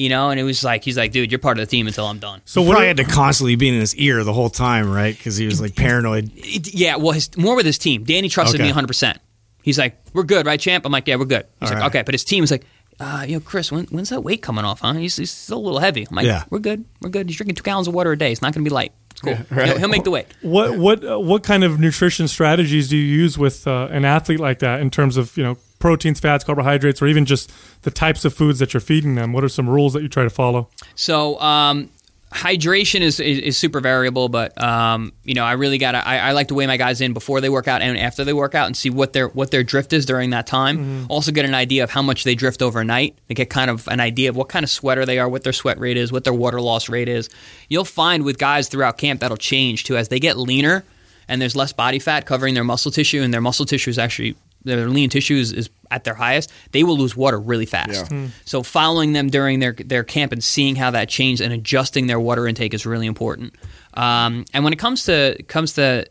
You 0.00 0.08
know, 0.08 0.30
and 0.30 0.40
it 0.40 0.44
was 0.44 0.64
like 0.64 0.82
he's 0.82 0.96
like, 0.96 1.12
dude, 1.12 1.30
you're 1.30 1.38
part 1.38 1.58
of 1.58 1.66
the 1.66 1.70
team 1.70 1.86
until 1.86 2.06
I'm 2.06 2.18
done. 2.18 2.40
So 2.46 2.60
So 2.62 2.66
what? 2.66 2.72
probably 2.72 2.88
had 2.88 2.96
to 2.96 3.04
constantly 3.04 3.56
be 3.56 3.68
in 3.68 3.74
his 3.74 3.94
ear 3.96 4.24
the 4.24 4.32
whole 4.32 4.48
time, 4.48 4.90
right? 4.90 5.16
Because 5.16 5.36
he 5.36 5.44
was 5.46 5.60
like 5.60 5.76
paranoid. 5.76 6.30
It- 6.36 6.72
yeah, 6.74 6.96
well, 6.96 7.12
his, 7.12 7.36
more 7.36 7.54
with 7.54 7.66
his 7.66 7.76
team. 7.78 8.04
Danny 8.04 8.28
trusted 8.30 8.60
Okay. 8.60 8.64
me 8.64 8.70
100. 8.70 8.86
percent 8.86 9.18
He's 9.62 9.78
like, 9.78 9.98
"We're 10.14 10.22
good, 10.22 10.46
right, 10.46 10.58
champ?" 10.58 10.86
I'm 10.86 10.92
like, 10.92 11.06
"Yeah, 11.06 11.16
we're 11.16 11.26
good." 11.26 11.44
He's 11.60 11.68
All 11.70 11.74
like, 11.74 11.82
right. 11.82 11.86
"Okay," 11.90 12.02
but 12.02 12.14
his 12.14 12.24
team 12.24 12.40
was 12.40 12.50
like, 12.50 12.64
uh, 12.98 13.26
"Yo, 13.28 13.40
Chris, 13.40 13.70
when, 13.70 13.84
when's 13.86 14.08
that 14.08 14.22
weight 14.22 14.40
coming 14.40 14.64
off? 14.64 14.80
Huh? 14.80 14.94
He's, 14.94 15.16
he's 15.16 15.30
still 15.30 15.58
a 15.58 15.64
little 15.66 15.80
heavy." 15.80 16.06
I'm 16.08 16.16
like, 16.16 16.24
Yeah. 16.24 16.44
"We're 16.48 16.60
good, 16.60 16.86
we're 17.02 17.10
good. 17.10 17.28
He's 17.28 17.36
drinking 17.36 17.56
two 17.56 17.62
gallons 17.62 17.86
of 17.86 17.92
water 17.92 18.10
a 18.12 18.16
day. 18.16 18.32
It's 18.32 18.40
not 18.40 18.54
going 18.54 18.64
to 18.64 18.68
be 18.70 18.74
light. 18.74 18.92
It's 19.10 19.20
cool. 19.20 19.34
he'll, 19.54 19.78
he'll 19.80 19.88
make 19.88 20.04
the 20.04 20.10
weight." 20.10 20.28
What 20.40 20.78
what 20.78 21.04
uh, 21.04 21.18
what 21.20 21.42
kind 21.42 21.62
of 21.62 21.78
nutrition 21.78 22.26
strategies 22.26 22.88
do 22.88 22.96
you 22.96 23.04
use 23.22 23.36
with 23.36 23.66
uh, 23.66 23.88
an 23.90 24.06
athlete 24.06 24.40
like 24.40 24.60
that 24.60 24.80
in 24.80 24.88
terms 24.88 25.18
of 25.18 25.36
you 25.36 25.42
know 25.44 25.58
proteins, 25.80 26.20
fats, 26.20 26.44
carbohydrates, 26.44 27.02
or 27.02 27.08
even 27.08 27.26
just 27.26 27.50
the 27.82 27.90
types 27.90 28.24
of 28.24 28.32
foods 28.32 28.60
that 28.60 28.72
you're 28.72 28.80
feeding 28.80 29.16
them? 29.16 29.32
What 29.32 29.42
are 29.42 29.48
some 29.48 29.68
rules 29.68 29.94
that 29.94 30.02
you 30.02 30.08
try 30.08 30.22
to 30.22 30.30
follow? 30.30 30.68
So 30.94 31.40
um, 31.40 31.90
hydration 32.32 33.00
is, 33.00 33.18
is 33.18 33.38
is 33.38 33.56
super 33.56 33.80
variable, 33.80 34.28
but 34.28 34.60
um, 34.62 35.12
you 35.24 35.34
know 35.34 35.44
I 35.44 35.52
really 35.52 35.78
got 35.78 35.92
to 35.92 36.06
I, 36.06 36.18
I 36.18 36.32
like 36.32 36.48
to 36.48 36.54
weigh 36.54 36.66
my 36.66 36.76
guys 36.76 37.00
in 37.00 37.12
before 37.12 37.40
they 37.40 37.48
work 37.48 37.66
out 37.66 37.82
and 37.82 37.98
after 37.98 38.24
they 38.24 38.32
work 38.32 38.54
out 38.54 38.66
and 38.66 38.76
see 38.76 38.90
what 38.90 39.12
their 39.12 39.28
what 39.28 39.50
their 39.50 39.64
drift 39.64 39.92
is 39.92 40.06
during 40.06 40.30
that 40.30 40.46
time. 40.46 41.06
Also 41.08 41.32
get 41.32 41.44
an 41.44 41.54
idea 41.54 41.82
of 41.82 41.90
how 41.90 42.02
much 42.02 42.24
they 42.24 42.34
drift 42.34 42.62
overnight. 42.62 43.18
They 43.26 43.34
get 43.34 43.50
kind 43.50 43.70
of 43.70 43.88
an 43.88 44.00
idea 44.00 44.28
of 44.28 44.36
what 44.36 44.48
kind 44.48 44.62
of 44.62 44.70
sweater 44.70 45.04
they 45.04 45.18
are, 45.18 45.28
what 45.28 45.42
their 45.42 45.52
sweat 45.52 45.78
rate 45.80 45.96
is, 45.96 46.12
what 46.12 46.24
their 46.24 46.34
water 46.34 46.60
loss 46.60 46.88
rate 46.88 47.08
is. 47.08 47.28
You'll 47.68 47.84
find 47.84 48.22
with 48.24 48.38
guys 48.38 48.68
throughout 48.68 48.96
camp 48.98 49.20
that'll 49.20 49.36
change 49.36 49.84
too 49.84 49.96
as 49.96 50.08
they 50.08 50.20
get 50.20 50.36
leaner 50.36 50.84
and 51.26 51.40
there's 51.40 51.56
less 51.56 51.72
body 51.72 51.98
fat 51.98 52.26
covering 52.26 52.54
their 52.54 52.64
muscle 52.64 52.90
tissue 52.90 53.22
and 53.22 53.32
their 53.32 53.40
muscle 53.40 53.64
tissue 53.64 53.88
is 53.90 53.98
actually 53.98 54.36
their 54.64 54.88
lean 54.88 55.10
tissue 55.10 55.36
is, 55.36 55.52
is 55.52 55.70
at 55.90 56.04
their 56.04 56.14
highest, 56.14 56.52
they 56.72 56.84
will 56.84 56.96
lose 56.96 57.16
water 57.16 57.38
really 57.38 57.66
fast. 57.66 58.12
So 58.44 58.62
following 58.62 59.12
them 59.12 59.28
during 59.28 59.60
their 59.60 59.72
their 59.72 60.04
camp 60.04 60.32
and 60.32 60.42
seeing 60.42 60.76
how 60.76 60.90
that 60.92 61.08
changed 61.08 61.42
and 61.42 61.52
adjusting 61.52 62.06
their 62.06 62.20
water 62.20 62.46
intake 62.46 62.74
is 62.74 62.86
really 62.86 63.06
important. 63.06 63.54
Um, 63.94 64.44
and 64.54 64.62
when 64.64 64.72
it 64.72 64.78
comes 64.78 65.04
to 65.04 65.42
comes 65.48 65.72
to 65.74 66.06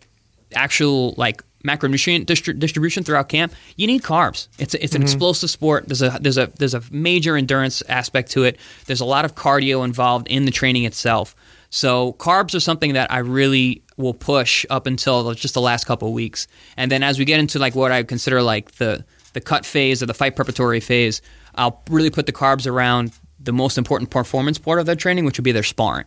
actual 0.53 1.13
like 1.17 1.43
macronutrient 1.63 2.25
distri- 2.25 2.57
distribution 2.57 3.03
throughout 3.03 3.29
camp, 3.29 3.53
you 3.75 3.85
need 3.85 4.01
carbs. 4.01 4.47
It's 4.57 4.73
a, 4.73 4.83
it's 4.83 4.95
an 4.95 5.01
explosive 5.01 5.49
sport. 5.49 5.87
There's 5.87 6.01
a 6.01 6.17
there's 6.21 6.37
a 6.37 6.47
there's 6.57 6.73
a 6.73 6.81
major 6.91 7.35
endurance 7.37 7.81
aspect 7.83 8.31
to 8.31 8.43
it. 8.43 8.57
There's 8.85 9.01
a 9.01 9.05
lot 9.05 9.25
of 9.25 9.35
cardio 9.35 9.83
involved 9.85 10.27
in 10.27 10.45
the 10.45 10.51
training 10.51 10.85
itself. 10.85 11.35
So 11.69 12.13
carbs 12.13 12.55
are 12.55 12.59
something 12.59 12.93
that 12.93 13.11
I 13.11 13.19
really 13.19 13.83
will 13.99 14.13
push 14.13 14.65
up 14.69 14.87
until 14.87 15.33
just 15.35 15.53
the 15.53 15.61
last 15.61 15.83
couple 15.85 16.07
of 16.07 16.13
weeks, 16.13 16.47
and 16.77 16.91
then 16.91 17.03
as 17.03 17.19
we 17.19 17.25
get 17.25 17.39
into 17.39 17.59
like 17.59 17.75
what 17.75 17.91
I 17.91 18.01
consider 18.03 18.41
like 18.41 18.71
the 18.73 19.03
the 19.33 19.41
cut 19.41 19.65
phase 19.65 20.01
or 20.01 20.07
the 20.07 20.13
fight 20.15 20.35
preparatory 20.35 20.79
phase, 20.79 21.21
I'll 21.53 21.83
really 21.89 22.09
put 22.09 22.25
the 22.25 22.31
carbs 22.33 22.65
around 22.65 23.11
the 23.41 23.53
most 23.53 23.77
important 23.77 24.09
performance 24.09 24.57
part 24.57 24.79
of 24.79 24.85
their 24.85 24.95
training, 24.95 25.23
which 25.25 25.37
would 25.37 25.43
be 25.43 25.51
their 25.51 25.63
sparring. 25.63 26.05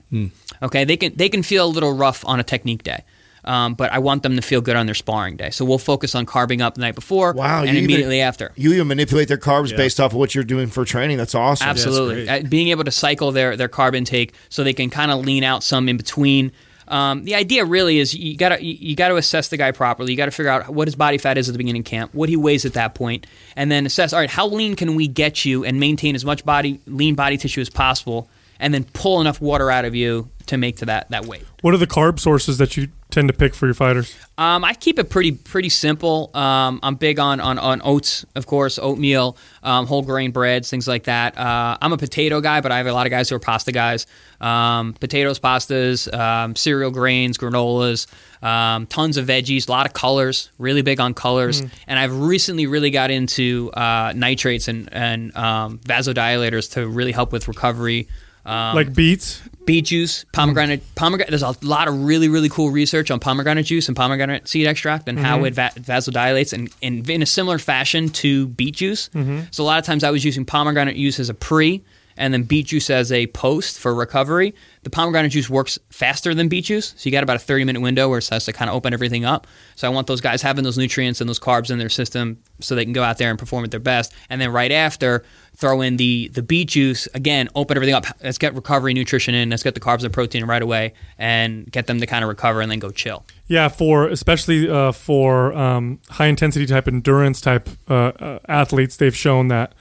Okay, 0.63 0.85
they 0.85 0.97
can 0.97 1.15
they 1.15 1.29
can 1.29 1.43
feel 1.43 1.67
a 1.67 1.69
little 1.69 1.93
rough 1.95 2.25
on 2.27 2.41
a 2.41 2.43
technique 2.43 2.83
day, 2.83 3.05
um, 3.45 3.75
but 3.75 3.93
I 3.93 3.99
want 4.01 4.23
them 4.23 4.37
to 4.37 4.43
feel 4.43 4.61
good 4.63 4.77
on 4.77 4.87
their 4.87 4.95
sparring 4.95 5.37
day. 5.37 5.51
So 5.51 5.65
we'll 5.65 5.79
focus 5.79 6.15
on 6.15 6.25
carbing 6.27 6.63
up 6.63 6.75
the 6.75 6.81
night 6.81 6.95
before 6.95 7.33
Wow, 7.35 7.61
and 7.61 7.69
you 7.71 7.75
even- 7.77 7.85
immediately 7.91 8.21
after. 8.23 8.53
You 8.57 8.73
even 8.75 8.89
manipulate 8.89 9.29
their 9.29 9.39
carbs 9.39 9.77
based 9.77 10.01
off 10.01 10.13
of 10.13 10.17
what 10.19 10.35
you're 10.35 10.45
doing 10.45 10.69
for 10.69 10.85
training. 10.85 11.17
That's 11.19 11.35
awesome. 11.35 11.69
Absolutely, 11.69 12.29
Uh, 12.29 12.43
being 12.49 12.69
able 12.69 12.85
to 12.85 12.91
cycle 12.91 13.33
their 13.33 13.57
their 13.57 13.69
carb 13.69 13.95
intake 13.95 14.33
so 14.49 14.65
they 14.65 14.73
can 14.75 14.89
kind 14.91 15.11
of 15.11 15.25
lean 15.25 15.45
out 15.45 15.63
some 15.63 15.89
in 15.89 15.97
between. 15.99 16.53
Um, 16.89 17.25
the 17.25 17.35
idea 17.35 17.65
really 17.65 17.99
is 17.99 18.15
you 18.15 18.37
gotta 18.37 18.63
you, 18.63 18.77
you 18.79 18.97
gotta 18.97 19.17
assess 19.17 19.49
the 19.49 19.57
guy 19.57 19.73
properly. 19.73 20.13
You 20.13 20.17
gotta 20.17 20.31
figure 20.31 20.51
out 20.51 20.69
what 20.71 20.89
his 20.89 20.97
body 20.97 21.19
fat 21.19 21.39
is 21.39 21.49
at 21.49 21.53
the 21.53 21.59
beginning 21.59 21.83
of 21.83 21.87
camp, 21.87 22.15
what 22.15 22.29
he 22.29 22.37
weighs 22.37 22.65
at 22.65 22.75
that 22.75 22.95
point, 22.95 23.27
and 23.57 23.71
then 23.71 23.87
assess. 23.87 24.13
All 24.13 24.21
right, 24.21 24.31
how 24.31 24.49
lean 24.49 24.77
can 24.77 24.95
we 24.95 25.09
get 25.09 25.45
you 25.45 25.65
and 25.65 25.79
maintain 25.79 26.15
as 26.15 26.25
much 26.25 26.45
body 26.45 26.81
lean 26.87 27.15
body 27.15 27.37
tissue 27.37 27.61
as 27.61 27.71
possible, 27.71 28.29
and 28.59 28.75
then 28.75 28.85
pull 28.85 29.21
enough 29.21 29.41
water 29.41 29.71
out 29.71 29.85
of 29.85 29.95
you 29.95 30.29
to 30.47 30.57
make 30.57 30.77
to 30.77 30.87
that 30.87 31.11
that 31.11 31.27
weight. 31.27 31.45
What 31.63 31.75
are 31.75 31.79
the 31.79 31.87
carb 31.87 32.19
sources 32.19 32.59
that 32.59 32.77
you 32.77 32.89
tend 33.11 33.29
to 33.29 33.35
pick 33.35 33.55
for 33.55 33.67
your 33.67 33.75
fighters? 33.75 34.17
Um, 34.39 34.65
I 34.65 34.75
keep 34.75 34.99
it 34.99 35.11
pretty 35.11 35.33
pretty 35.33 35.69
simple. 35.69 36.31
Um, 36.35 36.81
I'm 36.83 36.97
big 36.97 37.19
on, 37.19 37.39
on, 37.41 37.59
on 37.59 37.81
oats, 37.85 38.25
of 38.35 38.47
course, 38.47 38.79
oatmeal, 38.79 39.37
um, 39.63 39.87
whole 39.87 40.03
grain 40.03 40.33
breads, 40.33 40.71
things 40.71 40.89
like 40.89 41.05
that. 41.05 41.39
Uh, 41.39 41.77
I'm 41.81 41.93
a 41.93 41.97
potato 41.99 42.41
guy, 42.41 42.61
but 42.61 42.73
I 42.73 42.79
have 42.79 42.87
a 42.87 42.93
lot 42.93 43.07
of 43.07 43.11
guys 43.11 43.29
who 43.29 43.37
are 43.37 43.39
pasta 43.39 43.71
guys. 43.71 44.07
Um, 44.41 44.95
potatoes, 44.95 45.39
pastas, 45.39 46.13
um, 46.13 46.57
cereal 46.57 46.91
grains, 46.91 47.39
granolas, 47.39 48.09
um, 48.43 48.87
tons 48.87 49.17
of 49.17 49.27
veggies, 49.27 49.69
a 49.69 49.71
lot 49.71 49.87
of 49.87 49.93
colors. 49.93 50.51
Really 50.59 50.83
big 50.83 50.99
on 50.99 51.15
colors. 51.15 51.63
And 51.87 51.99
I've 51.99 52.19
recently 52.19 52.67
really 52.67 52.91
got 52.91 53.13
into 53.13 53.71
uh, 53.75 54.13
nitrates 54.17 54.67
and 54.67 54.89
and 54.93 55.33
vasodilators 55.35 56.73
to 56.73 56.89
really 56.89 57.13
help 57.13 57.31
with 57.31 57.47
recovery. 57.47 58.09
Um, 58.45 58.75
like 58.75 58.93
beets? 58.93 59.41
beet 59.65 59.87
juice, 59.87 60.25
pomegranate. 60.33 60.83
Pomegranate. 60.95 61.31
There's 61.31 61.43
a 61.43 61.55
lot 61.63 61.89
of 61.89 62.03
really, 62.03 62.29
really 62.29 62.49
cool 62.49 62.71
research 62.71 63.11
on 63.11 63.21
pomegranate 63.21 63.67
juice 63.67 63.89
and 63.89 63.97
pomegranate 63.97 64.49
seed 64.49 64.67
extract 64.67 65.09
and 65.09 65.19
how 65.19 65.37
mm-hmm. 65.37 65.47
it 65.47 65.55
va- 65.55 65.73
vasodilates, 65.77 66.53
and, 66.53 66.71
and 66.83 67.09
in 67.09 67.23
a 67.23 67.27
similar 67.27 67.59
fashion 67.59 68.09
to 68.09 68.49
beet 68.49 68.77
juice. 68.77 69.09
Mm-hmm. 69.11 69.43
So 69.51 69.63
a 69.63 69.67
lot 69.67 69.79
of 69.79 69.85
times 69.85 70.05
I 70.05 70.11
was 70.11 70.25
using 70.25 70.45
pomegranate 70.45 70.97
juice 70.97 71.21
as 71.21 71.29
a 71.29 71.35
pre, 71.35 71.83
and 72.17 72.33
then 72.33 72.43
beet 72.43 72.67
juice 72.67 72.91
as 72.91 73.11
a 73.13 73.27
post 73.29 73.79
for 73.79 73.95
recovery. 73.95 74.55
The 74.83 74.91
pomegranate 74.91 75.33
juice 75.33 75.49
works 75.49 75.79
faster 75.91 76.35
than 76.35 76.49
beet 76.49 76.65
juice, 76.65 76.95
so 76.97 77.09
you 77.09 77.13
got 77.13 77.23
about 77.23 77.37
a 77.37 77.41
30 77.41 77.65
minute 77.65 77.81
window 77.81 78.09
where 78.09 78.19
it 78.19 78.29
has 78.29 78.45
to 78.47 78.53
kind 78.53 78.69
of 78.69 78.77
open 78.77 78.93
everything 78.93 79.25
up. 79.25 79.47
So 79.77 79.87
I 79.87 79.91
want 79.91 80.07
those 80.07 80.21
guys 80.21 80.43
having 80.43 80.65
those 80.65 80.79
nutrients 80.79 81.21
and 81.21 81.29
those 81.29 81.41
carbs 81.41 81.71
in 81.71 81.79
their 81.79 81.89
system 81.89 82.39
so 82.61 82.75
they 82.75 82.85
can 82.85 82.93
go 82.93 83.03
out 83.03 83.19
there 83.19 83.31
and 83.31 83.39
perform 83.39 83.65
at 83.65 83.71
their 83.71 83.81
best. 83.81 84.13
And 84.29 84.41
then 84.41 84.53
right 84.53 84.73
after, 84.73 85.25
throw 85.57 85.81
in 85.81 85.97
the 85.97 86.29
the 86.33 86.43
beet 86.43 86.69
juice 86.69 87.07
again, 87.15 87.49
open 87.55 87.77
everything 87.77 87.95
up. 87.95 88.05
Let's 88.23 88.39
get 88.39 88.55
recovery 88.55 88.95
nutrition 88.95 89.35
in. 89.35 89.51
Let's 89.51 89.63
get 89.63 89.75
the 89.75 89.81
carbs 89.81 90.03
and 90.05 90.13
protein 90.13 90.45
right 90.45 90.63
away, 90.63 90.95
and 91.19 91.71
get 91.71 91.87
them 91.87 92.01
to 92.01 92.07
kind 92.07 92.25
of 92.25 92.29
recover 92.29 92.61
and 92.61 92.71
then 92.71 92.79
go 92.79 92.91
chill. 92.91 93.25
Yeah, 93.47 93.69
for 93.69 94.09
especially 94.09 94.69
uh, 94.69 94.93
for 94.93 95.53
um, 95.53 96.01
high 96.11 96.27
intensity 96.27 96.67
type 96.67 96.89
endurance 96.89 97.41
type 97.41 97.69
uh, 97.89 97.95
uh, 97.95 98.39
athletes, 98.49 98.97
they've 98.97 99.15
shown 99.17 99.49
that 99.49 99.73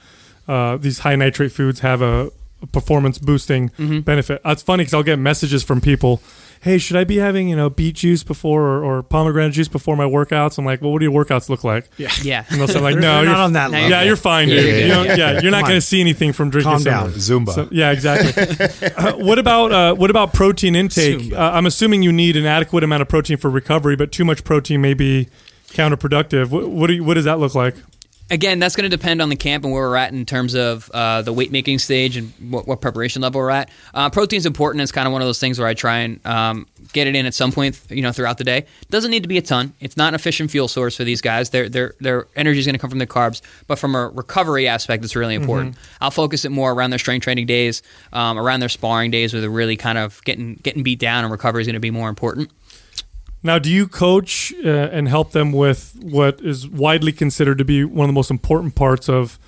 uh, 0.46 0.76
these 0.76 1.00
high 1.00 1.16
nitrate 1.16 1.52
foods 1.52 1.80
have 1.80 2.02
a, 2.02 2.30
a 2.60 2.66
performance 2.66 3.18
boosting 3.18 3.70
Mm-hmm. 3.70 4.00
benefit. 4.00 4.42
That's 4.44 4.62
funny 4.62 4.82
because 4.82 4.94
I'll 4.94 5.02
get 5.02 5.18
messages 5.18 5.62
from 5.62 5.80
people. 5.80 6.20
Hey, 6.62 6.78
should 6.78 6.96
I 6.96 7.02
be 7.02 7.16
having 7.16 7.48
you 7.48 7.56
know 7.56 7.68
beet 7.68 7.96
juice 7.96 8.22
before 8.22 8.62
or, 8.62 8.84
or 8.84 9.02
pomegranate 9.02 9.52
juice 9.52 9.66
before 9.66 9.96
my 9.96 10.04
workouts? 10.04 10.58
I'm 10.58 10.64
like, 10.64 10.80
well, 10.80 10.92
what 10.92 11.00
do 11.00 11.04
your 11.04 11.24
workouts 11.24 11.48
look 11.48 11.64
like? 11.64 11.90
Yeah. 11.98 12.08
Yeah. 12.22 12.44
And 12.50 12.60
they'll 12.60 12.68
say 12.68 12.78
like, 12.78 12.94
They're 13.00 13.00
no, 13.02 13.24
not 13.24 13.24
you're, 13.24 13.34
on 13.34 13.52
that 13.54 13.70
Now 13.72 13.78
level. 13.78 13.90
yeah, 13.90 14.02
you're 14.02 14.14
fine, 14.16 14.46
dude. 14.48 14.64
Yeah, 14.64 14.70
You 14.70 14.78
yeah, 14.86 14.94
don't- 14.94 15.06
yeah. 15.06 15.16
yeah, 15.32 15.40
you're 15.40 15.50
not 15.50 15.62
going 15.64 15.74
to 15.74 15.80
see 15.80 16.00
anything 16.00 16.32
from 16.32 16.50
drinking 16.50 16.70
Calm 16.70 16.80
some- 16.82 16.92
down. 16.92 17.10
Zumba. 17.14 17.52
so- 17.52 17.68
yeah, 17.72 17.90
exactly. 17.90 18.86
uh, 18.96 19.16
what 19.16 19.40
about 19.40 19.72
uh, 19.72 19.94
what 19.96 20.08
about 20.10 20.32
protein 20.32 20.76
intake? 20.76 21.32
Uh, 21.32 21.50
I'm 21.52 21.66
assuming 21.66 22.02
you 22.04 22.12
need 22.12 22.36
an 22.36 22.46
adequate 22.46 22.84
amount 22.84 23.02
of 23.02 23.08
protein 23.08 23.38
for 23.38 23.50
recovery, 23.50 23.96
but 23.96 24.12
too 24.12 24.24
much 24.24 24.44
protein 24.44 24.80
may 24.80 24.94
be 24.94 25.28
counterproductive. 25.70 26.50
What 26.50 26.68
what, 26.68 26.86
do 26.86 26.92
you, 26.94 27.02
what 27.04 27.14
does 27.14 27.24
that 27.24 27.38
look 27.40 27.54
like? 27.56 27.74
Again, 28.30 28.58
that's 28.58 28.76
going 28.76 28.90
to 28.90 28.96
depend 28.96 29.20
on 29.20 29.28
the 29.28 29.36
camp 29.36 29.64
and 29.64 29.72
where 29.72 29.82
we're 29.88 29.96
at 29.96 30.12
in 30.12 30.24
terms 30.24 30.54
of 30.54 30.90
uh, 30.92 31.22
the 31.22 31.32
weight 31.32 31.52
making 31.52 31.78
stage 31.78 32.16
and 32.16 32.32
what, 32.50 32.66
what 32.66 32.80
preparation 32.80 33.20
level 33.20 33.40
we're 33.40 33.50
at. 33.50 33.68
Uh, 33.92 34.08
protein's 34.08 34.46
important. 34.46 34.80
It's 34.80 34.92
kind 34.92 35.06
of 35.06 35.12
one 35.12 35.20
of 35.20 35.28
those 35.28 35.38
things 35.38 35.58
where 35.58 35.68
I 35.68 35.74
try 35.74 35.98
and 35.98 36.24
um, 36.26 36.66
get 36.92 37.06
it 37.06 37.14
in 37.14 37.26
at 37.26 37.34
some 37.34 37.52
point, 37.52 37.78
you 37.90 38.00
know, 38.00 38.12
throughout 38.12 38.38
the 38.38 38.44
day. 38.44 38.66
Doesn't 38.90 39.10
need 39.10 39.22
to 39.22 39.28
be 39.28 39.38
a 39.38 39.42
ton. 39.42 39.74
It's 39.80 39.96
not 39.96 40.08
an 40.08 40.14
efficient 40.14 40.50
fuel 40.50 40.68
source 40.68 40.96
for 40.96 41.04
these 41.04 41.20
guys. 41.20 41.50
Their 41.50 41.68
their 41.68 41.94
their 42.00 42.26
energy 42.34 42.60
is 42.60 42.66
going 42.66 42.74
to 42.74 42.78
come 42.78 42.90
from 42.90 43.00
the 43.00 43.06
carbs, 43.06 43.42
but 43.66 43.78
from 43.78 43.94
a 43.94 44.08
recovery 44.08 44.66
aspect, 44.66 45.04
it's 45.04 45.16
really 45.16 45.34
important. 45.34 45.76
I'll 46.00 46.10
focus 46.10 46.44
it 46.44 46.50
more 46.50 46.72
around 46.72 46.90
their 46.90 46.98
strength 46.98 47.24
training 47.24 47.46
days, 47.46 47.82
um, 48.12 48.38
around 48.38 48.60
their 48.60 48.68
sparring 48.68 49.10
days, 49.10 49.32
where 49.34 49.40
they're 49.40 49.50
really 49.50 49.76
kind 49.76 49.98
of 49.98 50.22
getting 50.24 50.54
getting 50.54 50.82
beat 50.82 50.98
down, 50.98 51.24
and 51.24 51.32
recovery 51.32 51.60
is 51.62 51.66
going 51.66 51.74
to 51.74 51.80
be 51.80 51.90
more 51.90 52.08
important. 52.08 52.50
Now, 53.42 53.58
do 53.58 53.70
you 53.70 53.88
coach 53.88 54.52
uh, 54.64 54.68
and 54.68 55.08
help 55.08 55.32
them 55.32 55.52
with 55.52 55.98
what 56.00 56.40
is 56.40 56.68
widely 56.68 57.12
considered 57.12 57.58
to 57.58 57.64
be 57.64 57.84
one 57.84 58.04
of 58.04 58.08
the 58.08 58.14
most 58.14 58.30
important 58.30 58.74
parts 58.74 59.08
of 59.08 59.38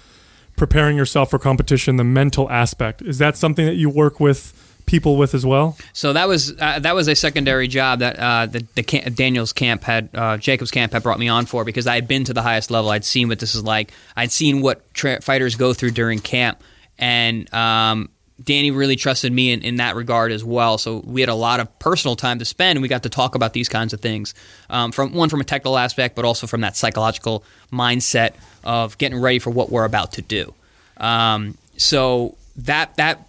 preparing 0.57 0.96
yourself 0.96 1.30
for 1.30 1.38
competition, 1.38 1.96
the 1.96 2.04
mental 2.04 2.50
aspect? 2.50 3.02
Is 3.02 3.18
that 3.18 3.37
something 3.37 3.66
that 3.66 3.74
you 3.74 3.88
work 3.88 4.18
with 4.18 4.52
people 4.87 5.16
with 5.16 5.35
as 5.35 5.46
well? 5.46 5.76
So 5.92 6.12
that 6.12 6.28
was 6.28 6.52
uh, 6.61 6.80
that 6.80 6.94
was 6.94 7.09
a 7.09 7.14
secondary 7.14 7.68
job 7.68 8.00
that 8.00 8.18
uh, 8.18 8.46
the, 8.46 8.66
the 8.74 8.83
camp, 8.83 9.14
Daniel's 9.14 9.52
camp 9.52 9.85
had 9.85 10.09
uh, 10.14 10.37
Jacob's 10.38 10.70
camp 10.70 10.92
had 10.92 11.02
brought 11.02 11.18
me 11.18 11.28
on 11.28 11.46
for 11.46 11.64
because 11.64 11.87
I 11.87 11.94
had 11.94 12.09
been 12.09 12.24
to 12.24 12.35
the 12.35 12.42
highest 12.42 12.70
level. 12.70 12.90
I'd 12.90 13.04
seen 13.04 13.28
what 13.28 13.38
this 13.38 13.54
is 13.54 13.62
like. 13.62 13.92
I'd 14.16 14.33
seen 14.33 14.61
what 14.61 14.92
tra- 14.92 15.20
fighters 15.20 15.54
go 15.54 15.72
through 15.72 15.92
during 15.92 16.18
camp, 16.18 16.62
and 16.98 17.52
um, 17.54 18.11
Danny 18.42 18.70
really 18.70 18.96
trusted 18.96 19.32
me 19.32 19.52
in, 19.52 19.62
in 19.62 19.76
that 19.76 19.94
regard 19.94 20.32
as 20.32 20.42
well. 20.42 20.76
So 20.76 20.98
we 21.04 21.20
had 21.20 21.30
a 21.30 21.34
lot 21.34 21.60
of 21.60 21.78
personal 21.78 22.16
time 22.16 22.40
to 22.40 22.44
spend, 22.44 22.76
and 22.76 22.82
we 22.82 22.88
got 22.88 23.04
to 23.04 23.08
talk 23.08 23.34
about 23.34 23.52
these 23.52 23.68
kinds 23.68 23.92
of 23.92 24.00
things. 24.00 24.34
Um, 24.68 24.90
from 24.92 25.12
one 25.12 25.28
from 25.28 25.40
a 25.40 25.44
technical 25.44 25.78
aspect, 25.78 26.16
but 26.16 26.24
also 26.24 26.46
from 26.46 26.62
that 26.62 26.76
psychological 26.76 27.44
mindset 27.72 28.34
of 28.64 28.98
getting 28.98 29.20
ready 29.20 29.38
for 29.38 29.50
what 29.50 29.70
we're 29.70 29.84
about 29.84 30.12
to 30.12 30.22
do. 30.22 30.52
Um, 30.96 31.56
so 31.76 32.36
that 32.56 32.96
that 32.96 33.26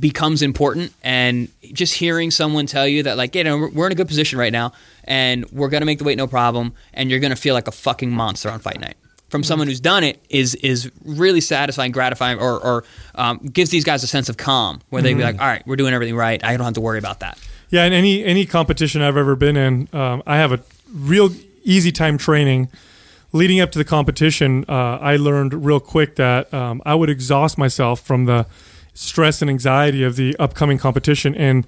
becomes 0.00 0.42
important 0.42 0.92
and 1.02 1.48
just 1.72 1.94
hearing 1.94 2.30
someone 2.30 2.66
tell 2.66 2.88
you 2.88 3.04
that 3.04 3.16
like 3.16 3.36
you 3.36 3.44
know 3.44 3.70
we're 3.72 3.86
in 3.86 3.92
a 3.92 3.94
good 3.94 4.08
position 4.08 4.36
right 4.36 4.52
now 4.52 4.72
and 5.04 5.48
we're 5.52 5.68
going 5.68 5.80
to 5.80 5.86
make 5.86 5.98
the 5.98 6.04
weight 6.04 6.18
no 6.18 6.26
problem 6.26 6.74
and 6.92 7.08
you're 7.08 7.20
going 7.20 7.30
to 7.30 7.36
feel 7.36 7.54
like 7.54 7.68
a 7.68 7.72
fucking 7.72 8.10
monster 8.10 8.50
on 8.50 8.58
fight 8.58 8.80
night 8.80 8.96
from 9.28 9.42
someone 9.42 9.66
who's 9.68 9.80
done 9.80 10.04
it 10.04 10.22
is 10.30 10.54
is 10.56 10.90
really 11.04 11.40
satisfying 11.40 11.92
gratifying 11.92 12.38
or, 12.38 12.62
or 12.62 12.84
um, 13.16 13.38
gives 13.38 13.70
these 13.70 13.84
guys 13.84 14.02
a 14.04 14.06
sense 14.06 14.28
of 14.28 14.36
calm 14.36 14.80
where 14.90 15.02
they 15.02 15.14
be 15.14 15.22
like 15.22 15.40
all 15.40 15.46
right 15.46 15.66
we're 15.66 15.76
doing 15.76 15.92
everything 15.94 16.14
right 16.16 16.44
i 16.44 16.56
don't 16.56 16.64
have 16.64 16.74
to 16.74 16.80
worry 16.80 16.98
about 16.98 17.20
that 17.20 17.38
Yeah, 17.70 17.84
in 17.84 17.92
any 17.92 18.24
any 18.24 18.46
competition 18.46 19.02
I've 19.02 19.16
ever 19.16 19.34
been 19.34 19.56
in, 19.56 19.88
um, 19.92 20.22
I 20.26 20.36
have 20.36 20.52
a 20.52 20.60
real 20.94 21.30
easy 21.64 21.90
time 21.90 22.16
training. 22.18 22.68
Leading 23.32 23.60
up 23.60 23.72
to 23.72 23.78
the 23.78 23.84
competition, 23.84 24.64
uh, 24.68 24.98
I 25.12 25.16
learned 25.16 25.52
real 25.52 25.80
quick 25.80 26.14
that 26.14 26.54
um, 26.54 26.80
I 26.86 26.94
would 26.94 27.10
exhaust 27.10 27.58
myself 27.58 28.00
from 28.00 28.26
the 28.26 28.46
stress 28.94 29.42
and 29.42 29.50
anxiety 29.50 30.04
of 30.04 30.14
the 30.14 30.36
upcoming 30.38 30.78
competition. 30.78 31.34
And 31.34 31.66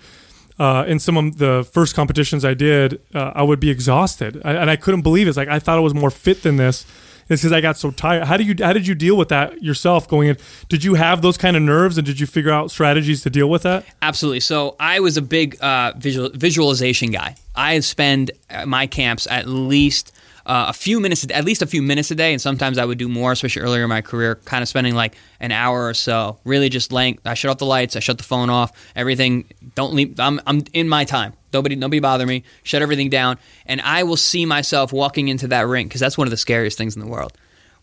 uh, 0.61 0.85
in 0.87 0.99
some 1.01 1.17
of 1.19 1.39
the 1.39 1.69
first 1.71 1.97
competitions 1.97 2.45
I 2.45 2.55
did, 2.55 3.01
uh, 3.13 3.33
I 3.35 3.43
would 3.43 3.59
be 3.61 3.69
exhausted, 3.71 4.41
I, 4.45 4.53
and 4.55 4.71
I 4.71 4.77
couldn't 4.77 5.03
believe 5.03 5.27
it. 5.27 5.31
It's 5.31 5.37
like 5.37 5.49
I 5.49 5.59
thought 5.59 5.77
I 5.77 5.81
was 5.81 5.95
more 5.95 6.11
fit 6.13 6.43
than 6.45 6.57
this. 6.59 6.87
It's 7.29 7.43
because 7.43 7.53
I 7.53 7.61
got 7.61 7.77
so 7.77 7.91
tired. 7.91 8.25
How 8.25 8.37
do 8.37 8.45
you 8.45 8.55
how 8.61 8.73
did 8.73 8.87
you 8.87 8.95
deal 8.95 9.17
with 9.17 9.29
that 9.29 9.63
yourself 9.63 10.09
going 10.09 10.29
in? 10.29 10.37
Did 10.69 10.85
you 10.85 10.95
have 10.95 11.23
those 11.23 11.37
kind 11.37 11.57
of 11.57 11.63
nerves, 11.63 11.99
and 11.99 12.07
did 12.07 12.21
you 12.21 12.27
figure 12.27 12.51
out 12.51 12.71
strategies 12.71 13.23
to 13.23 13.31
deal 13.31 13.49
with 13.49 13.63
that? 13.63 13.85
Absolutely. 14.03 14.41
So 14.41 14.77
I 14.81 15.01
was 15.01 15.17
a 15.17 15.23
big 15.23 15.61
uh, 15.63 15.93
visual, 15.97 16.31
visualization 16.33 17.11
guy. 17.11 17.37
I 17.55 17.81
spend 17.81 18.31
my 18.67 18.87
camps 18.87 19.27
at 19.31 19.47
least 19.47 20.13
uh, 20.49 20.67
a 20.69 20.73
few 20.73 20.99
minutes, 20.99 21.27
at 21.31 21.45
least 21.45 21.61
a 21.61 21.67
few 21.67 21.83
minutes 21.83 22.11
a 22.11 22.15
day, 22.15 22.33
and 22.33 22.41
sometimes 22.41 22.79
I 22.79 22.85
would 22.85 22.99
do 22.99 23.09
more, 23.09 23.33
especially 23.33 23.63
earlier 23.63 23.83
in 23.83 23.91
my 23.91 24.01
career. 24.01 24.37
Kind 24.47 24.63
of 24.63 24.69
spending 24.69 24.95
like 24.95 25.15
an 25.41 25.53
hour 25.53 25.87
or 25.87 25.95
so, 25.95 26.39
really 26.45 26.71
just 26.71 26.91
laying. 26.91 27.19
I 27.27 27.35
shut 27.35 27.51
off 27.51 27.59
the 27.59 27.67
lights, 27.67 27.95
I 27.97 28.01
shut 28.01 28.17
the 28.17 28.25
phone 28.25 28.49
off, 28.49 28.73
everything. 28.97 29.45
Don't 29.75 29.93
leave. 29.93 30.19
I'm 30.19 30.41
I'm 30.47 30.63
in 30.73 30.89
my 30.89 31.05
time. 31.05 31.35
Nobody 31.53 31.77
nobody 31.77 32.01
bother 32.01 32.27
me. 32.27 32.45
Shut 32.63 32.83
everything 32.83 33.09
down, 33.09 33.39
and 33.67 33.81
I 33.81 34.03
will 34.03 34.17
see 34.17 34.47
myself 34.47 34.93
walking 34.93 35.29
into 35.29 35.49
that 35.49 35.67
ring 35.67 35.89
because 35.89 36.01
that's 36.01 36.19
one 36.19 36.27
of 36.27 36.31
the 36.31 36.37
scariest 36.37 36.79
things 36.79 36.95
in 36.95 37.01
the 37.01 37.09
world. 37.09 37.33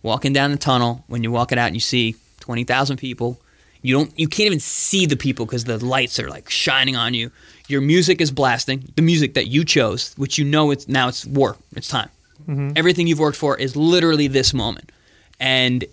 Walking 0.04 0.34
down 0.34 0.52
the 0.52 0.58
tunnel 0.58 1.04
when 1.08 1.24
you're 1.24 1.32
walking 1.32 1.58
out 1.58 1.68
and 1.68 1.76
you 1.76 1.82
see 1.82 2.16
twenty 2.40 2.64
thousand 2.64 2.98
people 2.98 3.40
you 3.86 3.94
don't 3.94 4.12
you 4.20 4.28
can't 4.28 4.48
even 4.48 4.60
see 4.60 5.06
the 5.06 5.16
people 5.16 5.46
because 5.46 5.66
the 5.66 5.84
lights 5.86 6.20
are 6.20 6.28
like 6.28 6.50
shining 6.50 6.96
on 6.96 7.14
you. 7.14 7.30
Your 7.68 7.82
music 7.82 8.20
is 8.20 8.32
blasting, 8.32 8.92
the 8.96 9.04
music 9.04 9.36
that 9.36 9.46
you 9.46 9.64
chose, 9.64 10.16
which 10.18 10.40
you 10.40 10.46
know 10.46 10.72
it's 10.72 10.88
now 10.88 11.08
it's 11.08 11.24
war. 11.24 11.56
It's 11.76 11.88
time. 11.88 12.10
Mm-hmm. 12.48 12.72
Everything 12.76 13.06
you've 13.06 13.20
worked 13.20 13.38
for 13.38 13.56
is 13.56 13.76
literally 13.76 14.28
this 14.28 14.56
moment. 14.56 14.92
And 15.40 15.86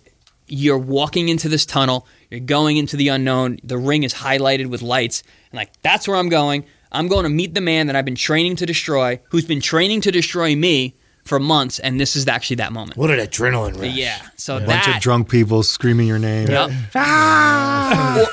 you're 0.47 0.79
walking 0.79 1.29
into 1.29 1.51
this 1.51 1.67
tunnel, 1.67 2.07
you're 2.31 2.41
going 2.41 2.79
into 2.79 2.97
the 2.97 3.09
unknown. 3.09 3.59
The 3.63 3.77
ring 3.77 4.05
is 4.05 4.15
highlighted 4.15 4.69
with 4.69 4.81
lights. 4.81 5.23
And 5.51 5.59
like 5.59 5.71
that's 5.83 6.09
where 6.09 6.17
I'm 6.17 6.31
going. 6.31 6.65
I'm 6.93 7.09
going 7.09 7.25
to 7.25 7.31
meet 7.31 7.55
the 7.55 7.61
man 7.61 7.87
that 7.89 7.97
I've 7.97 8.05
been 8.05 8.15
training 8.15 8.57
to 8.57 8.67
destroy, 8.67 9.19
who's 9.31 9.47
been 9.47 9.61
training 9.61 10.03
to 10.03 10.13
destroy 10.13 10.55
me 10.55 10.95
for 11.25 11.39
months, 11.39 11.79
and 11.79 12.01
this 12.01 12.17
is 12.17 12.27
actually 12.27 12.57
that 12.57 12.73
moment. 12.73 12.97
What 12.97 13.11
an 13.11 13.19
adrenaline 13.19 13.81
rush. 13.81 13.95
Yeah. 13.95 14.21
So 14.37 14.57
A 14.57 14.61
that 14.61 14.67
bunch 14.67 14.97
of 14.97 15.01
drunk 15.01 15.31
people 15.31 15.63
screaming 15.63 16.09
your 16.09 16.19
name. 16.19 16.49
Yep. 16.49 16.71
or, 16.71 17.01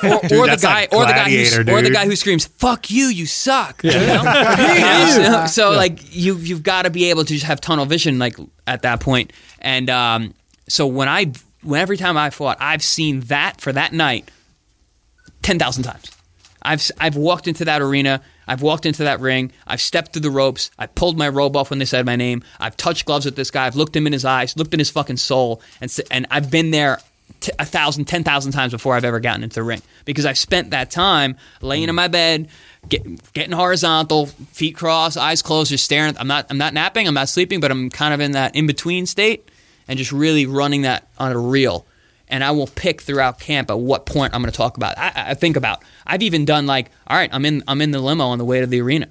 or, 0.08 0.42
or 0.42 0.48
the 0.48 0.58
guy, 0.60 0.88
or 0.90 1.06
the 1.06 1.12
guy, 1.12 1.30
who, 1.30 1.72
or 1.72 1.82
the 1.82 1.90
guy 1.90 2.04
who 2.04 2.16
screams 2.16 2.46
"fuck 2.46 2.90
you, 2.90 3.06
you 3.06 3.26
suck." 3.26 3.82
You 3.84 3.92
know? 3.92 4.22
so 5.46 5.46
so, 5.46 5.70
like 5.70 6.14
you, 6.14 6.36
you've 6.36 6.62
got 6.62 6.82
to 6.82 6.90
be 6.90 7.10
able 7.10 7.24
to 7.24 7.32
just 7.32 7.46
have 7.46 7.60
tunnel 7.60 7.86
vision, 7.86 8.18
like 8.18 8.36
at 8.66 8.82
that 8.82 9.00
point. 9.00 9.32
And 9.60 9.88
um, 9.88 10.34
so 10.68 10.86
when 10.86 11.08
I, 11.08 11.32
when 11.62 11.80
every 11.80 11.96
time 11.96 12.16
I 12.16 12.30
fought, 12.30 12.56
I've 12.60 12.82
seen 12.82 13.20
that 13.22 13.60
for 13.60 13.72
that 13.72 13.92
night 13.92 14.28
ten 15.42 15.58
thousand 15.58 15.84
times. 15.84 16.10
I've 16.62 16.90
I've 16.98 17.16
walked 17.16 17.48
into 17.48 17.64
that 17.66 17.82
arena. 17.82 18.20
I've 18.50 18.62
walked 18.62 18.84
into 18.84 19.04
that 19.04 19.20
ring. 19.20 19.52
I've 19.64 19.80
stepped 19.80 20.12
through 20.12 20.22
the 20.22 20.30
ropes. 20.30 20.72
I 20.76 20.86
pulled 20.86 21.16
my 21.16 21.28
robe 21.28 21.56
off 21.56 21.70
when 21.70 21.78
they 21.78 21.84
said 21.84 22.04
my 22.04 22.16
name. 22.16 22.42
I've 22.58 22.76
touched 22.76 23.04
gloves 23.04 23.24
with 23.24 23.36
this 23.36 23.52
guy. 23.52 23.64
I've 23.64 23.76
looked 23.76 23.94
him 23.94 24.08
in 24.08 24.12
his 24.12 24.24
eyes, 24.24 24.56
looked 24.56 24.74
in 24.74 24.80
his 24.80 24.90
fucking 24.90 25.18
soul, 25.18 25.62
and 25.80 25.96
and 26.10 26.26
I've 26.32 26.50
been 26.50 26.72
there 26.72 26.98
t- 27.38 27.52
a 27.60 27.64
thousand, 27.64 28.06
ten 28.06 28.24
thousand 28.24 28.50
times 28.50 28.72
before 28.72 28.96
I've 28.96 29.04
ever 29.04 29.20
gotten 29.20 29.44
into 29.44 29.54
the 29.54 29.62
ring 29.62 29.82
because 30.04 30.26
I've 30.26 30.36
spent 30.36 30.70
that 30.70 30.90
time 30.90 31.36
laying 31.62 31.88
in 31.88 31.94
my 31.94 32.08
bed, 32.08 32.48
get, 32.88 33.32
getting 33.34 33.52
horizontal, 33.52 34.26
feet 34.26 34.74
crossed, 34.74 35.16
eyes 35.16 35.42
closed, 35.42 35.70
just 35.70 35.84
staring. 35.84 36.16
I'm 36.18 36.26
not, 36.26 36.46
I'm 36.50 36.58
not 36.58 36.74
napping, 36.74 37.06
I'm 37.06 37.14
not 37.14 37.28
sleeping, 37.28 37.60
but 37.60 37.70
I'm 37.70 37.88
kind 37.88 38.12
of 38.12 38.18
in 38.18 38.32
that 38.32 38.56
in 38.56 38.66
between 38.66 39.06
state 39.06 39.48
and 39.86 39.96
just 39.96 40.10
really 40.10 40.46
running 40.46 40.82
that 40.82 41.06
on 41.18 41.30
a 41.30 41.38
reel. 41.38 41.86
And 42.30 42.44
I 42.44 42.52
will 42.52 42.66
pick 42.68 43.02
throughout 43.02 43.40
camp 43.40 43.70
at 43.70 43.78
what 43.78 44.06
point 44.06 44.34
I'm 44.34 44.40
going 44.40 44.50
to 44.52 44.56
talk 44.56 44.76
about. 44.76 44.96
I, 44.96 45.12
I 45.16 45.34
think 45.34 45.56
about. 45.56 45.82
I've 46.06 46.22
even 46.22 46.44
done 46.44 46.66
like, 46.66 46.90
all 47.06 47.16
right, 47.16 47.30
I'm 47.32 47.44
in, 47.44 47.62
I'm 47.66 47.80
in 47.82 47.90
the 47.90 48.00
limo 48.00 48.26
on 48.28 48.38
the 48.38 48.44
way 48.44 48.60
to 48.60 48.66
the 48.66 48.80
arena. 48.80 49.08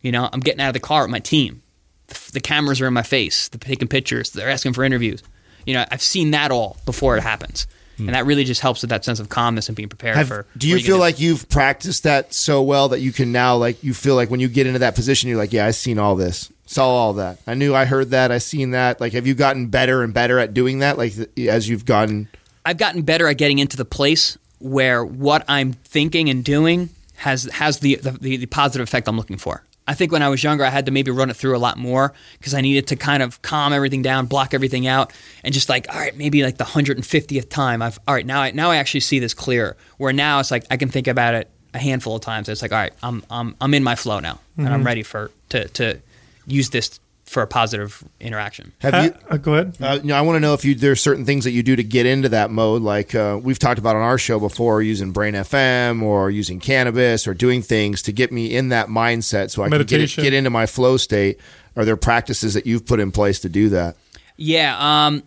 You 0.00 0.12
know, 0.12 0.28
I'm 0.32 0.40
getting 0.40 0.60
out 0.60 0.68
of 0.68 0.74
the 0.74 0.80
car 0.80 1.02
with 1.02 1.10
my 1.10 1.20
team. 1.20 1.62
The, 2.08 2.32
the 2.34 2.40
cameras 2.40 2.80
are 2.80 2.86
in 2.86 2.92
my 2.94 3.02
face. 3.02 3.48
They're 3.48 3.58
taking 3.58 3.88
pictures. 3.88 4.30
They're 4.30 4.50
asking 4.50 4.72
for 4.72 4.82
interviews. 4.84 5.22
You 5.64 5.74
know, 5.74 5.84
I've 5.90 6.02
seen 6.02 6.32
that 6.32 6.50
all 6.50 6.76
before 6.84 7.16
it 7.16 7.22
happens, 7.22 7.66
hmm. 7.96 8.08
and 8.08 8.14
that 8.14 8.26
really 8.26 8.44
just 8.44 8.60
helps 8.60 8.82
with 8.82 8.90
that 8.90 9.04
sense 9.04 9.20
of 9.20 9.28
calmness 9.28 9.68
and 9.68 9.76
being 9.76 9.88
prepared 9.88 10.16
Have- 10.16 10.28
for. 10.28 10.46
do 10.56 10.68
you 10.68 10.78
feel 10.80 10.98
like 10.98 11.20
you've 11.20 11.48
practiced 11.48 12.02
that 12.02 12.34
so 12.34 12.62
well 12.62 12.88
that 12.88 13.00
you 13.00 13.12
can 13.12 13.32
now 13.32 13.56
like 13.56 13.82
you 13.82 13.94
feel 13.94 14.16
like 14.16 14.30
when 14.30 14.40
you 14.40 14.48
get 14.48 14.66
into 14.66 14.80
that 14.80 14.94
position 14.94 15.28
you're 15.28 15.38
like 15.38 15.52
yeah 15.52 15.66
I've 15.66 15.76
seen 15.76 15.98
all 15.98 16.16
this 16.16 16.51
saw 16.72 16.88
all 16.88 17.12
that 17.14 17.38
I 17.46 17.54
knew 17.54 17.74
I 17.74 17.84
heard 17.84 18.10
that 18.10 18.32
I 18.32 18.38
seen 18.38 18.70
that 18.72 19.00
like 19.00 19.12
have 19.12 19.26
you 19.26 19.34
gotten 19.34 19.66
better 19.68 20.02
and 20.02 20.14
better 20.14 20.38
at 20.38 20.54
doing 20.54 20.80
that 20.80 20.98
like 20.98 21.14
as 21.38 21.68
you've 21.68 21.84
gotten 21.84 22.28
I've 22.64 22.78
gotten 22.78 23.02
better 23.02 23.26
at 23.26 23.34
getting 23.38 23.58
into 23.58 23.76
the 23.76 23.84
place 23.84 24.38
where 24.58 25.04
what 25.04 25.44
I'm 25.48 25.72
thinking 25.72 26.28
and 26.28 26.44
doing 26.44 26.90
has 27.16 27.44
has 27.44 27.80
the 27.80 27.96
the, 27.96 28.12
the, 28.12 28.36
the 28.38 28.46
positive 28.46 28.86
effect 28.86 29.08
I'm 29.08 29.16
looking 29.16 29.38
for. 29.38 29.62
I 29.86 29.94
think 29.94 30.12
when 30.12 30.22
I 30.22 30.28
was 30.28 30.44
younger, 30.44 30.64
I 30.64 30.70
had 30.70 30.86
to 30.86 30.92
maybe 30.92 31.10
run 31.10 31.28
it 31.28 31.34
through 31.34 31.56
a 31.56 31.58
lot 31.58 31.76
more 31.76 32.12
because 32.38 32.54
I 32.54 32.60
needed 32.60 32.86
to 32.88 32.96
kind 32.96 33.20
of 33.20 33.42
calm 33.42 33.72
everything 33.72 34.00
down, 34.00 34.26
block 34.26 34.54
everything 34.54 34.86
out, 34.86 35.12
and 35.42 35.52
just 35.52 35.68
like, 35.68 35.92
all 35.92 35.98
right, 35.98 36.16
maybe 36.16 36.44
like 36.44 36.56
the 36.56 36.64
150th 36.64 37.48
time, 37.48 37.82
I've 37.82 37.98
all 38.06 38.14
right 38.14 38.24
now. 38.24 38.42
I 38.42 38.52
now 38.52 38.70
I 38.70 38.76
actually 38.76 39.00
see 39.00 39.18
this 39.18 39.34
clear. 39.34 39.76
Where 39.98 40.12
now 40.12 40.38
it's 40.38 40.50
like 40.50 40.64
I 40.70 40.76
can 40.76 40.88
think 40.88 41.08
about 41.08 41.34
it 41.34 41.50
a 41.74 41.78
handful 41.78 42.14
of 42.14 42.22
times. 42.22 42.48
It's 42.48 42.62
like, 42.62 42.72
all 42.72 42.78
right, 42.78 42.92
I'm 43.02 43.24
I'm 43.28 43.56
I'm 43.60 43.74
in 43.74 43.82
my 43.82 43.96
flow 43.96 44.20
now, 44.20 44.38
and 44.56 44.68
I'm 44.68 44.80
mm-hmm. 44.80 44.86
ready 44.86 45.02
for 45.02 45.30
to 45.48 45.66
to 45.68 46.00
use 46.46 46.70
this 46.70 47.00
for 47.24 47.42
a 47.42 47.46
positive 47.46 48.04
interaction. 48.20 48.72
have 48.80 48.94
Uh, 48.94 49.02
you 49.04 49.14
uh, 49.30 49.36
go 49.38 49.54
ahead. 49.54 49.76
Uh, 49.80 49.98
you 50.02 50.08
know, 50.08 50.16
I 50.16 50.20
want 50.20 50.36
to 50.36 50.40
know 50.40 50.54
if 50.54 50.64
you 50.64 50.74
there's 50.74 51.00
certain 51.00 51.24
things 51.24 51.44
that 51.44 51.52
you 51.52 51.62
do 51.62 51.76
to 51.76 51.84
get 51.84 52.04
into 52.04 52.28
that 52.30 52.50
mode. 52.50 52.82
Like 52.82 53.14
uh, 53.14 53.38
we've 53.42 53.58
talked 53.58 53.78
about 53.78 53.96
on 53.96 54.02
our 54.02 54.18
show 54.18 54.38
before, 54.38 54.82
using 54.82 55.12
Brain 55.12 55.34
FM 55.34 56.02
or 56.02 56.30
using 56.30 56.60
cannabis 56.60 57.26
or 57.26 57.34
doing 57.34 57.62
things 57.62 58.02
to 58.02 58.12
get 58.12 58.32
me 58.32 58.54
in 58.54 58.68
that 58.68 58.88
mindset, 58.88 59.50
so 59.50 59.62
I 59.62 59.70
can 59.70 59.82
get, 59.84 60.14
get 60.16 60.34
into 60.34 60.50
my 60.50 60.66
flow 60.66 60.96
state. 60.96 61.38
Are 61.74 61.86
there 61.86 61.96
practices 61.96 62.54
that 62.54 62.66
you've 62.66 62.86
put 62.86 63.00
in 63.00 63.12
place 63.12 63.40
to 63.40 63.48
do 63.48 63.70
that? 63.70 63.96
Yeah, 64.36 64.76
um, 65.06 65.22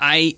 I 0.00 0.36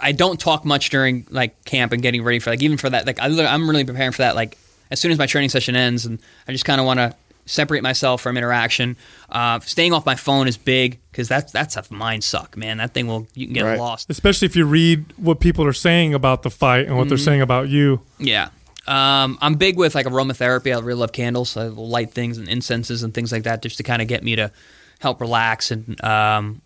I 0.00 0.12
don't 0.12 0.38
talk 0.38 0.64
much 0.64 0.90
during 0.90 1.26
like 1.30 1.64
camp 1.64 1.92
and 1.92 2.02
getting 2.02 2.22
ready 2.22 2.38
for 2.38 2.50
like 2.50 2.62
even 2.62 2.76
for 2.76 2.90
that 2.90 3.06
like 3.06 3.20
I, 3.20 3.26
I'm 3.26 3.68
really 3.68 3.84
preparing 3.84 4.12
for 4.12 4.18
that 4.18 4.34
like 4.34 4.58
as 4.90 5.00
soon 5.00 5.12
as 5.12 5.18
my 5.18 5.26
training 5.26 5.48
session 5.48 5.76
ends 5.76 6.04
and 6.04 6.18
I 6.46 6.52
just 6.52 6.64
kind 6.64 6.80
of 6.80 6.86
want 6.86 6.98
to 6.98 7.14
separate 7.46 7.82
myself 7.82 8.20
from 8.20 8.36
interaction. 8.36 8.96
Uh, 9.30 9.60
staying 9.60 9.92
off 9.92 10.04
my 10.04 10.14
phone 10.16 10.46
is 10.48 10.56
big 10.56 10.98
because 11.10 11.28
that's 11.28 11.52
that's 11.52 11.76
a 11.76 11.84
mind 11.90 12.22
suck, 12.24 12.56
man. 12.56 12.76
That 12.78 12.92
thing 12.92 13.06
will 13.06 13.26
you 13.34 13.46
can 13.46 13.54
get 13.54 13.64
Right. 13.64 13.78
lost. 13.78 14.10
Especially 14.10 14.46
if 14.46 14.54
you 14.56 14.66
read 14.66 15.04
what 15.16 15.40
people 15.40 15.64
are 15.64 15.72
saying 15.72 16.12
about 16.14 16.42
the 16.42 16.50
fight 16.50 16.86
and 16.86 16.96
what 16.96 17.02
Mm-hmm. 17.04 17.08
they're 17.10 17.18
saying 17.18 17.40
about 17.40 17.68
you. 17.68 18.02
Yeah. 18.18 18.48
Um, 18.88 19.36
I'm 19.40 19.54
big 19.54 19.76
with 19.76 19.94
like 19.94 20.06
aromatherapy. 20.06 20.74
I 20.74 20.78
really 20.80 21.00
love 21.00 21.12
candles. 21.12 21.56
I 21.56 21.64
light 21.66 22.12
things 22.12 22.38
and 22.38 22.48
incenses 22.48 23.02
and 23.02 23.12
things 23.12 23.32
like 23.32 23.42
that 23.44 23.62
just 23.62 23.78
to 23.78 23.82
kind 23.82 24.00
of 24.02 24.06
get 24.08 24.22
me 24.22 24.36
to 24.36 24.52
help 25.00 25.20
relax 25.20 25.70
and 25.72 26.02
um, 26.04 26.60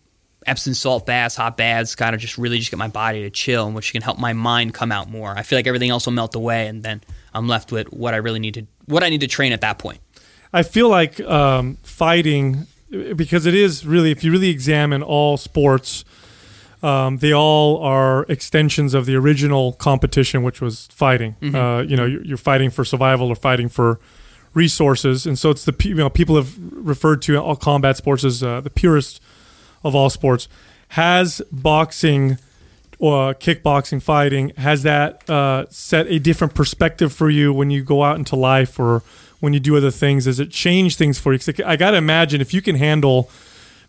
Epsom 0.46 0.72
salt 0.74 1.04
baths, 1.06 1.36
hot 1.36 1.56
baths, 1.56 1.94
kind 1.94 2.14
of 2.14 2.20
just 2.20 2.38
really 2.38 2.58
just 2.58 2.70
get 2.70 2.78
my 2.78 2.88
body 2.88 3.22
to 3.22 3.30
chill, 3.30 3.66
and 3.66 3.74
which 3.74 3.92
can 3.92 4.00
help 4.00 4.18
my 4.18 4.32
mind 4.32 4.72
come 4.72 4.90
out 4.92 5.08
more. 5.10 5.30
I 5.36 5.42
feel 5.42 5.58
like 5.58 5.66
everything 5.66 5.90
else 5.90 6.06
will 6.06 6.14
melt 6.14 6.34
away, 6.34 6.66
and 6.66 6.82
then 6.82 7.02
I'm 7.34 7.46
left 7.46 7.72
with 7.72 7.92
what 7.92 8.14
I 8.14 8.18
really 8.18 8.38
need 8.38 8.54
to 8.54 8.66
what 8.86 9.04
I 9.04 9.08
need 9.10 9.20
to 9.20 9.26
train 9.26 9.52
at 9.52 9.60
that 9.60 9.78
point. 9.78 10.00
I 10.52 10.62
feel 10.62 10.88
like 10.88 11.20
um, 11.20 11.76
fighting 11.82 12.66
because 12.90 13.46
it 13.46 13.54
is 13.54 13.86
really, 13.86 14.10
if 14.10 14.24
you 14.24 14.32
really 14.32 14.50
examine 14.50 15.02
all 15.02 15.36
sports, 15.36 16.04
um, 16.82 17.18
they 17.18 17.32
all 17.32 17.82
are 17.82 18.24
extensions 18.28 18.94
of 18.94 19.06
the 19.06 19.14
original 19.14 19.74
competition, 19.74 20.42
which 20.42 20.60
was 20.60 20.86
fighting. 20.88 21.36
Uh, 21.54 21.82
you 21.82 21.96
know, 21.96 22.04
you're, 22.04 22.24
you're 22.24 22.36
fighting 22.36 22.70
for 22.70 22.84
survival 22.84 23.28
or 23.28 23.36
fighting 23.36 23.68
for 23.68 24.00
resources, 24.54 25.26
and 25.26 25.38
so 25.38 25.50
it's 25.50 25.64
the 25.64 25.74
you 25.84 25.94
know 25.94 26.10
people 26.10 26.36
have 26.36 26.56
referred 26.72 27.22
to 27.22 27.36
all 27.36 27.54
combat 27.54 27.96
sports 27.96 28.24
as 28.24 28.42
uh, 28.42 28.60
the 28.60 28.70
purest 28.70 29.20
of 29.84 29.94
all 29.94 30.10
sports. 30.10 30.48
Has 30.88 31.40
boxing 31.52 32.38
or 32.98 33.34
kickboxing, 33.34 34.02
fighting, 34.02 34.52
has 34.56 34.82
that 34.82 35.28
uh, 35.30 35.66
set 35.70 36.06
a 36.08 36.18
different 36.18 36.54
perspective 36.54 37.12
for 37.12 37.30
you 37.30 37.52
when 37.52 37.70
you 37.70 37.82
go 37.82 38.02
out 38.02 38.16
into 38.16 38.36
life 38.36 38.78
or 38.80 39.02
when 39.40 39.52
you 39.52 39.60
do 39.60 39.76
other 39.76 39.90
things? 39.90 40.24
Does 40.24 40.38
it 40.40 40.50
change 40.50 40.96
things 40.96 41.18
for 41.18 41.32
you? 41.32 41.38
Cause 41.38 41.60
I 41.66 41.76
got 41.76 41.90
to 41.92 41.96
imagine 41.96 42.40
if 42.40 42.54
you 42.54 42.62
can 42.62 42.76
handle 42.76 43.30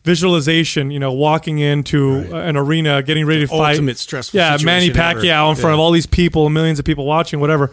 visualization, 0.04 0.90
you 0.92 1.00
know, 1.00 1.12
walking 1.12 1.60
into 1.60 2.18
an 2.36 2.58
arena, 2.58 3.04
getting 3.04 3.26
ready 3.26 3.42
to 3.42 3.48
fight. 3.48 3.72
ultimate 3.72 3.98
stressful 3.98 4.40
situation. 4.40 4.60
Yeah, 4.60 4.66
Manny 4.66 4.88
situation 4.88 5.02
ever. 5.02 5.20
Pacquiao 5.22 5.50
in 5.52 5.56
front 5.56 5.70
Yeah. 5.72 5.74
of 5.76 5.80
all 5.80 5.92
these 5.92 6.08
people, 6.08 6.50
millions 6.50 6.80
of 6.80 6.86
people 6.86 7.06
watching, 7.06 7.40
whatever. 7.40 7.72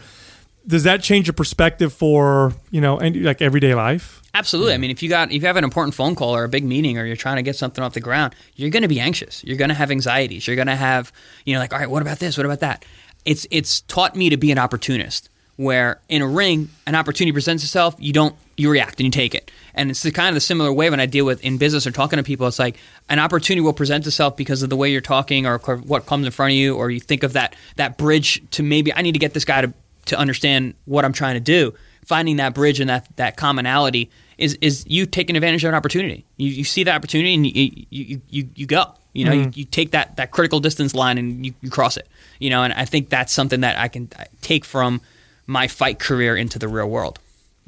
Does 0.66 0.82
that 0.84 1.02
change 1.02 1.26
your 1.26 1.32
perspective 1.34 1.92
for, 1.94 2.52
you 2.70 2.82
know, 2.82 2.98
any, 2.98 3.20
like 3.20 3.40
everyday 3.40 3.74
life? 3.74 4.20
Absolutely. 4.34 4.74
I 4.74 4.76
mean, 4.76 4.90
if 4.90 5.02
you 5.02 5.08
got 5.08 5.28
if 5.32 5.40
you 5.40 5.46
have 5.46 5.56
an 5.56 5.64
important 5.64 5.94
phone 5.94 6.14
call 6.14 6.36
or 6.36 6.44
a 6.44 6.48
big 6.48 6.64
meeting 6.64 6.98
or 6.98 7.06
you're 7.06 7.16
trying 7.16 7.36
to 7.36 7.42
get 7.42 7.56
something 7.56 7.82
off 7.82 7.94
the 7.94 8.00
ground, 8.00 8.34
you're 8.56 8.68
going 8.68 8.82
to 8.82 8.88
be 8.88 9.00
anxious. 9.00 9.42
You're 9.42 9.56
going 9.56 9.70
to 9.70 9.74
have 9.74 9.90
anxieties. 9.90 10.46
You're 10.46 10.56
going 10.56 10.68
to 10.68 10.76
have, 10.76 11.10
you 11.46 11.54
know, 11.54 11.60
like, 11.60 11.72
all 11.72 11.78
right, 11.78 11.88
what 11.88 12.02
about 12.02 12.18
this? 12.18 12.36
What 12.36 12.44
about 12.44 12.60
that? 12.60 12.84
It's 13.24 13.46
it's 13.50 13.80
taught 13.82 14.14
me 14.14 14.28
to 14.28 14.36
be 14.36 14.52
an 14.52 14.58
opportunist. 14.58 15.30
Where 15.58 16.00
in 16.08 16.22
a 16.22 16.26
ring, 16.26 16.68
an 16.86 16.94
opportunity 16.94 17.32
presents 17.32 17.64
itself, 17.64 17.96
you 17.98 18.12
don't 18.12 18.36
you 18.56 18.70
react 18.70 19.00
and 19.00 19.06
you 19.06 19.10
take 19.10 19.34
it. 19.34 19.50
And 19.74 19.90
it's 19.90 20.04
the 20.04 20.12
kind 20.12 20.28
of 20.28 20.34
the 20.34 20.40
similar 20.40 20.72
way 20.72 20.88
when 20.88 21.00
I 21.00 21.06
deal 21.06 21.24
with 21.24 21.44
in 21.44 21.58
business 21.58 21.84
or 21.84 21.90
talking 21.90 22.16
to 22.16 22.22
people. 22.22 22.46
It's 22.46 22.60
like 22.60 22.78
an 23.08 23.18
opportunity 23.18 23.60
will 23.60 23.72
present 23.72 24.06
itself 24.06 24.36
because 24.36 24.62
of 24.62 24.70
the 24.70 24.76
way 24.76 24.92
you're 24.92 25.00
talking 25.00 25.46
or 25.46 25.58
what 25.58 26.06
comes 26.06 26.26
in 26.26 26.30
front 26.30 26.52
of 26.52 26.56
you, 26.56 26.76
or 26.76 26.90
you 26.90 27.00
think 27.00 27.24
of 27.24 27.32
that 27.32 27.56
that 27.74 27.98
bridge 27.98 28.40
to 28.52 28.62
maybe 28.62 28.94
I 28.94 29.02
need 29.02 29.12
to 29.12 29.18
get 29.18 29.34
this 29.34 29.44
guy 29.44 29.62
to 29.62 29.72
to 30.06 30.16
understand 30.16 30.74
what 30.84 31.04
I'm 31.04 31.12
trying 31.12 31.34
to 31.34 31.40
do. 31.40 31.74
Finding 32.06 32.36
that 32.36 32.54
bridge 32.54 32.78
and 32.78 32.88
that 32.88 33.08
that 33.16 33.36
commonality 33.36 34.10
is 34.38 34.54
is 34.60 34.84
you 34.86 35.06
taking 35.06 35.34
advantage 35.34 35.64
of 35.64 35.70
an 35.70 35.74
opportunity. 35.74 36.24
You, 36.36 36.50
you 36.50 36.64
see 36.64 36.84
that 36.84 36.94
opportunity 36.94 37.34
and 37.34 37.44
you 37.44 37.84
you, 37.90 38.20
you, 38.30 38.48
you 38.54 38.66
go. 38.66 38.94
You 39.12 39.24
know, 39.24 39.32
you, 39.32 39.40
mm-hmm. 39.46 39.58
you 39.58 39.64
take 39.64 39.90
that, 39.90 40.16
that 40.16 40.30
critical 40.30 40.60
distance 40.60 40.94
line 40.94 41.18
and 41.18 41.44
you, 41.44 41.52
you 41.60 41.70
cross 41.70 41.96
it. 41.96 42.06
You 42.38 42.50
know, 42.50 42.62
and 42.62 42.72
I 42.72 42.84
think 42.84 43.08
that's 43.08 43.32
something 43.32 43.62
that 43.62 43.76
I 43.76 43.88
can 43.88 44.08
take 44.42 44.64
from 44.64 45.00
my 45.48 45.66
fight 45.66 45.98
career 45.98 46.36
into 46.36 46.58
the 46.60 46.68
real 46.68 46.88
world. 46.88 47.18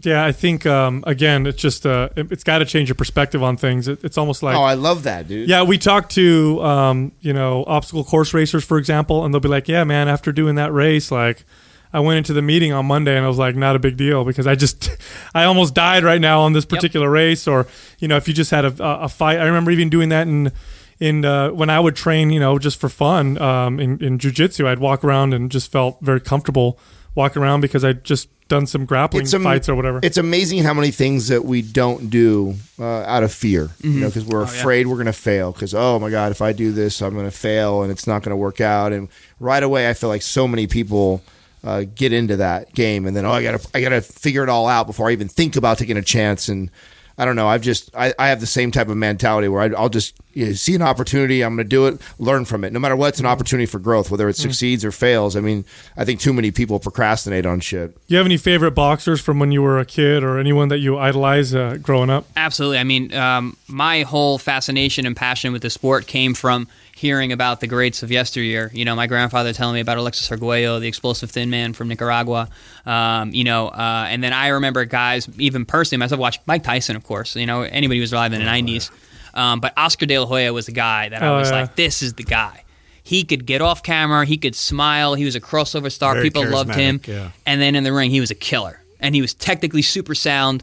Yeah, 0.03 0.25
I 0.25 0.33
think 0.33 0.65
um, 0.67 1.05
again, 1.07 1.47
it's 1.47 1.61
just 1.61 1.85
uh, 1.85 2.09
it, 2.17 2.31
it's 2.33 2.45
got 2.45 2.59
to 2.59 2.65
change 2.65 2.89
your 2.89 2.95
perspective 2.95 3.43
on 3.43 3.57
things. 3.57 3.89
It, 3.89 4.03
it's 4.05 4.17
almost 4.17 4.43
like 4.43 4.57
oh, 4.57 4.63
I 4.63 4.75
love 4.75 5.03
that, 5.03 5.29
dude. 5.29 5.49
Yeah, 5.49 5.63
we 5.63 5.77
talked 5.77 6.13
to 6.13 6.63
um, 6.63 7.13
you 7.21 7.33
know 7.33 7.65
obstacle 7.67 8.05
course 8.05 8.33
racers, 8.33 8.65
for 8.65 8.79
example, 8.79 9.25
and 9.25 9.35
they'll 9.35 9.41
be 9.41 9.49
like, 9.49 9.69
"Yeah, 9.69 9.85
man, 9.85 10.09
after 10.09 10.31
doing 10.33 10.55
that 10.55 10.73
race, 10.73 11.11
like." 11.11 11.45
I 11.93 11.99
went 11.99 12.19
into 12.19 12.33
the 12.33 12.41
meeting 12.41 12.73
on 12.73 12.87
Monday 12.87 13.17
and 13.17 13.25
I 13.25 13.29
was 13.29 13.39
like, 13.39 13.57
not 13.57 13.75
a 13.75 13.81
big 13.81 13.97
deal 13.97 14.25
because 14.25 14.47
I 14.47 14.55
just, 14.55 14.91
I 15.35 15.43
almost 15.43 15.75
died 15.75 16.05
right 16.05 16.21
now 16.21 16.43
on 16.43 16.53
this 16.53 16.65
particular 16.65 17.11
race. 17.11 17.49
Or, 17.49 17.67
you 17.99 18.07
know, 18.07 18.17
if 18.17 18.29
you 18.29 18.33
just 18.33 18.53
had 18.53 18.65
a, 18.65 18.73
a 18.79 19.09
fight, 19.09 19.41
I 19.41 19.45
remember 19.47 19.73
even 19.73 19.91
doing 19.91 20.11
that 20.11 20.29
in, 20.29 20.53
in 21.01 21.25
uh, 21.25 21.51
when 21.51 21.69
I 21.69 21.81
would 21.81 21.97
train, 21.97 22.31
you 22.31 22.39
know, 22.39 22.61
just 22.61 22.79
for 22.79 22.89
fun 22.89 23.39
um, 23.39 23.81
in, 23.81 24.01
in 24.05 24.19
jujitsu. 24.19 24.67
I'd 24.67 24.79
walk 24.79 25.03
around 25.03 25.35
and 25.35 25.51
just 25.51 25.73
felt 25.73 25.99
very 26.01 26.21
comfortable 26.21 26.79
walking 27.15 27.43
around 27.43 27.61
because 27.61 27.85
I'd 27.85 28.05
just 28.05 28.29
done 28.49 28.67
some 28.67 28.85
grappling 28.85 29.27
am- 29.33 29.43
fights 29.43 29.69
or 29.69 29.75
whatever. 29.75 30.01
It's 30.03 30.19
amazing 30.19 30.63
how 30.63 30.75
many 30.75 30.91
things 30.91 31.29
that 31.29 31.45
we 31.45 31.63
don't 31.63 32.11
do 32.11 32.57
uh, 32.79 33.03
out 33.03 33.23
of 33.23 33.33
fear, 33.33 33.71
you 33.81 34.01
know, 34.01 34.09
because 34.09 34.25
we're 34.25 34.43
afraid 34.43 34.87
we're 34.87 34.97
going 34.97 35.07
to 35.07 35.13
fail. 35.13 35.53
Because 35.53 35.75
oh 35.75 35.99
my 35.99 36.11
god, 36.11 36.33
if 36.33 36.43
I 36.43 36.53
do 36.53 36.73
this, 36.73 37.01
I'm 37.01 37.15
going 37.15 37.25
to 37.25 37.31
fail, 37.31 37.83
and 37.83 37.91
it's 37.91 38.07
not 38.07 38.23
going 38.23 38.31
to 38.31 38.37
work 38.37 38.61
out. 38.61 38.93
And 38.93 39.09
right 39.39 39.63
away, 39.63 39.89
I 39.89 39.95
feel 39.95 40.09
like 40.09 40.23
so 40.23 40.47
many 40.47 40.67
people 40.67 41.23
uh, 41.65 41.85
get 41.95 42.13
into 42.13 42.37
that 42.37 42.75
game, 42.75 43.07
and 43.07 43.17
then 43.17 43.25
oh, 43.25 43.33
I 43.33 43.43
got 43.43 43.61
to 43.61 43.69
I 43.75 43.81
got 43.81 43.91
to 43.91 44.01
figure 44.01 44.43
it 44.43 44.49
all 44.49 44.67
out 44.67 44.87
before 44.87 45.09
I 45.09 45.13
even 45.13 45.29
think 45.29 45.57
about 45.57 45.79
taking 45.79 45.97
a 45.97 46.03
chance. 46.03 46.49
And 46.49 46.71
I 47.17 47.25
don't 47.25 47.37
know. 47.37 47.49
I've 47.49 47.63
just 47.63 47.95
I, 47.95 48.15
I 48.19 48.29
have 48.29 48.41
the 48.41 48.47
same 48.47 48.71
type 48.71 48.89
of 48.89 48.97
mentality 48.97 49.49
where 49.49 49.63
I, 49.63 49.67
I'll 49.79 49.89
just 49.89 50.15
you 50.33 50.55
see 50.55 50.75
an 50.75 50.83
opportunity, 50.83 51.43
I'm 51.43 51.57
going 51.57 51.65
to 51.65 51.69
do 51.69 51.87
it, 51.87 52.01
learn 52.19 52.45
from 52.45 52.65
it. 52.65 52.73
No 52.73 52.79
matter 52.79 52.97
what, 52.97 53.09
it's 53.09 53.21
an 53.21 53.27
opportunity 53.27 53.67
for 53.67 53.79
growth, 53.79 54.11
whether 54.11 54.29
it 54.29 54.37
succeeds 54.37 54.85
or 54.85 54.93
fails. 54.93 55.37
I 55.37 55.41
mean, 55.41 55.65
I 55.97 56.05
think 56.05 56.21
too 56.21 56.33
many 56.33 56.51
people 56.51 56.79
procrastinate 56.79 57.47
on 57.47 57.61
shit. 57.61 57.95
Do 57.95 58.01
you 58.09 58.17
have 58.17 58.27
any 58.27 58.37
favorite 58.37 58.73
boxers 58.73 59.21
from 59.21 59.39
when 59.39 59.53
you 59.53 59.63
were 59.63 59.79
a 59.79 59.85
kid 59.85 60.23
or 60.23 60.39
anyone 60.39 60.69
that 60.69 60.79
you 60.79 60.99
idolize 60.99 61.55
uh, 61.55 61.79
growing 61.83 62.11
up? 62.11 62.27
Absolutely. 62.37 62.79
I 62.79 62.85
mean, 62.85 63.13
um, 63.15 63.57
my 63.67 64.03
whole 64.03 64.39
fascination 64.39 65.07
and 65.07 65.17
passion 65.17 65.53
with 65.53 65.63
the 65.63 65.71
sport 65.71 66.07
came 66.07 66.35
from 66.35 66.69
hearing 67.01 67.33
about 67.33 67.61
the 67.61 67.67
greats 67.67 68.03
of 68.03 68.11
yesteryear. 68.11 68.71
You 68.75 68.85
know, 68.85 68.95
my 68.95 69.07
grandfather 69.07 69.55
telling 69.55 69.75
me 69.75 69.81
about 69.81 69.97
Alexis 69.97 70.31
Arguello, 70.31 70.81
the 70.81 70.89
explosive 70.89 71.31
thin 71.31 71.49
man 71.49 71.73
from 71.73 71.89
Nicaragua. 71.89 72.51
Um, 72.85 73.33
you 73.33 73.45
know, 73.45 73.69
uh, 73.69 74.07
and 74.09 74.23
then 74.23 74.35
I 74.35 74.49
remember 74.49 74.85
guys, 74.85 75.29
even 75.39 75.65
personally, 75.65 76.01
myself, 76.01 76.21
watched 76.21 76.43
Mike 76.47 76.63
Tyson, 76.63 76.97
of 76.97 77.05
course. 77.05 77.37
You 77.37 77.47
know, 77.47 77.63
anybody 77.63 77.99
who 77.99 78.03
was 78.03 78.13
alive 78.13 78.33
in 78.33 78.41
the 78.41 78.47
'90s. 78.47 78.91
Um, 79.35 79.61
but 79.61 79.73
Oscar 79.77 80.07
De 80.07 80.19
La 80.19 80.27
Hoya 80.27 80.53
was 80.53 80.67
the 80.67 80.73
guy 80.73 81.09
that 81.09 81.23
I 81.23 81.27
Oh, 81.29 81.39
was 81.39 81.51
yeah. 81.51 81.61
like, 81.63 81.77
this 81.77 82.03
is 82.03 82.15
the 82.15 82.25
guy. 82.25 82.65
He 83.03 83.25
could 83.25 83.47
get 83.47 83.61
off 83.61 83.83
camera. 83.83 84.25
He 84.25 84.37
could 84.39 84.55
smile. 84.55 85.15
He 85.15 85.25
was 85.25 85.35
a 85.35 85.41
crossover 85.41 85.91
star. 85.91 86.15
Very 86.15 86.27
People 86.27 86.49
loved 86.49 86.75
him. 86.75 87.01
yeah. 87.07 87.31
And 87.47 87.61
then 87.61 87.75
in 87.75 87.83
the 87.85 87.93
ring, 87.93 88.11
he 88.11 88.21
was 88.21 88.31
a 88.31 88.35
killer. 88.37 88.81
And 89.01 89.15
he 89.15 89.21
was 89.21 89.35
technically 89.35 89.83
super 89.83 90.15
sound, 90.15 90.63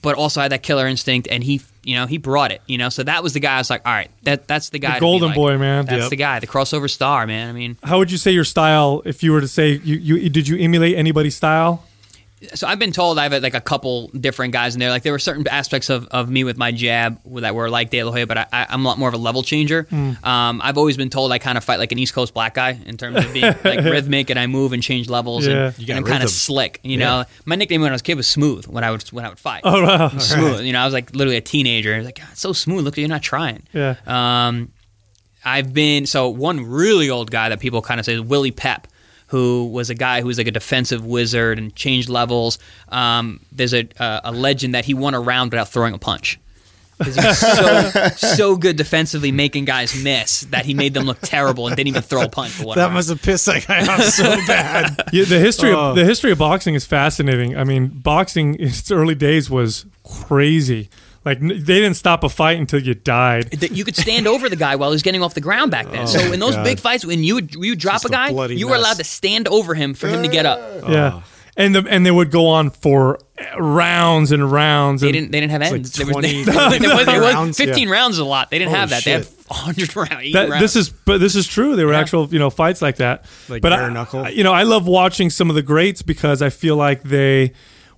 but 0.00 0.14
also 0.14 0.40
had 0.40 0.52
that 0.52 0.62
killer 0.62 0.86
instinct. 0.86 1.26
And 1.30 1.42
he, 1.42 1.60
you 1.82 1.96
know, 1.96 2.06
he 2.06 2.18
brought 2.18 2.52
it. 2.52 2.60
You 2.66 2.78
know, 2.78 2.88
so 2.88 3.02
that 3.02 3.22
was 3.22 3.32
the 3.32 3.40
guy. 3.40 3.54
I 3.54 3.58
was 3.58 3.70
like, 3.70 3.82
all 3.86 3.92
right, 3.92 4.10
that 4.24 4.46
that's 4.46 4.68
the 4.70 4.78
guy. 4.78 4.90
to 4.90 4.94
be 4.96 5.00
golden 5.00 5.28
like. 5.28 5.34
boy, 5.36 5.58
man. 5.58 5.86
That's 5.86 6.02
Yep. 6.02 6.10
the 6.10 6.16
guy, 6.16 6.38
the 6.38 6.46
crossover 6.46 6.88
star, 6.90 7.26
man. 7.26 7.48
I 7.48 7.52
mean, 7.52 7.76
How 7.82 7.98
would 7.98 8.12
you 8.12 8.18
say 8.18 8.30
your 8.30 8.44
style? 8.44 9.02
If 9.04 9.22
you 9.22 9.32
were 9.32 9.40
to 9.40 9.48
say 9.48 9.80
you, 9.82 9.96
you 9.96 10.28
did 10.28 10.46
you 10.46 10.58
emulate 10.58 10.96
anybody's 10.96 11.34
style? 11.34 11.84
So 12.54 12.66
I've 12.66 12.78
been 12.78 12.92
told 12.92 13.18
I 13.18 13.24
have 13.28 13.42
like 13.42 13.54
a 13.54 13.60
couple 13.60 14.08
different 14.08 14.52
guys 14.52 14.74
in 14.74 14.80
there. 14.80 14.90
Like 14.90 15.02
there 15.02 15.12
were 15.12 15.18
certain 15.18 15.46
aspects 15.48 15.90
of, 15.90 16.06
of 16.08 16.28
me 16.30 16.44
with 16.44 16.56
my 16.56 16.72
jab 16.72 17.20
that 17.40 17.54
were 17.54 17.70
like 17.70 17.90
De 17.90 18.02
La 18.02 18.10
Hoya, 18.10 18.26
but 18.26 18.38
I, 18.38 18.46
I, 18.52 18.66
I'm 18.70 18.84
a 18.84 18.88
lot 18.88 18.98
more 18.98 19.08
of 19.08 19.14
a 19.14 19.18
level 19.18 19.42
changer. 19.42 19.84
Hmm. 19.88 20.12
Um, 20.24 20.60
I've 20.62 20.76
always 20.78 20.96
been 20.96 21.10
told 21.10 21.30
I 21.32 21.38
kind 21.38 21.56
of 21.56 21.64
fight 21.64 21.78
like 21.78 21.92
an 21.92 21.98
East 21.98 22.14
Coast 22.14 22.34
black 22.34 22.54
guy 22.54 22.78
in 22.86 22.96
terms 22.96 23.16
of 23.24 23.32
being 23.32 23.44
like 23.64 23.80
rhythmic 23.84 24.30
and 24.30 24.38
I 24.38 24.46
move 24.46 24.72
and 24.72 24.82
change 24.82 25.08
levels 25.08 25.46
Yeah. 25.46 25.72
and, 25.78 25.88
and 25.88 25.98
I'm 25.98 26.04
kind 26.04 26.22
of 26.24 26.30
slick. 26.30 26.80
You 26.82 26.96
know, 26.96 27.24
my 27.44 27.54
nickname 27.56 27.80
when 27.82 27.90
I 27.90 27.94
was 27.94 28.00
a 28.00 28.04
kid 28.04 28.16
was 28.16 28.26
Smooth 28.26 28.66
when 28.66 28.82
I 28.84 28.90
would 28.90 29.02
when 29.10 29.24
I 29.24 29.28
would 29.28 29.38
fight. 29.38 29.62
Oh 29.64 29.82
wow, 29.82 30.08
smooth. 30.18 30.62
You 30.62 30.72
know, 30.72 30.80
I 30.80 30.84
was 30.84 30.94
like 30.94 31.14
literally 31.14 31.36
a 31.36 31.40
teenager. 31.40 31.94
I 31.94 31.98
was 31.98 32.06
like, 32.06 32.18
God, 32.18 32.36
so 32.36 32.52
smooth. 32.52 32.84
Look, 32.84 32.96
you're 32.96 33.08
not 33.08 33.22
trying. 33.22 33.62
Yeah. 33.72 33.94
Um, 34.06 34.72
I've 35.44 35.72
been 35.74 36.06
so 36.06 36.28
one 36.28 36.64
really 36.66 37.10
old 37.10 37.30
guy 37.30 37.48
that 37.48 37.60
people 37.60 37.82
kind 37.82 37.98
of 37.98 38.06
say 38.06 38.14
is 38.14 38.20
Willie 38.20 38.52
Pep, 38.52 38.86
who 39.32 39.66
was 39.72 39.88
a 39.88 39.94
guy 39.94 40.20
who 40.20 40.26
was 40.26 40.36
like 40.36 40.46
a 40.46 40.50
defensive 40.52 41.04
wizard 41.06 41.58
and 41.58 41.74
changed 41.74 42.10
levels. 42.10 42.58
Um, 42.90 43.40
there's 43.50 43.72
a, 43.72 43.88
a 43.98 44.20
a 44.24 44.32
legend 44.32 44.74
that 44.74 44.84
he 44.84 44.92
won 44.94 45.14
a 45.14 45.20
round 45.20 45.50
without 45.50 45.68
throwing 45.70 45.94
a 45.94 45.98
punch. 45.98 46.38
'Cause 47.02 47.16
he 47.16 47.26
was 47.26 47.38
so, 47.38 48.08
so 48.36 48.56
good 48.56 48.76
defensively, 48.76 49.32
making 49.32 49.64
guys 49.64 50.00
miss 50.04 50.42
that 50.50 50.66
he 50.66 50.74
made 50.74 50.92
them 50.94 51.04
look 51.04 51.18
terrible 51.22 51.66
and 51.66 51.74
didn't 51.74 51.88
even 51.88 52.02
throw 52.02 52.22
a 52.22 52.28
punch 52.28 52.52
for 52.52 52.66
one 52.66 52.76
That 52.78 52.92
must 52.92 53.08
have 53.08 53.20
pissed 53.22 53.46
that 53.46 53.66
guy 53.66 53.80
off 53.92 54.02
so 54.04 54.24
bad. 54.46 55.02
Yeah, 55.12 55.24
the 55.24 55.38
history 55.40 55.72
Oh. 55.72 55.90
of 55.90 55.96
the 55.96 56.04
history 56.04 56.30
of 56.30 56.38
boxing 56.38 56.74
is 56.74 56.84
fascinating. 56.84 57.56
I 57.56 57.64
mean, 57.64 57.88
boxing 57.88 58.54
in 58.56 58.68
its 58.68 58.90
early 58.92 59.14
days 59.16 59.48
was 59.50 59.86
crazy. 60.04 60.90
Like 61.24 61.38
they 61.40 61.56
didn't 61.56 61.94
stop 61.94 62.24
a 62.24 62.28
fight 62.28 62.58
until 62.58 62.80
you 62.82 62.94
died. 62.94 63.62
you 63.70 63.84
could 63.84 63.96
stand 63.96 64.26
over 64.26 64.48
the 64.48 64.56
guy 64.56 64.76
while 64.76 64.90
he 64.90 64.94
was 64.94 65.02
getting 65.02 65.22
off 65.22 65.34
the 65.34 65.40
ground 65.40 65.70
back 65.70 65.88
then. 65.90 66.06
so 66.08 66.18
in 66.32 66.40
those 66.40 66.54
oh, 66.54 66.58
God. 66.58 66.64
big 66.64 66.80
fights, 66.80 67.04
when 67.04 67.22
you 67.22 67.34
would, 67.36 67.54
you 67.54 67.70
would 67.70 67.78
drop 67.78 67.94
Just 67.94 68.06
a 68.06 68.08
a 68.08 68.10
guy, 68.10 68.32
bloody 68.32 68.56
you 68.56 68.66
were 68.66 68.72
mess. 68.72 68.80
allowed 68.80 68.96
to 68.96 69.04
stand 69.04 69.46
over 69.48 69.74
him 69.74 69.94
for 69.94 70.08
him 70.08 70.22
to 70.22 70.28
get 70.28 70.46
up. 70.46 70.58
Oh. 70.60 70.90
Yeah, 70.90 71.22
and 71.56 71.74
the 71.74 71.86
and 71.88 72.04
they 72.04 72.10
would 72.10 72.30
go 72.32 72.48
on 72.48 72.70
for 72.70 73.18
rounds 73.56 74.32
and 74.32 74.50
rounds. 74.50 75.00
They 75.02 75.08
and 75.08 75.14
didn't. 75.14 75.30
They 75.32 75.40
didn't 75.40 75.52
have 75.52 75.60
like 75.62 75.72
ends. 75.72 75.92
There 75.92 76.06
was- 76.06 76.12
20 76.14 76.42
there 76.44 76.54
was- 76.54 76.78
there 76.78 76.94
was- 76.96 77.06
there 77.06 77.20
was- 77.20 77.34
rounds, 77.34 77.56
Fifteen 77.56 77.88
yeah. 77.88 77.94
rounds 77.94 78.14
is 78.16 78.20
a 78.20 78.24
lot. 78.24 78.50
They 78.50 78.58
didn't 78.58 78.70
Holy 78.70 78.80
have 78.80 78.90
that. 78.90 79.04
They 79.04 79.12
had 79.12 79.28
hundred 79.50 79.94
rounds. 79.94 80.12
80 80.12 80.32
that, 80.32 80.48
rounds. 80.48 80.60
this 80.62 80.76
is 80.76 80.88
but 80.90 81.18
this 81.18 81.36
is 81.36 81.46
true. 81.46 81.76
There 81.76 81.86
were 81.86 81.92
Yeah. 81.92 82.00
actual 82.00 82.26
you 82.32 82.38
know 82.38 82.50
fights 82.50 82.80
like 82.82 82.96
that. 82.96 83.26
Like 83.48 83.62
but 83.62 83.70
bare 83.70 83.82
I, 83.84 83.92
knuckle? 83.92 84.24
I- 84.24 84.30
you 84.30 84.42
know, 84.44 84.52
I 84.52 84.62
love 84.64 84.86
watching 84.86 85.30
some 85.30 85.50
of 85.50 85.54
the 85.56 85.62
greats 85.62 86.02
because 86.02 86.42
I 86.42 86.48
feel 86.50 86.76
like 86.76 87.02
they 87.02 87.52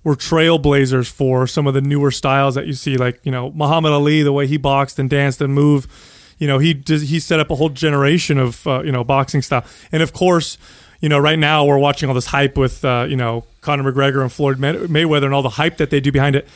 were 0.05 0.15
trailblazers 0.15 1.09
for 1.11 1.47
some 1.47 1.67
of 1.67 1.73
the 1.73 1.81
newer 1.81 2.11
styles 2.11 2.55
that 2.55 2.67
you 2.67 2.73
see. 2.73 2.95
Like 2.95 3.19
you 3.23 3.31
know 3.31 3.51
Muhammad 3.51 3.91
Ali, 3.91 4.21
the 4.23 4.31
way 4.31 4.47
he 4.47 4.55
boxed 4.55 4.97
and 4.97 5.09
danced 5.09 5.41
and 5.41 5.53
moved. 5.53 5.89
You 6.37 6.47
know 6.47 6.59
he 6.59 6.81
he 6.87 7.19
set 7.19 7.41
up 7.41 7.49
a 7.49 7.55
whole 7.55 7.69
generation 7.69 8.37
of 8.37 8.65
uh, 8.65 8.83
you 8.83 8.91
know 8.93 9.03
boxing 9.03 9.41
style. 9.41 9.65
And 9.91 10.01
of 10.01 10.13
course, 10.13 10.57
you 11.01 11.09
know 11.09 11.19
right 11.19 11.39
now 11.39 11.65
we're 11.65 11.79
watching 11.79 12.07
all 12.07 12.15
this 12.15 12.27
hype 12.27 12.57
with 12.57 12.85
uh, 12.85 13.07
you 13.09 13.17
know 13.17 13.45
Conor 13.59 13.91
McGregor 13.91 14.21
and 14.21 14.31
Floyd 14.31 14.59
May- 14.59 14.73
Mayweather 14.73 15.25
and 15.25 15.33
all 15.33 15.41
the 15.41 15.49
hype 15.49 15.77
that 15.77 15.89
they 15.89 15.99
do 15.99 16.11
behind 16.11 16.37
it. 16.37 16.47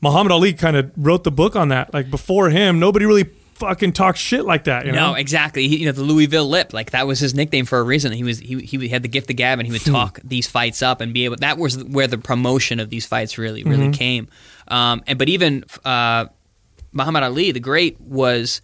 Muhammad 0.00 0.30
Ali 0.30 0.52
kind 0.52 0.76
of 0.76 0.92
wrote 0.96 1.24
the 1.24 1.32
book 1.32 1.56
on 1.56 1.70
that. 1.70 1.92
Like 1.92 2.10
before 2.10 2.50
him, 2.50 2.78
nobody 2.78 3.04
really 3.06 3.24
fucking 3.58 3.92
talk 3.92 4.16
shit 4.16 4.44
like 4.44 4.64
that. 4.64 4.86
You 4.86 4.92
know? 4.92 5.12
no, 5.12 5.14
exactly. 5.14 5.68
He, 5.68 5.76
you 5.78 5.86
know, 5.86 5.92
the 5.92 6.02
Louisville 6.02 6.48
Lip, 6.48 6.72
like 6.72 6.92
that 6.92 7.06
was 7.06 7.18
his 7.20 7.34
nickname 7.34 7.64
for 7.66 7.78
a 7.78 7.82
reason. 7.82 8.12
He 8.12 8.24
was 8.24 8.38
he, 8.38 8.60
he 8.60 8.88
had 8.88 9.02
the 9.02 9.08
gift 9.08 9.28
of 9.30 9.36
gab, 9.36 9.58
and 9.58 9.66
he 9.66 9.72
would 9.72 9.82
Hmm. 9.82 9.92
talk 9.92 10.20
these 10.24 10.46
fights 10.48 10.82
up 10.82 11.00
and 11.00 11.12
be 11.12 11.24
able. 11.24 11.36
That 11.36 11.58
was 11.58 11.82
where 11.84 12.06
the 12.06 12.18
promotion 12.18 12.80
of 12.80 12.90
these 12.90 13.06
fights 13.06 13.38
really 13.38 13.64
really 13.64 13.84
Mm-hmm. 13.84 13.90
came. 13.92 14.28
Um, 14.68 15.02
and 15.06 15.18
but 15.18 15.28
even 15.28 15.64
uh, 15.84 16.26
Muhammad 16.92 17.22
Ali, 17.22 17.52
the 17.52 17.60
great, 17.60 18.00
was 18.00 18.60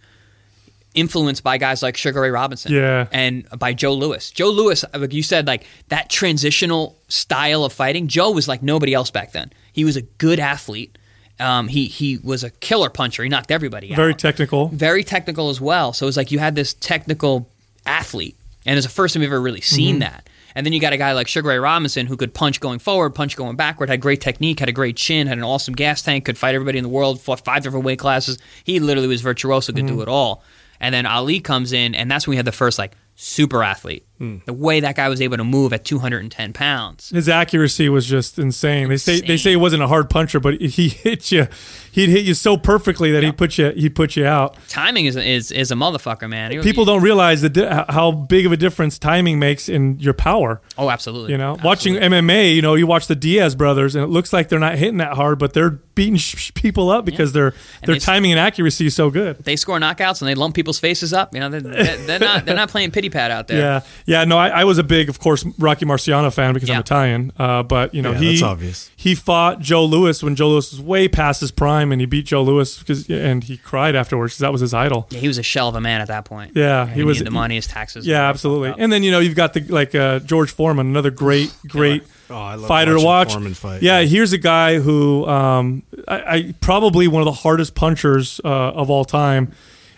influenced 0.93 1.43
by 1.43 1.57
guys 1.57 1.83
like 1.83 1.97
Sugar 1.97 2.21
Ray 2.21 2.29
Robinson, 2.29 2.71
Yeah. 2.71 3.07
and 3.11 3.45
by 3.59 3.73
Joe 3.73 3.93
Louis. 3.93 4.31
Joe 4.31 4.49
Louis, 4.49 4.83
like 4.93 5.13
you 5.13 5.23
said, 5.23 5.45
like 5.45 5.65
that 5.89 6.09
transitional 6.09 6.97
style 7.09 7.65
of 7.65 7.73
fighting. 7.73 8.07
Joe 8.07 8.31
was 8.31 8.47
like 8.47 8.63
nobody 8.63 8.93
else 8.93 9.11
back 9.11 9.33
then. 9.33 9.51
He 9.73 9.83
was 9.83 9.97
a 9.97 10.01
good 10.03 10.39
athlete. 10.39 10.97
Um, 11.39 11.67
he 11.67 11.85
he 11.87 12.17
was 12.17 12.43
a 12.43 12.49
killer 12.49 12.89
puncher. 12.89 13.23
He 13.23 13.29
knocked 13.29 13.51
everybody 13.51 13.91
out 13.91 13.97
Very 13.97 14.15
technical. 14.15 14.69
very 14.69 15.03
technical 15.03 15.49
as 15.49 15.59
well. 15.59 15.91
So 15.93 16.07
it's 16.07 16.15
like 16.17 16.31
you 16.31 16.39
had 16.39 16.55
this 16.55 16.73
technical 16.75 17.49
athlete, 17.85 18.37
and 18.65 18.77
it's 18.77 18.87
the 18.87 18.93
first 18.93 19.13
time 19.13 19.21
we've 19.21 19.29
ever 19.29 19.41
really 19.41 19.61
seen 19.61 19.99
that. 19.99 20.29
And 20.57 20.65
then 20.65 20.71
you 20.71 20.79
got 20.79 20.93
a 20.93 20.97
guy 20.97 21.11
like 21.11 21.27
Sugar 21.27 21.49
Ray 21.49 21.59
Robinson 21.59 22.07
who 22.07 22.15
could 22.15 22.33
punch 22.33 22.61
going 22.61 22.79
forward, 22.79 23.09
punch 23.09 23.35
going 23.35 23.57
backward, 23.57 23.89
had 23.89 23.99
great 23.99 24.21
technique, 24.21 24.61
had 24.61 24.69
a 24.69 24.71
great 24.71 24.95
chin, 24.95 25.27
had 25.27 25.37
an 25.37 25.43
awesome 25.43 25.73
gas 25.73 26.01
tank, 26.01 26.23
could 26.23 26.37
fight 26.37 26.55
everybody 26.55 26.77
in 26.77 26.83
the 26.83 26.89
world, 26.89 27.19
fought 27.19 27.43
five 27.43 27.63
different 27.63 27.85
weight 27.85 27.99
classes. 27.99 28.37
He 28.63 28.79
literally 28.79 29.09
was 29.09 29.19
virtuoso, 29.19 29.73
could 29.73 29.85
do 29.85 30.01
it 30.01 30.07
all. 30.07 30.41
And 30.79 30.95
then 30.95 31.05
Ali 31.05 31.41
comes 31.41 31.73
in, 31.73 31.93
and 31.93 32.09
that's 32.09 32.25
when 32.25 32.31
we 32.31 32.37
had 32.37 32.45
the 32.45 32.53
first 32.53 32.79
like 32.79 32.93
super 33.15 33.63
athlete. 33.63 34.05
Hmm. 34.17 34.37
The 34.45 34.53
way 34.53 34.79
that 34.79 34.95
guy 34.95 35.09
was 35.09 35.21
able 35.21 35.37
to 35.37 35.43
move 35.43 35.73
at 35.73 35.83
210 35.83 36.53
pounds. 36.53 37.09
His 37.09 37.27
accuracy 37.27 37.89
was 37.89 38.05
just 38.05 38.39
insane. 38.39 38.87
They 38.87 38.97
say 38.97 39.19
they 39.19 39.35
say 39.37 39.49
he 39.51 39.55
wasn't 39.57 39.83
a 39.83 39.87
hard 39.87 40.09
puncher, 40.09 40.39
but 40.39 40.61
he 40.61 40.87
hit 40.89 41.31
you. 41.31 41.47
He'd 41.91 42.09
hit 42.09 42.25
you 42.25 42.33
so 42.33 42.57
perfectly 42.57 43.11
that 43.11 43.23
he 43.23 43.31
put 43.31 43.57
you 43.57 43.71
he 43.71 43.89
put 43.89 44.15
you 44.15 44.25
out. 44.25 44.57
Timing 44.69 45.05
is 45.05 45.15
is, 45.15 45.51
is 45.51 45.71
a 45.71 45.75
motherfucker, 45.75 46.29
man. 46.29 46.61
People 46.61 46.85
don't 46.85 47.01
realize 47.01 47.41
the 47.41 47.85
how 47.89 48.11
big 48.11 48.45
of 48.45 48.51
a 48.51 48.57
difference 48.57 48.97
timing 48.99 49.39
makes 49.39 49.67
in 49.69 49.99
your 49.99 50.13
power. 50.13 50.61
Oh, 50.77 50.89
absolutely. 50.89 51.31
You 51.33 51.37
know, 51.37 51.53
Absolutely. 51.59 51.67
watching 51.67 51.95
MMA, 52.11 52.55
you 52.55 52.61
know, 52.61 52.75
you 52.75 52.87
watch 52.87 53.07
the 53.07 53.15
Diaz 53.15 53.55
brothers, 53.55 53.95
and 53.95 54.03
it 54.03 54.07
looks 54.07 54.31
like 54.33 54.49
they're 54.49 54.59
not 54.59 54.75
hitting 54.77 54.97
that 54.97 55.13
hard, 55.13 55.39
but 55.39 55.53
they're 55.53 55.71
beating 55.95 56.17
sh- 56.17 56.51
people 56.53 56.89
up 56.89 57.05
because 57.05 57.31
their 57.31 57.47
And 57.47 57.55
their 57.83 57.95
they 57.95 57.97
s- 57.97 58.03
timing 58.03 58.31
and 58.31 58.39
accuracy 58.39 58.85
is 58.87 58.95
so 58.95 59.09
good. 59.09 59.37
they 59.43 59.55
score 59.55 59.79
knockouts 59.79 60.21
and 60.21 60.27
they 60.27 60.35
lump 60.35 60.53
people's 60.55 60.79
faces 60.79 61.13
up. 61.13 61.33
You 61.33 61.39
know, 61.39 61.49
they're, 61.49 61.61
they're, 61.61 61.97
they're 61.97 62.19
not 62.19 62.45
they're 62.45 62.55
not 62.55 62.69
playing 62.69 62.91
pity 62.91 63.09
pat 63.09 63.31
out 63.31 63.47
there. 63.47 63.59
Yeah, 63.59 63.81
yeah. 64.05 64.23
No, 64.25 64.37
I, 64.37 64.49
I 64.49 64.63
was 64.63 64.77
a 64.77 64.83
big, 64.83 65.09
of 65.09 65.19
course, 65.19 65.45
Rocky 65.59 65.85
Marciano 65.85 66.33
fan 66.33 66.53
because 66.53 66.69
I'm 66.69 66.79
Italian. 66.79 67.31
Uh, 67.37 67.63
but 67.63 67.93
you 67.93 68.01
know, 68.01 68.11
Yeah, 68.11 68.17
he 68.19 68.27
that's 68.29 68.41
obvious. 68.43 68.91
he 68.95 69.15
fought 69.15 69.59
Joe 69.59 69.83
Louis 69.85 70.21
when 70.23 70.35
Joe 70.35 70.49
Louis 70.49 70.71
was 70.71 70.81
way 70.81 71.07
past 71.07 71.41
his 71.41 71.51
prime, 71.51 71.91
and 71.91 71.99
he 72.01 72.05
beat 72.05 72.25
Joe 72.25 72.43
Louis 72.43 72.77
because 72.79 73.09
and 73.09 73.43
he 73.43 73.57
cried 73.57 73.95
afterwards 73.95 74.33
because 74.33 74.41
that 74.41 74.51
was 74.51 74.61
his 74.61 74.73
idol. 74.73 75.07
Yeah, 75.11 75.19
he 75.19 75.27
was 75.27 75.37
a 75.37 75.43
shell 75.43 75.69
of 75.69 75.75
a 75.75 75.81
man 75.81 76.01
at 76.01 76.07
that 76.07 76.25
point. 76.25 76.53
Yeah, 76.55 76.87
he, 76.87 76.95
he 76.95 77.03
was- 77.03 77.17
needed 77.17 77.27
the 77.27 77.31
money, 77.31 77.55
his 77.55 77.67
taxes. 77.67 78.05
Yeah, 78.07 78.27
absolutely. 78.29 78.73
And 78.81 78.91
then 78.91 79.03
you 79.03 79.11
know 79.11 79.19
you've 79.19 79.35
got 79.35 79.53
the 79.53 79.61
like 79.61 79.93
uh, 79.95 80.19
George 80.19 80.51
Foreman, 80.51 80.87
another 80.87 81.11
great, 81.11 81.53
great 81.67 82.03
Oh, 82.27 82.67
fighter 82.67 82.97
to 82.97 83.03
watch. 83.03 83.33
Foreman 83.33 83.53
fight, 83.53 83.83
yeah, 83.83 83.99
yeah. 83.99 84.07
here's 84.07 84.33
a 84.33 84.39
guy 84.39 84.79
who 84.79 85.27
um, 85.27 85.83
I, 86.07 86.15
I 86.35 86.53
probably 86.59 87.07
one 87.07 87.21
of 87.21 87.25
the 87.25 87.31
hardest 87.31 87.75
punchers 87.75 88.41
uh, 88.43 88.47
of 88.49 88.89
all 88.89 89.05
time. 89.05 89.51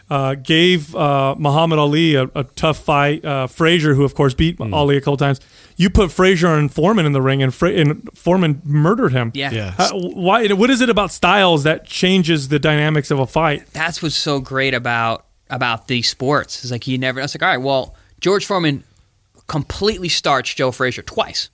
Uh, 0.09 0.35
gave 0.35 0.95
uh, 0.95 1.35
Muhammad 1.37 1.79
Ali 1.79 2.15
a, 2.15 2.29
a 2.33 2.45
tough 2.55 2.77
fight. 2.79 3.25
Uh, 3.25 3.45
Frazier, 3.47 3.93
who 3.93 4.05
of 4.05 4.15
course 4.15 4.33
beat 4.33 4.57
Mm. 4.57 4.73
Ali 4.73 4.95
a 4.95 5.01
couple 5.01 5.17
times, 5.17 5.41
you 5.75 5.89
put 5.89 6.13
Frazier 6.13 6.55
and 6.55 6.71
Foreman 6.73 7.05
in 7.05 7.11
the 7.11 7.21
ring, 7.21 7.43
and, 7.43 7.53
Fra- 7.53 7.73
and 7.73 8.09
Foreman 8.13 8.61
murdered 8.63 9.11
him. 9.11 9.31
yeah, 9.35 9.51
Yeah. 9.51 9.71
How- 9.71 9.89
why? 9.99 10.47
What 10.47 10.69
is 10.69 10.79
it 10.79 10.89
about 10.89 11.11
styles 11.11 11.63
that 11.63 11.85
changes 11.85 12.47
the 12.47 12.57
dynamics 12.57 13.11
of 13.11 13.19
a 13.19 13.27
fight? 13.27 13.65
that's 13.73 14.01
what's 14.01 14.15
so 14.15 14.39
great 14.39 14.73
about 14.73 15.25
about 15.49 15.87
these 15.89 16.07
sports. 16.09 16.63
It's 16.63 16.71
like 16.71 16.87
you 16.87 16.97
never. 16.97 17.19
It's 17.19 17.35
like 17.35 17.43
all 17.43 17.49
right, 17.49 17.61
well, 17.61 17.93
George 18.21 18.45
Foreman 18.45 18.85
completely 19.47 20.09
starched 20.09 20.57
Joe 20.57 20.71
Frazier 20.71 21.01
twice, 21.01 21.49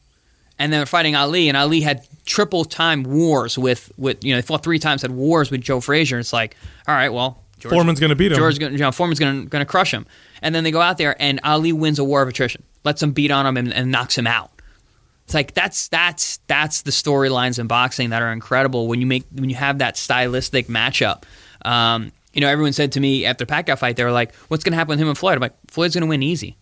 and 0.59 0.71
then 0.71 0.79
they're 0.79 0.85
fighting 0.85 1.15
Ali, 1.15 1.47
and 1.47 1.57
Ali 1.57 1.81
had 1.81 2.05
triple 2.25 2.65
time 2.65 3.01
wars 3.03 3.57
with 3.57 3.91
with 3.97 4.23
you 4.23 4.33
know 4.33 4.37
they 4.37 4.45
fought 4.45 4.63
three 4.63 4.79
times, 4.79 5.01
had 5.01 5.11
wars 5.11 5.49
with 5.51 5.61
Joe 5.61 5.79
Frazier. 5.79 6.19
It's 6.19 6.33
like 6.33 6.55
all 6.87 6.93
right, 6.95 7.09
well. 7.09 7.39
George, 7.63 7.73
Foreman's 7.73 7.99
gonna 7.99 8.15
beat 8.15 8.33
him. 8.33 8.37
George, 8.37 8.59
know, 8.59 8.91
Foreman's 8.91 9.19
going 9.19 9.49
to 9.49 9.65
crush 9.65 9.93
him, 9.93 10.05
and 10.41 10.53
then 10.53 10.65
they 10.65 10.71
go 10.71 10.81
out 10.81 10.97
there, 10.97 11.15
and 11.17 11.39
Ali 11.45 11.71
wins 11.71 11.97
a 11.97 12.03
war 12.03 12.21
of 12.21 12.27
attrition, 12.27 12.61
lets 12.83 13.01
him 13.01 13.13
beat 13.13 13.31
on 13.31 13.45
him, 13.45 13.55
and, 13.55 13.73
and 13.73 13.89
knocks 13.89 14.17
him 14.17 14.27
out. 14.27 14.51
It's 15.23 15.33
like 15.33 15.53
that's 15.53 15.87
that's 15.87 16.39
that's 16.47 16.81
the 16.81 16.91
storylines 16.91 17.57
in 17.57 17.67
boxing 17.67 18.09
that 18.09 18.21
are 18.21 18.33
incredible 18.33 18.87
when 18.87 18.99
you 18.99 19.07
make 19.07 19.23
when 19.31 19.49
you 19.49 19.55
have 19.55 19.77
that 19.77 19.95
stylistic 19.95 20.67
matchup. 20.67 21.23
Um, 21.63 22.11
you 22.33 22.41
know, 22.41 22.49
everyone 22.49 22.73
said 22.73 22.91
to 22.93 22.99
me 22.99 23.25
after 23.25 23.45
Pacquiao 23.45 23.77
fight, 23.77 23.95
they 23.95 24.03
were 24.03 24.11
like, 24.11 24.35
"What's 24.49 24.65
going 24.65 24.73
to 24.73 24.77
happen 24.77 24.89
with 24.89 24.99
him 24.99 25.07
and 25.07 25.17
Floyd?" 25.17 25.35
I'm 25.35 25.41
like, 25.41 25.55
"Floyd's 25.69 25.95
going 25.95 26.01
to 26.01 26.09
win 26.09 26.21
easy. 26.21 26.57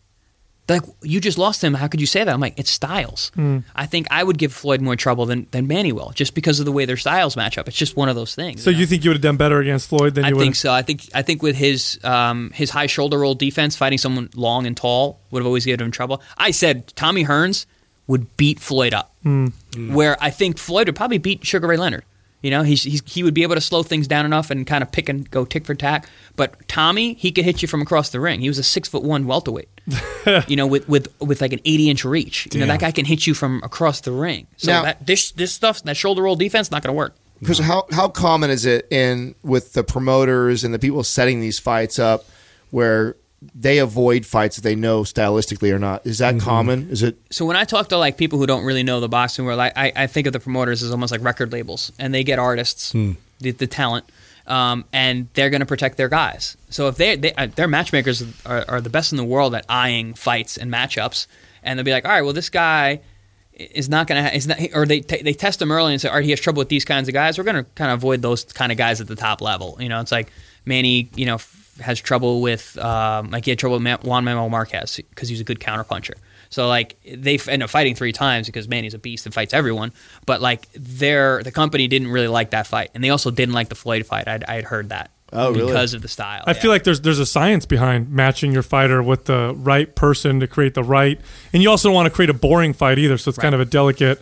They're 0.72 0.80
like, 0.80 0.90
you 1.04 1.20
just 1.20 1.38
lost 1.38 1.64
him. 1.64 1.74
How 1.74 1.88
could 1.88 2.00
you 2.02 2.08
say 2.08 2.24
that? 2.24 2.34
I'm 2.34 2.40
like, 2.40 2.58
it's 2.58 2.70
styles. 2.72 3.32
I 3.76 3.86
think 3.86 4.08
I 4.12 4.24
would 4.24 4.38
give 4.38 4.54
Floyd 4.54 4.82
more 4.82 4.96
trouble 4.96 5.26
than, 5.26 5.48
than 5.52 5.68
Manny 5.68 5.92
will, 5.92 6.12
just 6.16 6.34
because 6.34 6.60
of 6.60 6.66
the 6.66 6.72
way 6.72 6.86
their 6.86 6.98
styles 6.98 7.36
match 7.36 7.58
up. 7.58 7.68
It's 7.68 7.78
just 7.78 7.96
one 7.96 8.10
of 8.10 8.16
those 8.16 8.36
things. 8.36 8.64
So 8.64 8.70
you 8.70 8.76
know? 8.76 8.80
you 8.82 8.86
think 8.88 9.04
you 9.04 9.10
would 9.10 9.16
have 9.18 9.22
done 9.22 9.38
better 9.38 9.60
against 9.60 9.90
Floyd 9.90 10.16
than 10.16 10.26
I 10.26 10.30
you 10.30 10.36
would? 10.36 10.42
think 10.42 10.56
so. 10.56 10.72
I 10.72 10.82
think 10.82 11.08
I 11.14 11.22
think 11.22 11.44
with 11.44 11.56
his 11.56 12.00
um, 12.04 12.52
his 12.54 12.70
high 12.70 12.88
shoulder 12.88 13.20
roll 13.20 13.36
defense, 13.36 13.76
fighting 13.76 13.98
someone 13.98 14.30
long 14.36 14.66
and 14.66 14.76
tall 14.78 15.20
would 15.32 15.40
have 15.42 15.48
always 15.48 15.66
given 15.66 15.86
him 15.86 15.92
trouble. 15.92 16.22
I 16.38 16.52
said 16.52 16.88
Tommy 16.96 17.26
Hearns 17.26 17.66
would 18.08 18.36
beat 18.38 18.60
Floyd 18.60 18.94
up, 18.94 19.14
Hmm. 19.24 19.48
where 19.94 20.18
I 20.22 20.30
think 20.32 20.58
Floyd 20.58 20.88
would 20.88 20.96
probably 20.96 21.18
beat 21.20 21.46
Sugar 21.46 21.68
Ray 21.68 21.78
Leonard. 21.78 22.04
You 22.42 22.50
know, 22.50 22.64
he's, 22.64 22.84
he's 22.84 23.02
he 23.06 23.24
would 23.24 23.34
be 23.34 23.44
able 23.44 23.56
to 23.56 23.62
slow 23.62 23.84
things 23.84 24.08
down 24.08 24.26
enough 24.26 24.50
and 24.50 24.66
kind 24.66 24.82
of 24.82 24.92
pick 24.92 25.10
and 25.10 25.30
go 25.30 25.46
tick 25.46 25.66
for 25.66 25.76
tack. 25.76 26.10
But 26.36 26.68
Tommy, 26.68 27.14
he 27.14 27.32
could 27.32 27.46
hit 27.46 27.62
you 27.62 27.68
from 27.68 27.82
across 27.82 28.10
the 28.10 28.20
ring. 28.20 28.42
He 28.42 28.48
was 28.48 28.58
a 28.58 28.64
six 28.64 28.89
foot 28.89 29.04
one 29.04 29.26
welterweight. 29.26 29.70
you 30.48 30.56
know, 30.56 30.68
with, 30.68 30.88
with 30.89 31.14
with 31.22 31.42
like 31.42 31.54
an 31.54 31.60
eighty 31.66 31.89
inch 31.89 32.04
reach. 32.04 32.48
You 32.54 32.62
know, 32.62 32.66
that 32.68 32.80
guy 32.80 32.92
can 32.92 33.06
hit 33.06 33.28
you 33.28 33.34
from 33.34 33.62
across 33.64 34.02
the 34.02 34.12
ring. 34.12 34.48
So 34.58 34.72
Now- 34.72 34.84
that 34.84 35.06
this 35.06 35.32
this 35.32 35.54
stuff, 35.54 35.84
that 35.84 35.98
shoulder 35.98 36.24
roll 36.24 36.36
defense, 36.36 36.72
not 36.72 36.82
going 36.84 36.94
to 36.94 36.98
work. 36.98 37.16
Because 37.39 37.60
how 37.60 37.86
how 37.92 38.08
common 38.08 38.50
is 38.50 38.66
it 38.66 38.88
in 38.92 39.36
with 39.44 39.74
the 39.74 39.84
promoters 39.84 40.64
and 40.64 40.74
the 40.74 40.80
people 40.80 41.04
setting 41.04 41.42
these 41.42 41.58
fights 41.60 41.98
up 41.98 42.26
where 42.70 43.16
they 43.56 43.80
avoid 43.80 44.26
fights 44.26 44.58
that 44.58 44.62
they 44.62 44.76
know 44.76 45.02
stylistically 45.02 45.74
or 45.74 45.80
not? 45.80 46.06
Is 46.06 46.20
that 46.20 46.39
common? 46.39 46.89
Is 46.89 47.02
it 47.02 47.18
so 47.32 47.46
when 47.46 47.56
I 47.58 47.64
talk 47.64 47.89
to 47.89 47.98
like 47.98 48.18
people 48.18 48.38
who 48.38 48.46
don't 48.46 48.64
really 48.64 48.84
know 48.84 49.00
the 49.00 49.10
boxing 49.10 49.46
world, 49.46 49.60
I, 49.60 49.72
I, 49.76 49.92
I 49.96 50.08
think 50.08 50.28
of 50.28 50.34
the 50.34 50.39
promoters 50.39 50.84
as 50.84 50.92
almost 50.92 51.12
like 51.12 51.24
record 51.24 51.52
labels, 51.52 51.92
and 51.98 52.14
they 52.14 52.24
get 52.24 52.38
artists, 52.39 52.92
the, 53.39 53.52
the 53.52 53.68
talent, 53.68 54.06
um, 54.46 54.86
and 54.94 55.28
they're 55.34 55.50
going 55.50 55.62
to 55.62 55.66
protect 55.66 55.98
their 55.98 56.10
guys. 56.10 56.56
So 56.70 56.88
if 56.88 56.98
they, 56.98 57.16
they 57.16 57.34
uh, 57.34 57.48
their 57.48 57.68
matchmakers 57.68 58.24
are, 58.46 58.64
are 58.68 58.82
the 58.82 58.89
best 58.92 59.12
in 59.12 59.18
the 59.18 59.24
world 59.24 59.56
at 59.56 59.66
eyeing 59.68 60.14
fights 60.14 60.58
and 60.58 60.72
matchups, 60.72 61.26
and 61.64 61.80
they'll 61.80 61.84
be 61.84 61.92
like, 61.92 62.06
all 62.06 62.12
right, 62.12 62.22
well 62.22 62.34
this 62.34 62.50
guy 62.50 63.02
is 63.54 63.89
not 63.89 64.08
going 64.08 64.24
to, 64.24 64.36
is 64.36 64.48
not, 64.48 64.58
or 64.74 64.86
they 64.86 65.00
t- 65.02 65.22
they 65.24 65.34
test 65.34 65.62
him 65.62 65.72
early 65.72 65.92
and 65.94 66.02
say, 66.02 66.10
all 66.10 66.16
right, 66.16 66.24
he 66.24 66.30
has 66.32 66.39
trouble 66.39 66.60
with 66.60 66.70
these 66.70 66.86
kinds 66.86 67.08
of 67.08 67.14
guys. 67.14 67.38
We're 67.38 67.44
going 67.44 67.58
to 67.58 67.64
kind 67.76 67.92
of 67.92 68.00
avoid 68.00 68.22
those 68.22 68.44
kind 68.46 68.72
of 68.72 68.78
guys 68.78 69.02
at 69.02 69.08
the 69.08 69.16
top 69.16 69.42
level. 69.42 69.78
You 69.80 69.89
know, 69.89 70.00
it's 70.00 70.12
like 70.12 70.32
Manny, 70.66 71.10
you 71.16 71.26
know, 71.26 71.36
f- 71.36 71.61
has 71.82 72.00
trouble 72.00 72.42
with, 72.42 72.78
um, 72.78 73.32
like 73.32 73.46
he 73.46 73.52
had 73.52 73.60
trouble 73.60 73.80
with 73.80 74.04
Juan 74.04 74.24
Manuel 74.24 74.50
Marquez 74.50 74.98
because 74.98 75.30
he's 75.30 75.42
a 75.42 75.44
good 75.44 75.60
counterpuncher. 75.60 76.14
So 76.52 76.68
like 76.68 76.98
they 77.04 77.40
end 77.48 77.64
up 77.64 77.70
fighting 77.70 77.96
three 77.96 78.12
times 78.12 78.46
because 78.46 78.68
Manny's 78.68 78.94
a 78.94 79.00
beast 79.00 79.26
and 79.26 79.34
fights 79.34 79.54
everyone. 79.54 79.94
But 80.26 80.42
like 80.42 80.68
their 80.74 81.42
the 81.44 81.52
company 81.52 81.88
didn't 81.88 82.10
really 82.10 82.28
like 82.28 82.52
that 82.52 82.68
fight, 82.68 82.92
and 82.94 83.04
they 83.04 83.10
also 83.10 83.32
didn't 83.32 83.56
like 83.56 83.70
the 83.70 83.76
Floyd 83.76 84.06
fight. 84.06 84.28
I'd, 84.28 84.44
I'd 84.44 84.66
heard 84.66 84.90
that. 84.90 85.12
Oh, 85.34 85.52
really? 85.52 85.68
Because 85.68 85.94
of 85.94 86.02
the 86.02 86.10
style. 86.10 86.44
I 86.46 86.52
yeah. 86.52 86.60
feel 86.60 86.72
like 86.72 86.84
there's 86.84 87.02
there's 87.02 87.20
a 87.20 87.26
science 87.26 87.66
behind 87.66 88.12
matching 88.12 88.52
your 88.52 88.64
fighter 88.64 89.02
with 89.02 89.26
the 89.26 89.56
right 89.58 89.94
person 89.96 90.42
to 90.42 90.48
create 90.48 90.74
the 90.74 90.84
right, 90.84 91.20
and 91.54 91.64
you 91.64 91.70
also 91.70 91.88
don't 91.88 91.96
want 91.96 92.08
to 92.08 92.14
create 92.14 92.30
a 92.30 92.34
boring 92.34 92.74
fight 92.74 93.00
either. 93.00 93.18
So 93.18 93.30
it's 93.30 93.38
kind 93.38 93.56
of 93.56 93.62
a 93.62 93.66
delicate, 93.66 94.22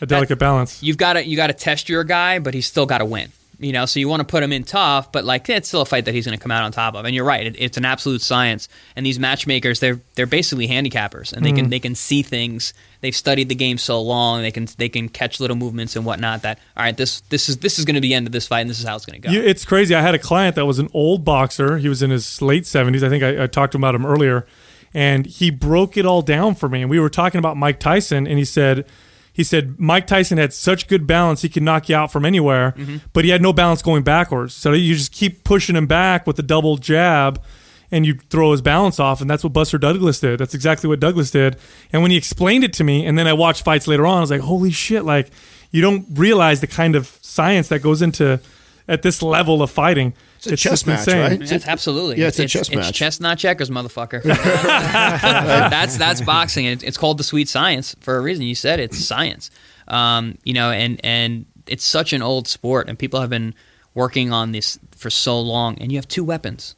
a 0.00 0.06
delicate 0.06 0.40
balance. 0.40 0.82
you've 0.82 0.98
got 0.98 1.12
to 1.12 1.24
you 1.24 1.36
got 1.36 1.46
to 1.46 1.52
test 1.52 1.88
your 1.88 2.02
guy, 2.02 2.40
but 2.40 2.52
he's 2.52 2.66
still 2.66 2.86
got 2.86 2.98
to 2.98 3.04
win. 3.04 3.30
You 3.60 3.72
know, 3.72 3.84
so 3.84 4.00
you 4.00 4.08
want 4.08 4.20
to 4.20 4.24
put 4.24 4.42
him 4.42 4.52
in 4.52 4.64
tough, 4.64 5.12
but 5.12 5.24
like 5.24 5.48
it's 5.50 5.68
still 5.68 5.82
a 5.82 5.86
fight 5.86 6.06
that 6.06 6.14
he's 6.14 6.24
going 6.24 6.36
to 6.36 6.42
come 6.42 6.50
out 6.50 6.64
on 6.64 6.72
top 6.72 6.94
of. 6.94 7.04
And 7.04 7.14
you're 7.14 7.24
right; 7.24 7.46
it, 7.46 7.56
it's 7.58 7.76
an 7.76 7.84
absolute 7.84 8.22
science. 8.22 8.68
And 8.96 9.04
these 9.04 9.18
matchmakers, 9.18 9.80
they're 9.80 10.00
they're 10.14 10.26
basically 10.26 10.66
handicappers, 10.66 11.32
and 11.32 11.44
they 11.44 11.52
can 11.52 11.66
mm. 11.66 11.70
they 11.70 11.78
can 11.78 11.94
see 11.94 12.22
things. 12.22 12.72
They've 13.02 13.14
studied 13.14 13.48
the 13.48 13.54
game 13.54 13.78
so 13.78 14.00
long, 14.00 14.42
they 14.42 14.50
can 14.50 14.66
they 14.78 14.88
can 14.88 15.08
catch 15.08 15.40
little 15.40 15.56
movements 15.56 15.94
and 15.94 16.04
whatnot. 16.06 16.42
That 16.42 16.58
all 16.76 16.82
right, 16.82 16.96
this 16.96 17.20
this 17.28 17.48
is 17.48 17.58
this 17.58 17.78
is 17.78 17.84
going 17.84 17.96
to 17.96 18.00
be 18.00 18.08
the 18.08 18.14
end 18.14 18.26
of 18.26 18.32
this 18.32 18.46
fight, 18.46 18.60
and 18.60 18.70
this 18.70 18.78
is 18.78 18.86
how 18.86 18.96
it's 18.96 19.04
going 19.04 19.20
to 19.20 19.28
go. 19.28 19.32
You, 19.32 19.42
it's 19.42 19.66
crazy. 19.66 19.94
I 19.94 20.00
had 20.00 20.14
a 20.14 20.18
client 20.18 20.56
that 20.56 20.64
was 20.64 20.78
an 20.78 20.88
old 20.94 21.24
boxer. 21.24 21.76
He 21.78 21.88
was 21.88 22.02
in 22.02 22.10
his 22.10 22.40
late 22.40 22.64
70s. 22.64 23.02
I 23.02 23.08
think 23.08 23.22
I, 23.22 23.44
I 23.44 23.46
talked 23.46 23.72
to 23.72 23.78
him 23.78 23.84
about 23.84 23.94
him 23.94 24.06
earlier. 24.06 24.46
And 24.92 25.26
he 25.26 25.50
broke 25.50 25.96
it 25.96 26.04
all 26.04 26.20
down 26.20 26.56
for 26.56 26.68
me. 26.68 26.82
And 26.82 26.90
we 26.90 26.98
were 26.98 27.08
talking 27.08 27.38
about 27.38 27.56
Mike 27.56 27.78
Tyson, 27.78 28.26
and 28.26 28.38
he 28.38 28.44
said, 28.44 28.86
he 29.32 29.44
said 29.44 29.78
Mike 29.78 30.06
Tyson 30.06 30.38
had 30.38 30.52
such 30.52 30.88
good 30.88 31.06
balance 31.06 31.42
he 31.42 31.48
could 31.48 31.62
knock 31.62 31.88
you 31.88 31.96
out 31.96 32.12
from 32.12 32.24
anywhere, 32.24 32.72
mm-hmm. 32.76 32.98
but 33.12 33.24
he 33.24 33.30
had 33.30 33.42
no 33.42 33.52
balance 33.52 33.82
going 33.82 34.02
backwards. 34.02 34.54
So 34.54 34.72
you 34.72 34.94
just 34.94 35.12
keep 35.12 35.44
pushing 35.44 35.76
him 35.76 35.86
back 35.86 36.26
with 36.26 36.36
the 36.36 36.42
double 36.42 36.76
jab, 36.76 37.42
and 37.92 38.06
you 38.06 38.14
throw 38.14 38.52
his 38.52 38.62
balance 38.62 39.00
off, 39.00 39.20
and 39.20 39.28
that's 39.28 39.42
what 39.42 39.52
Buster 39.52 39.78
Douglas 39.78 40.20
did. 40.20 40.38
That's 40.38 40.54
exactly 40.54 40.88
what 40.88 41.00
Douglas 41.00 41.30
did. 41.30 41.56
And 41.92 42.02
when 42.02 42.10
he 42.10 42.16
explained 42.16 42.64
it 42.64 42.72
to 42.74 42.84
me, 42.84 43.04
and 43.04 43.18
then 43.18 43.26
I 43.26 43.32
watched 43.32 43.64
fights 43.64 43.88
later 43.88 44.06
on, 44.06 44.18
I 44.18 44.20
was 44.20 44.30
like, 44.30 44.40
holy 44.40 44.70
shit! 44.70 45.04
Like 45.04 45.30
you 45.70 45.82
don't 45.82 46.06
realize 46.12 46.60
the 46.60 46.66
kind 46.66 46.96
of 46.96 47.06
science 47.22 47.68
that 47.68 47.80
goes 47.80 48.02
into 48.02 48.40
at 48.88 49.02
this 49.02 49.22
level 49.22 49.62
of 49.62 49.70
fighting. 49.70 50.14
It's, 50.46 50.46
a 50.52 50.56
chess 50.56 50.86
match, 50.86 51.00
insane. 51.00 51.20
right? 51.40 51.48
That's 51.48 51.66
absolutely. 51.68 52.18
Yeah, 52.20 52.28
it's 52.28 52.38
a 52.38 52.46
chess 52.46 52.68
It's 52.68 52.76
match. 52.76 52.94
chess, 52.94 53.20
not 53.20 53.38
checkers, 53.38 53.70
motherfucker. 53.70 54.22
that's 54.22 55.96
that's 55.96 56.20
boxing. 56.20 56.66
It's 56.66 56.96
called 56.96 57.18
the 57.18 57.24
sweet 57.24 57.48
science 57.48 57.94
for 58.00 58.16
a 58.16 58.20
reason. 58.20 58.46
You 58.46 58.54
said 58.54 58.80
it's 58.80 58.98
science. 58.98 59.50
Um, 59.88 60.38
you 60.44 60.54
know, 60.54 60.70
and 60.70 61.00
and 61.04 61.46
it's 61.66 61.84
such 61.84 62.12
an 62.12 62.22
old 62.22 62.48
sport, 62.48 62.88
and 62.88 62.98
people 62.98 63.20
have 63.20 63.30
been 63.30 63.54
working 63.94 64.32
on 64.32 64.52
this 64.52 64.78
for 64.92 65.10
so 65.10 65.40
long. 65.40 65.78
And 65.80 65.90
you 65.92 65.98
have 65.98 66.08
two 66.08 66.24
weapons. 66.24 66.74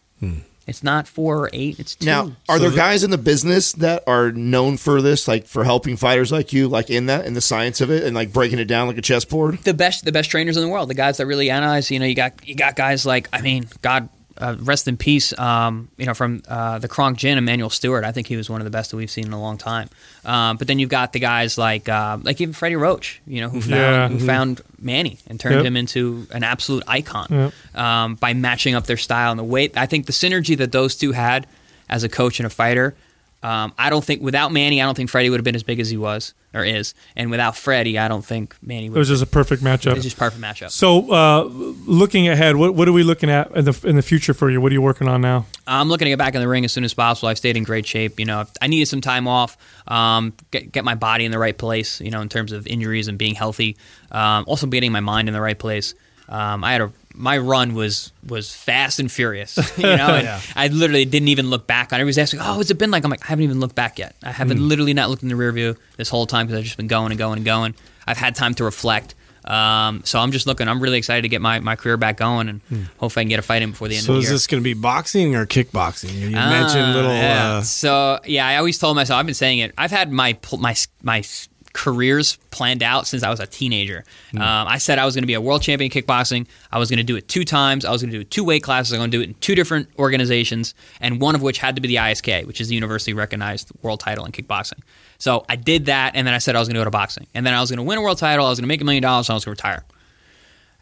It's 0.67 0.83
not 0.83 1.09
four 1.09 1.45
or 1.45 1.51
eight. 1.53 1.79
It's 1.81 1.97
two. 1.97 2.07
now? 2.07 2.33
Are 2.49 2.59
there 2.59 2.71
guys 2.71 3.03
in 3.03 3.11
the 3.11 3.19
business 3.19 3.73
that 3.75 4.05
are 4.07 4.31
known 4.33 4.77
for 4.77 5.03
this, 5.03 5.27
like 5.27 5.47
for 5.47 5.65
helping 5.65 5.97
fighters 5.97 6.31
like 6.31 6.53
you, 6.53 6.69
like 6.69 6.91
in 6.91 7.07
that, 7.07 7.27
in 7.27 7.35
the 7.35 7.41
science 7.41 7.81
of 7.81 7.91
it, 7.91 8.05
and 8.05 8.15
like 8.15 8.33
breaking 8.33 8.59
it 8.59 8.67
down 8.67 8.87
like 8.87 8.99
a 8.99 9.03
chessboard? 9.03 9.59
the 9.65 9.75
best 9.75 10.05
the 10.05 10.13
best 10.13 10.31
trainers 10.31 10.57
in 10.57 10.63
the 10.63 10.69
world, 10.69 10.89
the 10.89 10.95
guys 10.95 11.17
that 11.17 11.27
really 11.27 11.51
analyze. 11.51 11.91
You 11.91 11.99
know, 11.99 12.07
you 12.07 12.15
got 12.15 12.47
you 12.47 12.55
got 12.55 12.77
guys 12.77 13.05
like 13.05 13.29
I 13.33 13.41
mean, 13.41 13.67
God 13.83 14.09
uh, 14.43 14.57
rest 14.61 14.89
in 14.89 14.97
peace. 14.97 15.37
Um, 15.39 15.89
you 15.97 16.07
know, 16.07 16.15
from 16.15 16.43
uh, 16.49 16.79
the 16.79 16.89
Kronk 16.89 17.17
Gym, 17.19 17.39
Emanuel 17.39 17.71
Steward. 17.71 18.05
I 18.05 18.13
think 18.13 18.27
he 18.27 18.37
was 18.37 18.51
one 18.51 18.61
of 18.61 18.65
the 18.65 18.71
best 18.71 18.91
that 18.91 18.97
we've 18.97 19.11
seen 19.11 19.27
in 19.27 19.33
a 19.33 19.41
long 19.41 19.57
time. 19.59 19.89
Um, 20.25 20.57
but 20.57 20.67
then 20.67 20.79
you've 20.79 20.91
got 20.91 21.13
the 21.13 21.21
guys 21.21 21.57
like 21.57 21.89
uh, 21.89 22.19
like 22.23 22.41
even 22.41 22.53
Freddie 22.53 22.77
Roach. 22.77 23.21
You 23.27 23.41
know, 23.43 23.49
who 23.49 23.61
found 23.61 23.71
Yeah. 23.73 24.09
who 24.09 24.19
found 24.19 24.61
Manny 24.81 25.19
and 25.29 25.39
turned 25.41 25.57
Yep. 25.57 25.65
him 25.65 25.77
into 25.77 26.27
an 26.33 26.43
absolute 26.45 26.83
icon 26.87 27.53
um, 27.75 28.17
by 28.17 28.35
matching 28.35 28.75
up 28.75 28.85
their 28.87 28.97
style 28.97 29.31
and 29.31 29.39
the 29.39 29.45
weight. 29.45 29.77
I 29.79 29.87
think 29.87 30.07
the 30.07 30.13
synergy 30.13 30.57
that 30.59 30.73
those 30.73 30.97
two 30.97 31.13
had 31.13 31.47
as 31.89 32.03
a 32.05 32.09
coach 32.09 32.41
and 32.41 32.47
a 32.47 32.51
fighter. 32.51 32.95
Um, 33.43 33.73
I 33.79 33.91
don't 33.91 34.05
think 34.05 34.23
without 34.23 34.53
Manny, 34.53 34.81
I 34.81 34.85
don't 34.85 34.95
think 34.97 35.11
Freddie 35.11 35.29
would 35.31 35.41
have 35.41 35.45
been 35.45 35.57
as 35.57 35.65
big 35.65 35.81
as 35.81 35.91
he 35.91 35.97
was 35.97 36.33
or 36.55 36.65
is, 36.65 36.95
and 37.17 37.31
without 37.31 37.57
Freddie, 37.57 37.99
I 37.99 38.09
don't 38.09 38.25
think 38.25 38.55
Manny 38.63 38.87
It 38.87 38.91
would. 38.91 38.99
was 38.99 39.09
just 39.09 39.23
a 39.23 39.27
perfect 39.27 39.63
matchup. 39.63 39.95
It's 39.95 40.05
just 40.05 40.17
perfect 40.19 40.41
matchup. 40.43 40.71
So, 40.71 41.11
uh, 41.11 41.45
looking 41.87 42.29
ahead, 42.29 42.57
what 42.57 42.75
what 42.75 42.89
are 42.89 42.93
we 42.93 43.03
looking 43.03 43.31
at 43.31 43.51
in 43.57 43.65
the 43.65 43.81
in 43.85 43.97
the 43.97 44.03
future 44.03 44.35
for 44.35 44.51
you? 44.51 44.61
What 44.61 44.71
are 44.73 44.75
you 44.75 44.83
working 44.83 45.09
on 45.09 45.21
now? 45.21 45.47
I'm 45.67 45.89
looking 45.89 46.07
to 46.07 46.11
get 46.11 46.19
back 46.19 46.35
in 46.35 46.41
the 46.41 46.49
ring 46.49 46.65
as 46.65 46.73
soon 46.73 46.85
as 46.85 46.93
possible. 46.95 47.29
I've 47.29 47.39
stayed 47.39 47.57
in 47.57 47.63
great 47.65 47.87
shape. 47.87 48.19
You 48.19 48.27
know, 48.27 48.45
I 48.61 48.67
needed 48.67 48.87
some 48.87 49.01
time 49.01 49.29
off, 49.29 49.57
um, 49.89 50.33
get, 50.51 50.73
get 50.73 50.85
my 50.85 50.95
body 50.95 51.25
in 51.25 51.31
the 51.31 51.39
right 51.39 51.57
place. 51.57 52.01
You 52.01 52.11
know, 52.11 52.21
in 52.21 52.29
terms 52.29 52.53
of 52.53 52.67
injuries 52.67 53.09
and 53.09 53.17
being 53.19 53.35
healthy. 53.35 53.77
Um, 54.11 54.45
also, 54.47 54.67
getting 54.67 54.93
my 54.93 55.01
mind 55.01 55.29
in 55.29 55.35
the 55.35 55.41
right 55.41 55.59
place. 55.59 55.95
Um, 56.29 56.65
I 56.65 56.73
had 56.73 56.81
a 56.81 56.93
my 57.15 57.37
run 57.39 57.75
was 57.75 58.13
was 58.27 58.55
fast 58.55 58.99
and 59.01 59.11
furious. 59.11 59.57
You 59.79 59.85
know, 59.85 60.15
and 60.15 60.43
I 60.57 60.69
literally 60.69 61.05
didn't 61.05 61.29
even 61.29 61.51
look 61.51 61.67
back 61.67 61.93
on. 61.93 61.99
it. 61.99 62.03
Everybody's 62.03 62.19
asking, 62.19 62.41
"Oh, 62.41 62.55
has 62.59 62.71
it 62.71 62.79
been 62.79 62.91
like?" 62.91 63.05
I'm 63.05 63.11
like, 63.11 63.25
I 63.25 63.29
haven't 63.29 63.45
even 63.45 63.61
looked 63.61 63.75
back 63.75 63.99
yet. 63.99 64.15
I 64.23 64.33
haven't 64.33 64.67
literally 64.67 64.95
not 64.95 65.11
looked 65.11 65.23
in 65.23 65.29
the 65.29 65.37
rear 65.37 65.53
view 65.53 65.77
this 65.97 66.09
whole 66.09 66.27
time 66.27 66.47
because 66.47 66.59
I've 66.59 66.65
just 66.65 66.77
been 66.77 66.87
going 66.89 67.13
and 67.13 67.19
going 67.19 67.37
and 67.39 67.45
going. 67.45 67.75
I've 68.07 68.17
had 68.19 68.35
time 68.35 68.55
to 68.55 68.65
reflect. 68.65 69.15
Um, 69.45 70.03
so 70.05 70.21
I'm 70.21 70.31
just 70.31 70.47
looking. 70.47 70.69
I'm 70.69 70.81
really 70.81 70.99
excited 70.99 71.23
to 71.23 71.29
get 71.29 71.41
my, 71.41 71.59
my 71.59 71.75
career 71.75 71.97
back 71.97 72.17
going 72.17 72.49
and 72.49 72.61
hopefully 72.99 73.23
I 73.23 73.25
can 73.25 73.29
get 73.31 73.41
a 73.41 73.43
fight 73.43 73.61
in 73.63 73.71
before 73.73 73.89
the 73.89 73.97
end 73.97 74.05
So 74.05 74.13
of 74.13 74.17
the 74.17 74.19
is 74.21 74.25
year. 74.27 74.33
this 74.35 74.47
going 74.47 74.63
to 74.63 74.65
be 74.65 74.75
boxing 74.75 75.35
or 75.35 75.47
kickboxing? 75.47 76.13
You 76.15 76.31
mentioned 76.31 76.85
Ah, 76.85 76.93
little. 76.95 77.11
yeah. 77.13 77.53
Uh, 77.57 77.63
so 77.63 78.21
yeah, 78.25 78.47
I 78.47 78.57
always 78.59 78.79
told 78.79 78.95
myself 78.95 79.19
I've 79.19 79.27
been 79.27 79.35
saying 79.35 79.59
it. 79.59 79.75
I've 79.77 79.91
had 79.91 80.13
my 80.13 80.39
my 80.61 80.77
my 81.03 81.25
careers 81.73 82.37
planned 82.51 82.83
out 82.83 83.07
since 83.07 83.23
I 83.23 83.31
was 83.31 83.41
a 83.41 83.47
teenager. 83.47 84.05
Hmm. 84.31 84.39
Um, 84.39 84.69
I 84.69 84.79
said 84.79 84.99
I 84.99 85.05
was 85.05 85.15
going 85.15 85.23
to 85.23 85.27
be 85.27 85.35
a 85.35 85.41
world 85.41 85.63
champion 85.63 85.91
in 85.91 86.03
kickboxing. 86.03 86.47
I 86.71 86.79
was 86.79 86.91
going 86.91 86.99
to 86.99 87.05
do 87.05 87.17
it 87.17 87.29
two 87.29 87.45
times. 87.45 87.85
I 87.85 87.91
was 87.91 88.03
going 88.03 88.13
to 88.13 88.19
do 88.19 88.25
two 88.25 88.45
weight 88.45 88.63
classes. 88.63 88.93
I 88.93 88.97
was 88.97 89.01
going 89.01 89.11
to 89.11 89.17
do 89.17 89.23
it 89.23 89.29
in 89.29 89.35
two 89.35 89.55
different 89.55 89.89
organizations, 89.99 90.75
and 91.01 91.21
one 91.21 91.35
of 91.35 91.43
which 91.43 91.59
had 91.59 91.77
to 91.77 91.83
be 91.83 91.89
the 91.89 91.97
ISK, 91.97 92.47
which 92.47 92.61
is 92.61 92.69
the 92.69 92.75
universally 92.75 93.15
recognized 93.15 93.71
world 93.83 94.01
title 94.01 94.25
in 94.25 94.33
kickboxing. 94.33 94.81
So 95.19 95.45
I 95.49 95.57
did 95.57 95.87
that, 95.87 96.13
and 96.15 96.27
then 96.27 96.35
I 96.35 96.39
said 96.39 96.57
I 96.57 96.59
was 96.59 96.69
going 96.69 96.75
to 96.75 96.81
go 96.81 96.85
to 96.85 96.91
boxing, 96.91 97.27
and 97.35 97.47
then 97.47 97.55
I 97.55 97.61
was 97.61 97.71
going 97.71 97.79
to 97.79 97.85
win 97.85 97.99
a 97.99 98.03
world 98.03 98.19
title. 98.19 98.47
I 98.47 98.51
was 98.51 98.59
going 98.59 98.65
to 98.65 98.69
make 98.69 98.81
a 98.81 98.85
million 98.85 99.03
dollars, 99.03 99.29
and 99.29 99.35
I 99.35 99.37
was 99.37 99.45
going 99.45 99.57
to 99.57 99.63
retire. 99.63 99.85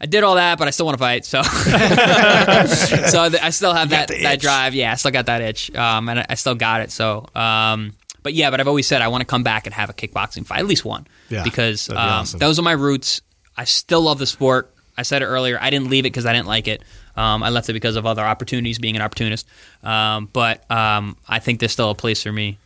I 0.01 0.07
did 0.07 0.23
all 0.23 0.35
that, 0.35 0.57
but 0.57 0.67
I 0.67 0.71
still 0.71 0.87
want 0.87 0.97
to 0.97 1.03
fight. 1.03 1.25
So, 1.25 1.43
so 1.43 1.51
I 3.39 3.51
still 3.51 3.73
have 3.73 3.91
that, 3.91 4.07
that 4.07 4.39
drive. 4.41 4.73
Yeah, 4.73 4.91
I 4.91 4.95
still 4.95 5.11
got 5.11 5.27
that 5.27 5.41
itch, 5.41 5.73
um, 5.75 6.09
and 6.09 6.21
I, 6.21 6.25
I 6.29 6.35
still 6.35 6.55
got 6.55 6.81
it. 6.81 6.91
So, 6.91 7.27
um, 7.35 7.93
but 8.23 8.33
yeah, 8.33 8.49
but 8.51 8.59
I've 8.59 8.67
always 8.67 8.87
said 8.87 9.01
I 9.01 9.07
want 9.07 9.21
to 9.21 9.25
come 9.25 9.43
back 9.43 9.65
and 9.65 9.73
have 9.73 9.89
a 9.89 9.93
kickboxing 9.93 10.45
fight, 10.45 10.59
at 10.59 10.65
least 10.67 10.85
one, 10.85 11.07
Yeah, 11.29 11.43
because 11.43 11.87
be 11.87 11.95
um, 11.95 12.09
awesome. 12.21 12.39
those 12.39 12.59
are 12.59 12.61
my 12.63 12.71
roots. 12.73 13.21
I 13.57 13.65
still 13.65 14.01
love 14.01 14.19
the 14.19 14.25
sport. 14.25 14.73
I 14.97 15.03
said 15.03 15.21
it 15.21 15.25
earlier. 15.25 15.57
I 15.59 15.69
didn't 15.69 15.89
leave 15.89 16.05
it 16.05 16.11
because 16.11 16.25
I 16.25 16.33
didn't 16.33 16.47
like 16.47 16.67
it. 16.67 16.83
Um, 17.15 17.43
I 17.43 17.49
left 17.49 17.69
it 17.69 17.73
because 17.73 17.95
of 17.95 18.05
other 18.05 18.21
opportunities, 18.23 18.79
being 18.79 18.95
an 18.95 19.01
opportunist. 19.01 19.47
Um, 19.83 20.29
but 20.31 20.69
um, 20.71 21.17
I 21.27 21.39
think 21.39 21.59
there's 21.59 21.71
still 21.71 21.89
a 21.89 21.95
place 21.95 22.23
for 22.23 22.31
me 22.31 22.57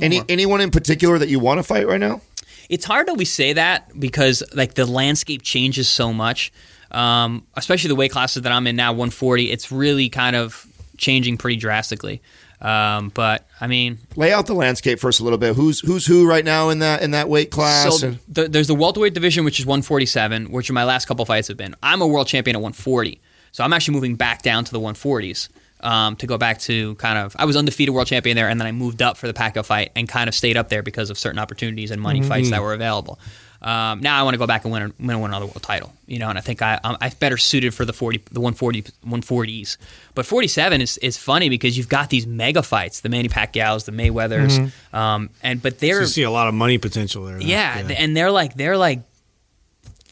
Any 0.00 0.22
anyone 0.28 0.60
in 0.60 0.70
particular 0.70 1.18
that 1.18 1.28
you 1.28 1.38
want 1.40 1.58
to 1.58 1.62
fight 1.62 1.86
right 1.86 2.00
now? 2.00 2.20
it's 2.68 2.84
hard 2.84 3.08
that 3.08 3.14
we 3.16 3.24
say 3.24 3.54
that 3.54 3.88
because 3.98 4.44
like 4.54 4.74
the 4.74 4.86
landscape 4.86 5.42
changes 5.42 5.88
so 5.88 6.12
much 6.12 6.52
um, 6.92 7.44
especially 7.56 7.88
the 7.88 7.94
weight 7.96 8.12
classes 8.12 8.42
that 8.42 8.52
i'm 8.52 8.66
in 8.68 8.76
now 8.76 8.92
140 8.92 9.50
it's 9.50 9.72
really 9.72 10.08
kind 10.08 10.36
of 10.36 10.66
changing 10.96 11.36
pretty 11.36 11.56
drastically 11.56 12.20
Um, 12.60 13.10
but 13.14 13.46
I 13.60 13.66
mean, 13.66 13.98
Lay 14.16 14.32
out 14.32 14.46
the 14.46 14.54
landscape 14.54 14.98
for 14.98 15.08
us 15.08 15.18
a 15.18 15.24
little 15.24 15.38
bit. 15.38 15.56
Who's 15.56 15.80
who's 15.80 16.04
who 16.04 16.28
right 16.28 16.44
now 16.44 16.68
in 16.68 16.80
that 16.80 17.02
in 17.02 17.12
that 17.12 17.28
weight 17.28 17.50
class? 17.50 18.00
so 18.00 18.14
the, 18.28 18.48
there's 18.48 18.66
the 18.66 18.74
welterweight 18.74 19.14
division, 19.14 19.44
which 19.44 19.58
is 19.58 19.66
147, 19.66 20.50
which 20.50 20.70
my 20.70 20.84
last 20.84 21.06
couple 21.06 21.24
fights 21.24 21.48
have 21.48 21.56
been. 21.56 21.74
I'm 21.82 22.02
a 22.02 22.06
world 22.06 22.26
champion 22.26 22.56
at 22.56 22.62
140, 22.62 23.20
so 23.52 23.64
I'm 23.64 23.72
actually 23.72 23.94
moving 23.94 24.16
back 24.16 24.42
down 24.42 24.64
to 24.64 24.72
the 24.72 24.80
140s 24.80 25.48
um, 25.80 26.16
to 26.16 26.26
go 26.26 26.36
back 26.36 26.58
to 26.60 26.94
kind 26.96 27.18
of. 27.18 27.34
I 27.38 27.46
was 27.46 27.56
undefeated 27.56 27.94
world 27.94 28.08
champion 28.08 28.36
there, 28.36 28.48
and 28.48 28.60
then 28.60 28.66
I 28.66 28.72
moved 28.72 29.00
up 29.00 29.16
for 29.16 29.26
the 29.26 29.32
Pacquiao 29.32 29.64
fight 29.64 29.92
and 29.96 30.08
kind 30.08 30.28
of 30.28 30.34
stayed 30.34 30.56
up 30.58 30.68
there 30.68 30.82
because 30.82 31.08
of 31.08 31.18
certain 31.18 31.38
opportunities 31.38 31.90
and 31.90 32.00
money 32.00 32.20
fights 32.22 32.50
that 32.50 32.62
were 32.62 32.74
available. 32.74 33.18
Um, 33.62 34.00
now 34.00 34.18
I 34.18 34.22
want 34.22 34.32
to 34.34 34.38
go 34.38 34.46
back 34.46 34.64
and 34.64 34.72
win, 34.72 34.82
a- 34.84 34.92
win 34.98 35.16
another 35.22 35.44
world 35.44 35.62
title, 35.62 35.92
you 36.06 36.18
know, 36.18 36.30
and 36.30 36.38
I 36.38 36.40
think 36.40 36.62
I, 36.62 36.80
I'm, 36.82 36.96
I'm 37.00 37.12
better 37.20 37.36
suited 37.36 37.74
for 37.74 37.84
the 37.84 37.92
40, 37.92 38.22
the 38.32 38.40
140, 38.40 38.82
140s. 39.06 39.76
But 40.14 40.24
47 40.24 40.80
is, 40.80 40.96
is 40.98 41.18
funny 41.18 41.48
because 41.50 41.76
you've 41.76 41.88
got 41.90 42.08
these 42.08 42.26
mega 42.26 42.62
fights, 42.62 43.00
the 43.00 43.10
Manny 43.10 43.28
Pacquiao's, 43.28 43.84
the 43.84 43.92
Mayweathers, 43.92 44.72
um, 44.94 45.28
and 45.42 45.60
but 45.60 45.78
they're 45.78 46.00
you 46.00 46.06
see 46.06 46.22
a 46.22 46.30
lot 46.30 46.48
of 46.48 46.54
money 46.54 46.78
potential 46.78 47.24
there. 47.26 47.38
though. 47.38 47.44
yeah, 47.44 47.76
and 47.98 48.16
they're 48.16 48.30
like 48.30 48.54
they're 48.54 48.78
like 48.78 49.00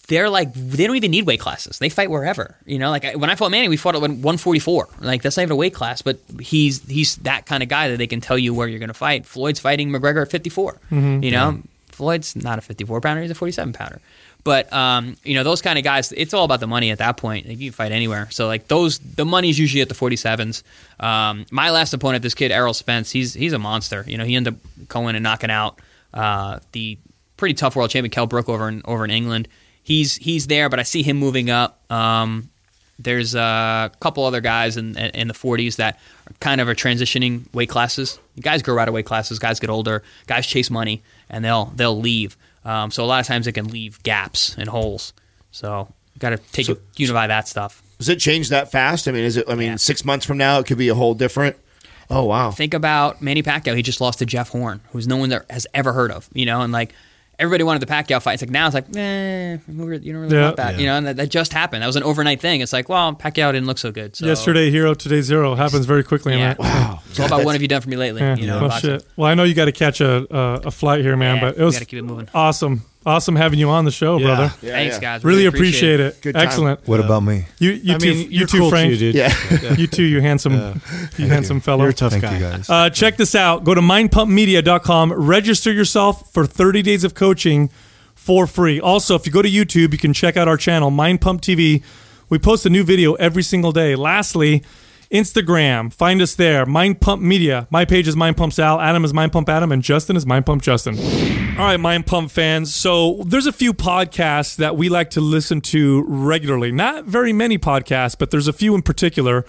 they're 0.09 0.30
like 0.30 0.53
they 0.55 0.86
don't 0.86 0.96
even 0.96 1.11
need 1.11 1.26
weight 1.26 1.40
classes. 1.40 1.78
They 1.78 1.88
fight 1.90 2.11
wherever. 2.11 2.57
You 2.64 2.78
know, 2.78 2.90
like 2.90 3.05
I- 3.05 3.16
when 3.16 3.28
I 3.30 3.34
fought 3.34 3.51
Manny, 3.51 3.68
we 3.68 3.76
fought 3.76 3.94
at 3.94 4.01
144. 4.01 4.88
Like 5.01 5.22
that's 5.22 5.36
not 5.36 5.42
even 5.42 5.53
a 5.53 5.57
weight 5.57 5.74
class, 5.74 6.01
but 6.03 6.18
he's 6.40 6.86
he's 6.88 7.16
that 7.16 7.44
kind 7.46 7.62
of 7.62 7.68
guy 7.68 7.88
that 7.88 7.96
they 7.99 8.07
can 8.07 8.20
tell 8.20 8.38
you 8.38 8.55
where 8.55 8.68
you're 8.68 8.78
going 8.78 8.88
to 8.88 8.94
fight. 8.94 9.26
Floyd's 9.26 9.61
fighting 9.61 9.90
McGregor 9.90 10.22
at 10.22 10.30
54. 10.30 10.78
You 10.90 11.30
know, 11.30 11.62
Floyd's 11.99 12.36
not 12.36 12.59
a 12.59 12.62
54 12.62 13.01
pounder; 13.01 13.22
he's 13.22 13.30
a 13.30 13.34
47 13.34 13.72
pounder. 13.72 14.01
But 14.44 14.72
um, 14.72 15.16
you 15.24 15.34
know 15.34 15.42
those 15.42 15.61
kind 15.61 15.78
of 15.78 15.84
guys. 15.84 16.12
It's 16.12 16.32
all 16.32 16.44
about 16.44 16.61
the 16.61 16.66
money 16.66 16.90
at 16.90 16.99
that 16.99 17.16
point. 17.16 17.49
Like, 17.49 17.59
you 17.59 17.70
can 17.70 17.74
fight 17.74 17.92
anywhere. 17.92 18.28
So 18.30 18.46
like 18.46 18.68
those, 18.68 18.99
the 18.99 19.24
money's 19.24 19.59
usually 19.59 19.82
at 19.82 19.88
the 19.88 19.94
47s. 19.94 20.62
Um, 21.01 21.44
my 21.51 21.70
last 21.70 21.92
opponent, 21.92 22.22
this 22.22 22.34
kid 22.34 22.53
Errol 22.53 22.72
Spence, 22.72 23.11
he's 23.11 23.34
he's 23.34 23.53
a 23.53 23.59
monster. 23.59 24.05
You 24.07 24.16
know, 24.16 24.24
he 24.24 24.36
ended 24.36 24.55
up 24.55 24.88
going 24.88 25.16
and 25.16 25.22
knocking 25.24 25.51
out 25.51 25.80
uh, 26.14 26.61
the 26.72 26.96
pretty 27.36 27.55
tough 27.55 27.74
world 27.74 27.90
champion 27.90 28.11
Kell 28.11 28.26
Brook 28.26 28.49
over 28.49 28.68
in 28.68 28.82
over 28.84 29.05
in 29.05 29.11
England. 29.11 29.49
He's 29.82 30.14
he's 30.16 30.46
there, 30.46 30.68
but 30.68 30.78
I 30.78 30.84
see 30.84 31.03
him 31.03 31.16
moving 31.16 31.51
up. 31.51 31.80
Um, 31.90 32.49
there's 32.99 33.34
a 33.34 33.90
couple 34.01 34.24
other 34.24 34.40
guys 34.40 34.76
in, 34.76 34.96
in 34.96 35.28
the 35.28 35.34
40s 35.34 35.76
that 35.76 36.01
kind 36.40 36.61
of 36.61 36.68
are 36.68 36.74
transitioning 36.74 37.53
weight 37.55 37.68
classes. 37.68 38.18
Guys 38.40 38.62
grow 38.62 38.78
out 38.78 38.88
of 38.88 38.94
weight 38.94 39.07
classes. 39.07 39.38
Guys 39.38 39.61
get 39.61 39.70
older. 39.70 40.03
Guys 40.26 40.46
chase 40.46 40.70
money, 40.70 41.03
and 41.30 41.44
they'll 41.44 41.66
they'll 41.76 41.98
leave. 41.98 42.36
Um, 42.64 42.90
so 42.90 43.04
a 43.04 43.06
lot 43.06 43.20
of 43.20 43.26
times 43.26 43.46
it 43.46 43.52
can 43.52 43.68
leave 43.68 44.02
gaps 44.02 44.54
and 44.58 44.68
holes. 44.68 45.12
So 45.50 45.92
got 46.18 46.30
to 46.30 46.36
take 46.38 46.66
So- 46.66 46.78
unify 46.96 47.26
that 47.28 47.48
stuff. 47.48 47.82
Does 47.98 48.08
it 48.08 48.20
change 48.20 48.50
that 48.50 48.70
fast? 48.70 49.08
I 49.08 49.12
mean, 49.12 49.24
is 49.24 49.36
it? 49.36 49.46
I 49.48 49.54
mean, 49.54 49.70
Yeah. 49.70 49.76
six 49.76 50.04
months 50.04 50.24
from 50.26 50.38
now, 50.38 50.58
it 50.60 50.66
could 50.66 50.78
be 50.78 50.88
a 50.88 50.94
whole 50.94 51.14
different. 51.14 51.56
Oh 52.10 52.24
wow! 52.24 52.50
Think 52.52 52.72
about 52.72 53.20
Manny 53.20 53.42
Pacquiao. 53.42 53.76
He 53.76 53.82
just 53.82 54.00
lost 54.00 54.20
to 54.20 54.26
Jeff 54.26 54.48
Horn, 54.50 54.80
who's 54.92 55.06
no 55.08 55.16
one 55.16 55.28
that 55.30 55.44
has 55.50 55.66
ever 55.74 55.92
heard 55.92 56.10
of. 56.10 56.28
You 56.32 56.46
know, 56.46 56.62
and 56.62 56.72
like 56.72 56.94
everybody 57.39 57.62
wanted 57.64 57.80
the 57.80 57.86
Pacquiao 57.86 58.20
fight. 58.20 58.34
It's 58.34 58.43
like 58.43 58.51
now 58.51 58.66
it's 58.66 58.74
like, 58.74 58.84
eh, 58.97 59.53
you 59.53 59.59
don't 59.76 59.86
really 59.86 60.36
Yeah. 60.36 60.45
want 60.45 60.57
that. 60.57 60.78
You 60.78 60.86
know, 60.86 60.97
and 60.97 61.07
that, 61.07 61.16
that 61.16 61.30
just 61.30 61.53
happened. 61.53 61.82
That 61.82 61.86
was 61.86 61.97
an 61.97 62.03
overnight 62.03 62.41
thing. 62.41 62.61
It's 62.61 62.72
like, 62.72 62.89
well, 62.89 63.12
Pacquiao 63.14 63.53
didn't 63.53 63.66
look 63.66 63.78
so 63.78 63.93
good. 63.93 64.16
So. 64.16 64.26
Yesterday 64.26 64.70
hero, 64.70 64.95
today 64.95 65.20
zero 65.20 65.55
happens 65.55 65.86
very 65.86 66.03
quickly. 66.05 66.34
Yeah. 66.36 66.53
in 66.53 66.57
that. 66.57 66.59
Wow. 66.59 67.01
It's 67.11 67.20
all 67.20 67.26
about 67.26 67.45
what 67.45 67.55
have 67.55 67.62
you 67.62 67.68
done 67.68 67.80
for 67.80 67.89
me 67.89 67.97
lately? 67.97 68.20
Yeah. 68.22 68.36
You 68.36 68.47
know, 68.47 68.61
well, 68.62 68.70
shit. 68.78 69.05
Well, 69.16 69.30
I 69.30 69.34
know 69.34 69.45
you 69.45 69.55
got 69.55 69.66
to 69.66 69.72
catch 69.72 70.01
a, 70.01 70.26
a 70.34 70.61
a 70.66 70.70
flight 70.70 71.01
here, 71.03 71.16
man. 71.16 71.36
Yeah, 71.36 71.41
but 71.51 71.59
it 71.59 71.64
was 71.64 71.74
gotta 71.74 71.84
keep 71.86 71.99
it 71.99 72.03
moving. 72.03 72.28
awesome, 72.34 72.82
awesome 73.07 73.36
having 73.36 73.59
you 73.59 73.70
on 73.70 73.84
the 73.84 73.90
show, 73.90 74.18
Yeah. 74.18 74.26
brother. 74.26 74.55
Yeah, 74.62 74.72
Thanks, 74.72 74.96
yeah. 74.96 75.01
guys. 75.01 75.24
Really 75.24 75.46
appreciate 75.46 76.01
it. 76.01 76.20
Good 76.20 76.34
time. 76.34 76.46
Excellent. 76.46 76.86
What 76.86 77.01
about 77.01 77.20
me? 77.22 77.46
You, 77.59 77.70
you 77.70 77.94
I 77.94 77.99
too, 77.99 78.07
mean, 78.07 78.16
you 78.30 78.38
you're 78.40 78.46
too, 78.46 78.59
cool 78.59 78.70
Frank. 78.70 78.92
too, 78.92 78.99
dude. 78.99 79.14
Yeah. 79.14 79.32
You 79.78 79.86
too, 79.86 80.03
you 80.03 80.20
handsome, 80.20 80.80
you 81.16 81.26
handsome 81.28 81.61
fellow. 81.61 81.82
You're 81.84 81.90
a 81.90 81.94
tough 81.94 82.11
Thank 82.12 82.22
guy. 82.24 82.34
you 82.34 82.40
guys. 82.40 82.68
Uh, 82.68 82.90
check 82.90 83.16
this 83.16 83.34
out. 83.34 83.64
Go 83.64 83.74
to 83.74 83.80
mindpumpmedia.com. 83.80 85.12
Register 85.12 85.72
yourself 85.72 86.32
for 86.32 86.44
30 86.46 86.82
days 86.82 87.05
of 87.05 87.14
coaching 87.14 87.70
for 88.14 88.46
free. 88.46 88.80
Also, 88.80 89.14
if 89.14 89.24
you 89.26 89.32
go 89.32 89.42
to 89.42 89.49
YouTube, 89.49 89.92
you 89.92 89.99
can 89.99 90.12
check 90.12 90.36
out 90.36 90.49
our 90.49 90.57
channel, 90.57 90.90
Mind 90.90 91.20
Pump 91.20 91.40
TV. 91.40 91.82
We 92.28 92.38
post 92.38 92.66
a 92.66 92.70
new 92.70 92.82
video 92.84 93.14
every 93.14 93.42
single 93.42 93.72
day. 93.72 93.94
Lastly, 93.96 94.62
Instagram. 95.11 95.92
Find 95.92 96.20
us 96.20 96.34
there. 96.34 96.66
Mind 96.66 97.01
Pump 97.01 97.22
Media. 97.22 97.66
My 97.70 97.84
page 97.86 98.07
is 98.09 98.16
Mind 98.16 98.36
Pump 98.36 98.53
Sal. 98.53 98.80
Adam 98.80 99.05
is 99.05 99.14
Mind 99.14 99.32
Pump 99.32 99.49
Adam. 99.49 99.72
And 99.72 99.82
Justin 99.82 100.16
is 100.16 100.26
Mind 100.26 100.44
Pump 100.44 100.61
Justin. 100.62 100.96
All 101.59 101.64
right, 101.64 101.76
Mind 101.76 102.06
Pump 102.06 102.30
fans. 102.30 102.72
So 102.72 103.24
there's 103.26 103.46
a 103.46 103.52
few 103.52 103.74
podcasts 103.74 104.54
that 104.59 104.76
we 104.76 104.88
like 104.88 105.11
to 105.11 105.20
listen 105.20 105.61
to 105.62 106.04
regularly. 106.06 106.70
Not 106.70 107.06
very 107.06 107.32
many 107.32 107.59
podcasts, 107.59 108.16
but 108.16 108.30
there's 108.30 108.46
a 108.46 108.52
few 108.52 108.76
in 108.76 108.82
particular. 108.82 109.44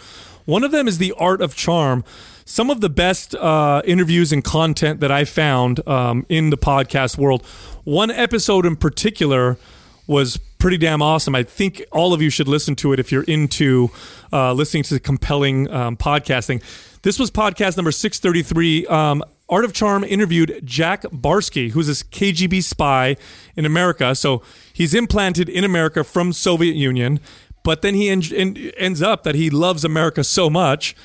One 0.45 0.64
of 0.64 0.72
them 0.72 0.88
is 0.88 0.97
The 0.97 1.14
Art 1.20 1.39
of 1.39 1.55
Charm. 1.55 2.03
Some 2.45 2.72
of 2.72 2.82
the 2.82 2.89
best 2.89 3.36
uh, 3.36 3.84
interviews 3.86 4.32
and 4.32 4.43
content 4.43 5.01
that 5.01 5.12
I 5.12 5.24
found 5.24 5.88
um, 5.88 6.26
in 6.30 6.49
the 6.49 6.57
podcast 6.57 7.20
world. 7.20 7.45
One 7.84 8.10
episode 8.10 8.66
in 8.66 8.76
particular 8.76 9.60
was 10.07 10.38
pretty 10.57 10.78
damn 10.78 11.03
awesome. 11.03 11.36
I 11.36 11.43
think 11.43 11.84
all 11.91 12.16
of 12.16 12.24
you 12.24 12.32
should 12.32 12.47
listen 12.47 12.76
to 12.78 12.91
it 12.91 12.99
if 12.99 13.12
you're 13.12 13.22
into 13.26 13.91
uh, 14.34 14.53
listening 14.53 14.82
to 14.86 14.99
compelling 14.99 15.70
um, 15.70 15.95
podcasting. 15.95 16.64
This 17.03 17.20
was 17.20 17.30
podcast 17.30 17.78
number 17.78 17.91
633. 17.91 18.88
Um, 18.88 19.24
Art 19.50 19.66
of 19.66 19.74
Charm 19.74 20.04
interviewed 20.04 20.62
Jack 20.64 21.02
Barsky, 21.04 21.72
who's 21.72 21.88
this 21.88 22.04
KGB 22.04 22.64
spy 22.64 23.18
in 23.56 23.66
America. 23.66 24.14
So 24.16 24.41
he's 24.74 24.93
implanted 24.93 25.50
in 25.50 25.64
America 25.64 26.04
from 26.04 26.34
Soviet 26.34 26.76
Union, 26.76 27.20
but 27.64 27.82
then 27.82 27.95
he 27.95 28.10
en- 28.10 28.24
en- 28.34 28.58
ends 28.78 29.02
up 29.02 29.24
that 29.24 29.36
he 29.36 29.50
loves 29.50 29.84
America 29.84 30.24
so 30.24 30.50
much 30.50 30.95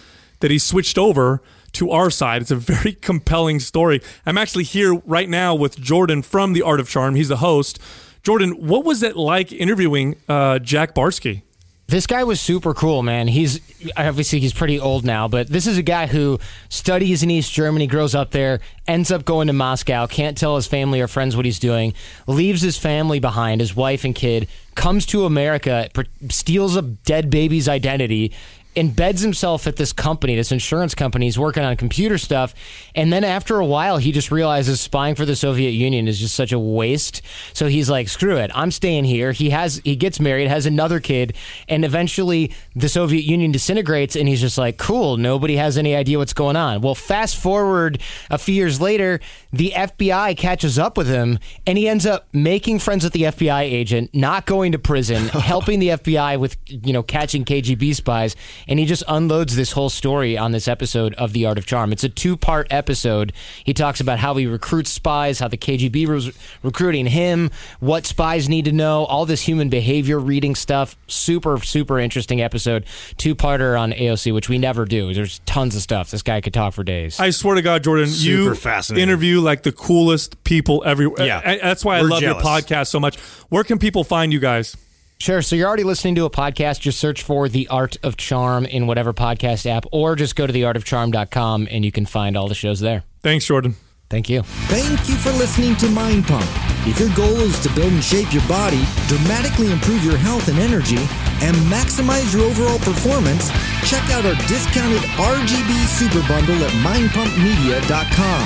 that 0.41 0.51
he 0.51 0.59
switched 0.59 0.99
over 0.99 1.43
to 1.73 1.91
our 1.91 2.11
side. 2.11 2.43
It's 2.43 2.51
a 2.51 2.57
very 2.57 2.93
compelling 3.11 3.61
story. 3.61 4.01
I'm 4.27 4.39
actually 4.39 4.65
here 4.65 4.95
right 5.07 5.29
now 5.29 5.55
with 5.55 5.79
Jordan 5.79 6.23
from 6.23 6.53
The 6.53 6.63
Art 6.63 6.81
of 6.81 6.89
Charm. 6.89 7.15
He's 7.15 7.29
the 7.29 7.39
host. 7.39 7.79
Jordan, 8.23 8.53
what 8.53 8.85
was 8.85 9.03
it 9.03 9.17
like 9.17 9.53
interviewing 9.53 10.17
uh, 10.29 10.59
Jack 10.59 10.95
Barsky? 10.95 11.43
This 11.87 12.07
guy 12.07 12.25
was 12.25 12.41
super 12.41 12.73
cool, 12.73 13.03
man. 13.03 13.29
He's 13.29 13.61
obviously 13.97 14.41
he's 14.41 14.55
pretty 14.55 14.81
old 14.81 15.05
now, 15.05 15.29
but 15.29 15.49
this 15.49 15.67
is 15.67 15.77
a 15.77 15.83
guy 15.83 16.07
who 16.07 16.39
studies 16.71 17.23
in 17.23 17.31
East 17.31 17.53
Germany, 17.53 17.87
grows 17.87 18.15
up 18.15 18.31
there, 18.31 18.61
ends 18.89 19.11
up 19.11 19.27
going 19.27 19.49
to 19.49 19.53
Moscow, 19.53 20.07
can't 20.07 20.37
tell 20.37 20.57
his 20.57 20.67
family 20.67 21.03
or 21.03 21.09
friends 21.09 21.37
what 21.37 21.45
he's 21.45 21.59
doing, 21.59 21.93
leaves 22.27 22.63
his 22.63 22.79
family 22.79 23.21
behind, 23.21 23.61
his 23.61 23.77
wife 23.77 24.05
and 24.05 24.15
kid, 24.15 24.49
comes 24.75 25.05
to 25.07 25.27
America, 25.27 25.91
steals 26.31 26.75
a 26.75 26.83
dead 26.83 27.29
baby's 27.29 27.69
identity, 27.69 28.33
embeds 28.77 29.23
himself 29.23 29.67
at 29.67 29.77
this 29.77 29.93
company, 29.93 30.35
this 30.35 30.53
insurance 30.53 30.95
company. 30.95 31.27
He's 31.27 31.39
working 31.39 31.63
on 31.63 31.77
computer 31.77 32.19
stuff. 32.19 32.55
And 32.95 33.13
then 33.13 33.25
after 33.25 33.59
a 33.59 33.67
while, 33.67 33.99
he 33.99 34.13
just 34.13 34.31
realizes 34.31 34.81
spying 34.81 35.15
for 35.15 35.25
the 35.25 35.37
Soviet 35.37 35.71
Union 35.71 36.09
is 36.09 36.19
just 36.19 36.35
such 36.35 36.53
a 36.53 36.59
waste. 36.59 37.23
So 37.53 37.67
he's 37.67 37.89
like, 37.89 38.09
screw 38.09 38.37
it. 38.37 38.51
I'm 38.55 38.71
staying 38.71 39.05
here. 39.05 39.33
He 39.33 39.51
has, 39.51 39.81
he 39.85 39.97
gets 39.97 40.19
married, 40.19 40.49
has 40.49 40.67
another 40.67 41.01
kid, 41.01 41.35
and 41.69 41.85
eventually 41.85 42.53
the 42.75 42.89
Soviet 42.89 43.23
Union 43.23 43.53
disintegrates. 43.53 44.17
And 44.17 44.29
he's 44.29 44.41
just 44.41 44.59
like, 44.59 44.77
cool. 44.77 45.17
Nobody 45.17 45.57
has 45.57 45.79
any 45.79 45.95
idea 45.95 46.19
what's 46.19 46.33
going 46.33 46.57
on. 46.57 46.81
Well, 46.81 46.95
fast 46.95 47.37
forward 47.37 48.01
a 48.31 48.39
few 48.39 48.55
years 48.55 48.81
later, 48.81 49.21
the 49.53 49.73
FBI 49.75 50.37
catches 50.37 50.79
up 50.79 50.97
with 50.97 51.07
him 51.07 51.39
and 51.67 51.79
he 51.79 51.89
ends 51.89 52.07
up 52.07 52.27
making 52.33 52.81
friends 52.81 53.05
with 53.05 53.13
the 53.13 53.23
FBI 53.23 53.63
agent, 53.63 54.11
not 54.15 54.47
going 54.47 54.73
to 54.73 54.79
prison, 54.79 55.29
helping 55.29 55.79
the 55.79 55.89
FBI 55.91 56.39
with, 56.39 56.57
you 56.67 56.93
know, 56.93 57.03
catching 57.03 57.45
KGB 57.45 57.95
spies 57.95 58.35
and 58.69 58.79
he 58.79 58.85
just 58.87 59.03
unloads 59.09 59.57
this 59.57 59.73
whole 59.73 59.91
story 59.91 60.37
on 60.39 60.53
this 60.53 60.67
episode 60.69 61.15
of 61.15 61.33
The 61.33 61.47
Art 61.47 61.59
of 61.59 61.67
Charm. 61.67 61.93
It's 61.93 62.05
a 62.05 62.09
two 62.09 62.37
part 62.37 62.67
episode. 62.71 63.33
He 63.65 63.75
talks 63.75 64.01
about 64.01 64.19
how 64.19 64.35
he 64.35 64.47
recruits 64.47 64.91
spies, 64.91 65.39
how 65.39 65.49
the 65.49 65.57
KGB 65.57 66.07
was 66.09 66.31
recruiting 66.63 67.07
him, 67.07 67.51
what 67.81 68.07
spies 68.07 68.49
need 68.49 68.65
to 68.67 68.73
know, 68.73 69.05
all 69.05 69.27
this 69.27 69.43
human 69.43 69.69
behavior 69.69 70.19
reading 70.19 70.55
stuff. 70.55 70.97
Super, 71.07 71.59
super 71.59 71.99
interesting 71.99 72.41
episode. 72.41 72.85
Two 73.17 73.35
parter 73.35 73.79
on 73.79 73.93
AOC, 73.93 74.33
which 74.35 74.49
we 74.49 74.59
never 74.59 74.85
do. 74.85 75.13
There's 75.15 75.41
tons 75.41 75.75
of 75.77 75.83
stuff. 75.83 76.11
This 76.11 76.23
guy 76.23 76.41
could 76.41 76.55
talk 76.55 76.75
for 76.75 76.85
days. 76.85 77.19
I 77.21 77.31
swear 77.31 77.55
to 77.55 77.63
God, 77.63 77.85
Jordan, 77.85 78.07
you 78.09 78.45
Super 78.45 78.55
fascinating. 78.55 79.03
interview 79.09 79.41
like 79.41 79.63
the 79.63 79.73
coolest 79.73 80.43
people 80.45 80.83
everywhere. 80.87 81.27
Yeah. 81.27 81.41
I- 81.45 81.59
that's 81.63 81.85
why 81.85 81.99
I 81.99 82.03
We're 82.03 82.09
love 82.09 82.21
jealous. 82.21 82.45
your 82.45 82.53
podcast 82.53 82.89
so 82.89 83.01
much. 83.01 83.19
Where 83.49 83.65
can 83.65 83.79
people 83.79 84.05
find 84.05 84.33
you 84.33 84.41
guys? 84.41 84.77
Sure. 85.25 85.41
So 85.41 85.57
you're 85.57 85.67
already 85.67 85.85
listening 85.85 86.17
to 86.17 86.27
a 86.27 86.31
podcast. 86.31 86.81
Just 86.81 87.01
search 87.01 87.23
for 87.23 87.49
The 87.49 87.67
Art 87.69 87.97
of 88.03 88.19
Charm 88.19 88.67
in 88.67 88.87
whatever 88.87 89.15
podcast 89.15 89.65
app, 89.65 89.87
or 89.91 90.17
just 90.17 90.37
go 90.37 90.47
to 90.47 90.53
theartofcharm.com 90.53 91.67
and 91.71 91.83
you 91.83 91.91
can 91.91 92.05
find 92.05 92.37
all 92.37 92.47
the 92.47 92.55
shows 92.55 92.81
there. 92.81 93.05
Thanks, 93.23 93.47
Jordan. 93.47 93.75
Thank 94.11 94.29
you. 94.29 94.43
Thank 94.69 95.09
you 95.09 95.17
for 95.17 95.33
listening 95.33 95.77
to 95.77 95.89
Mind 95.89 96.27
Pump. 96.27 96.45
If 96.87 97.01
your 97.01 97.09
goal 97.17 97.41
is 97.41 97.59
to 97.61 97.73
build 97.73 97.91
and 97.95 98.05
shape 98.05 98.35
your 98.35 98.47
body, 98.47 98.85
dramatically 99.09 99.73
improve 99.73 100.05
your 100.05 100.19
health 100.19 100.47
and 100.49 100.59
energy, 100.59 101.01
and 101.41 101.57
maximize 101.73 102.35
your 102.37 102.45
overall 102.45 102.79
performance, 102.81 103.49
check 103.89 104.05
out 104.11 104.27
our 104.27 104.37
discounted 104.45 105.01
RGB 105.17 105.87
Super 105.89 106.21
Bundle 106.29 106.61
at 106.61 106.73
mindpumpmedia.com. 106.85 108.45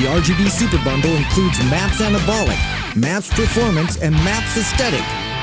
The 0.00 0.08
RGB 0.08 0.48
Super 0.48 0.82
Bundle 0.82 1.12
includes 1.12 1.58
MAPS 1.68 2.00
Anabolic, 2.00 2.96
MAPS 2.96 3.28
Performance, 3.34 4.00
and 4.00 4.14
MAPS 4.14 4.56
Aesthetic. 4.56 5.04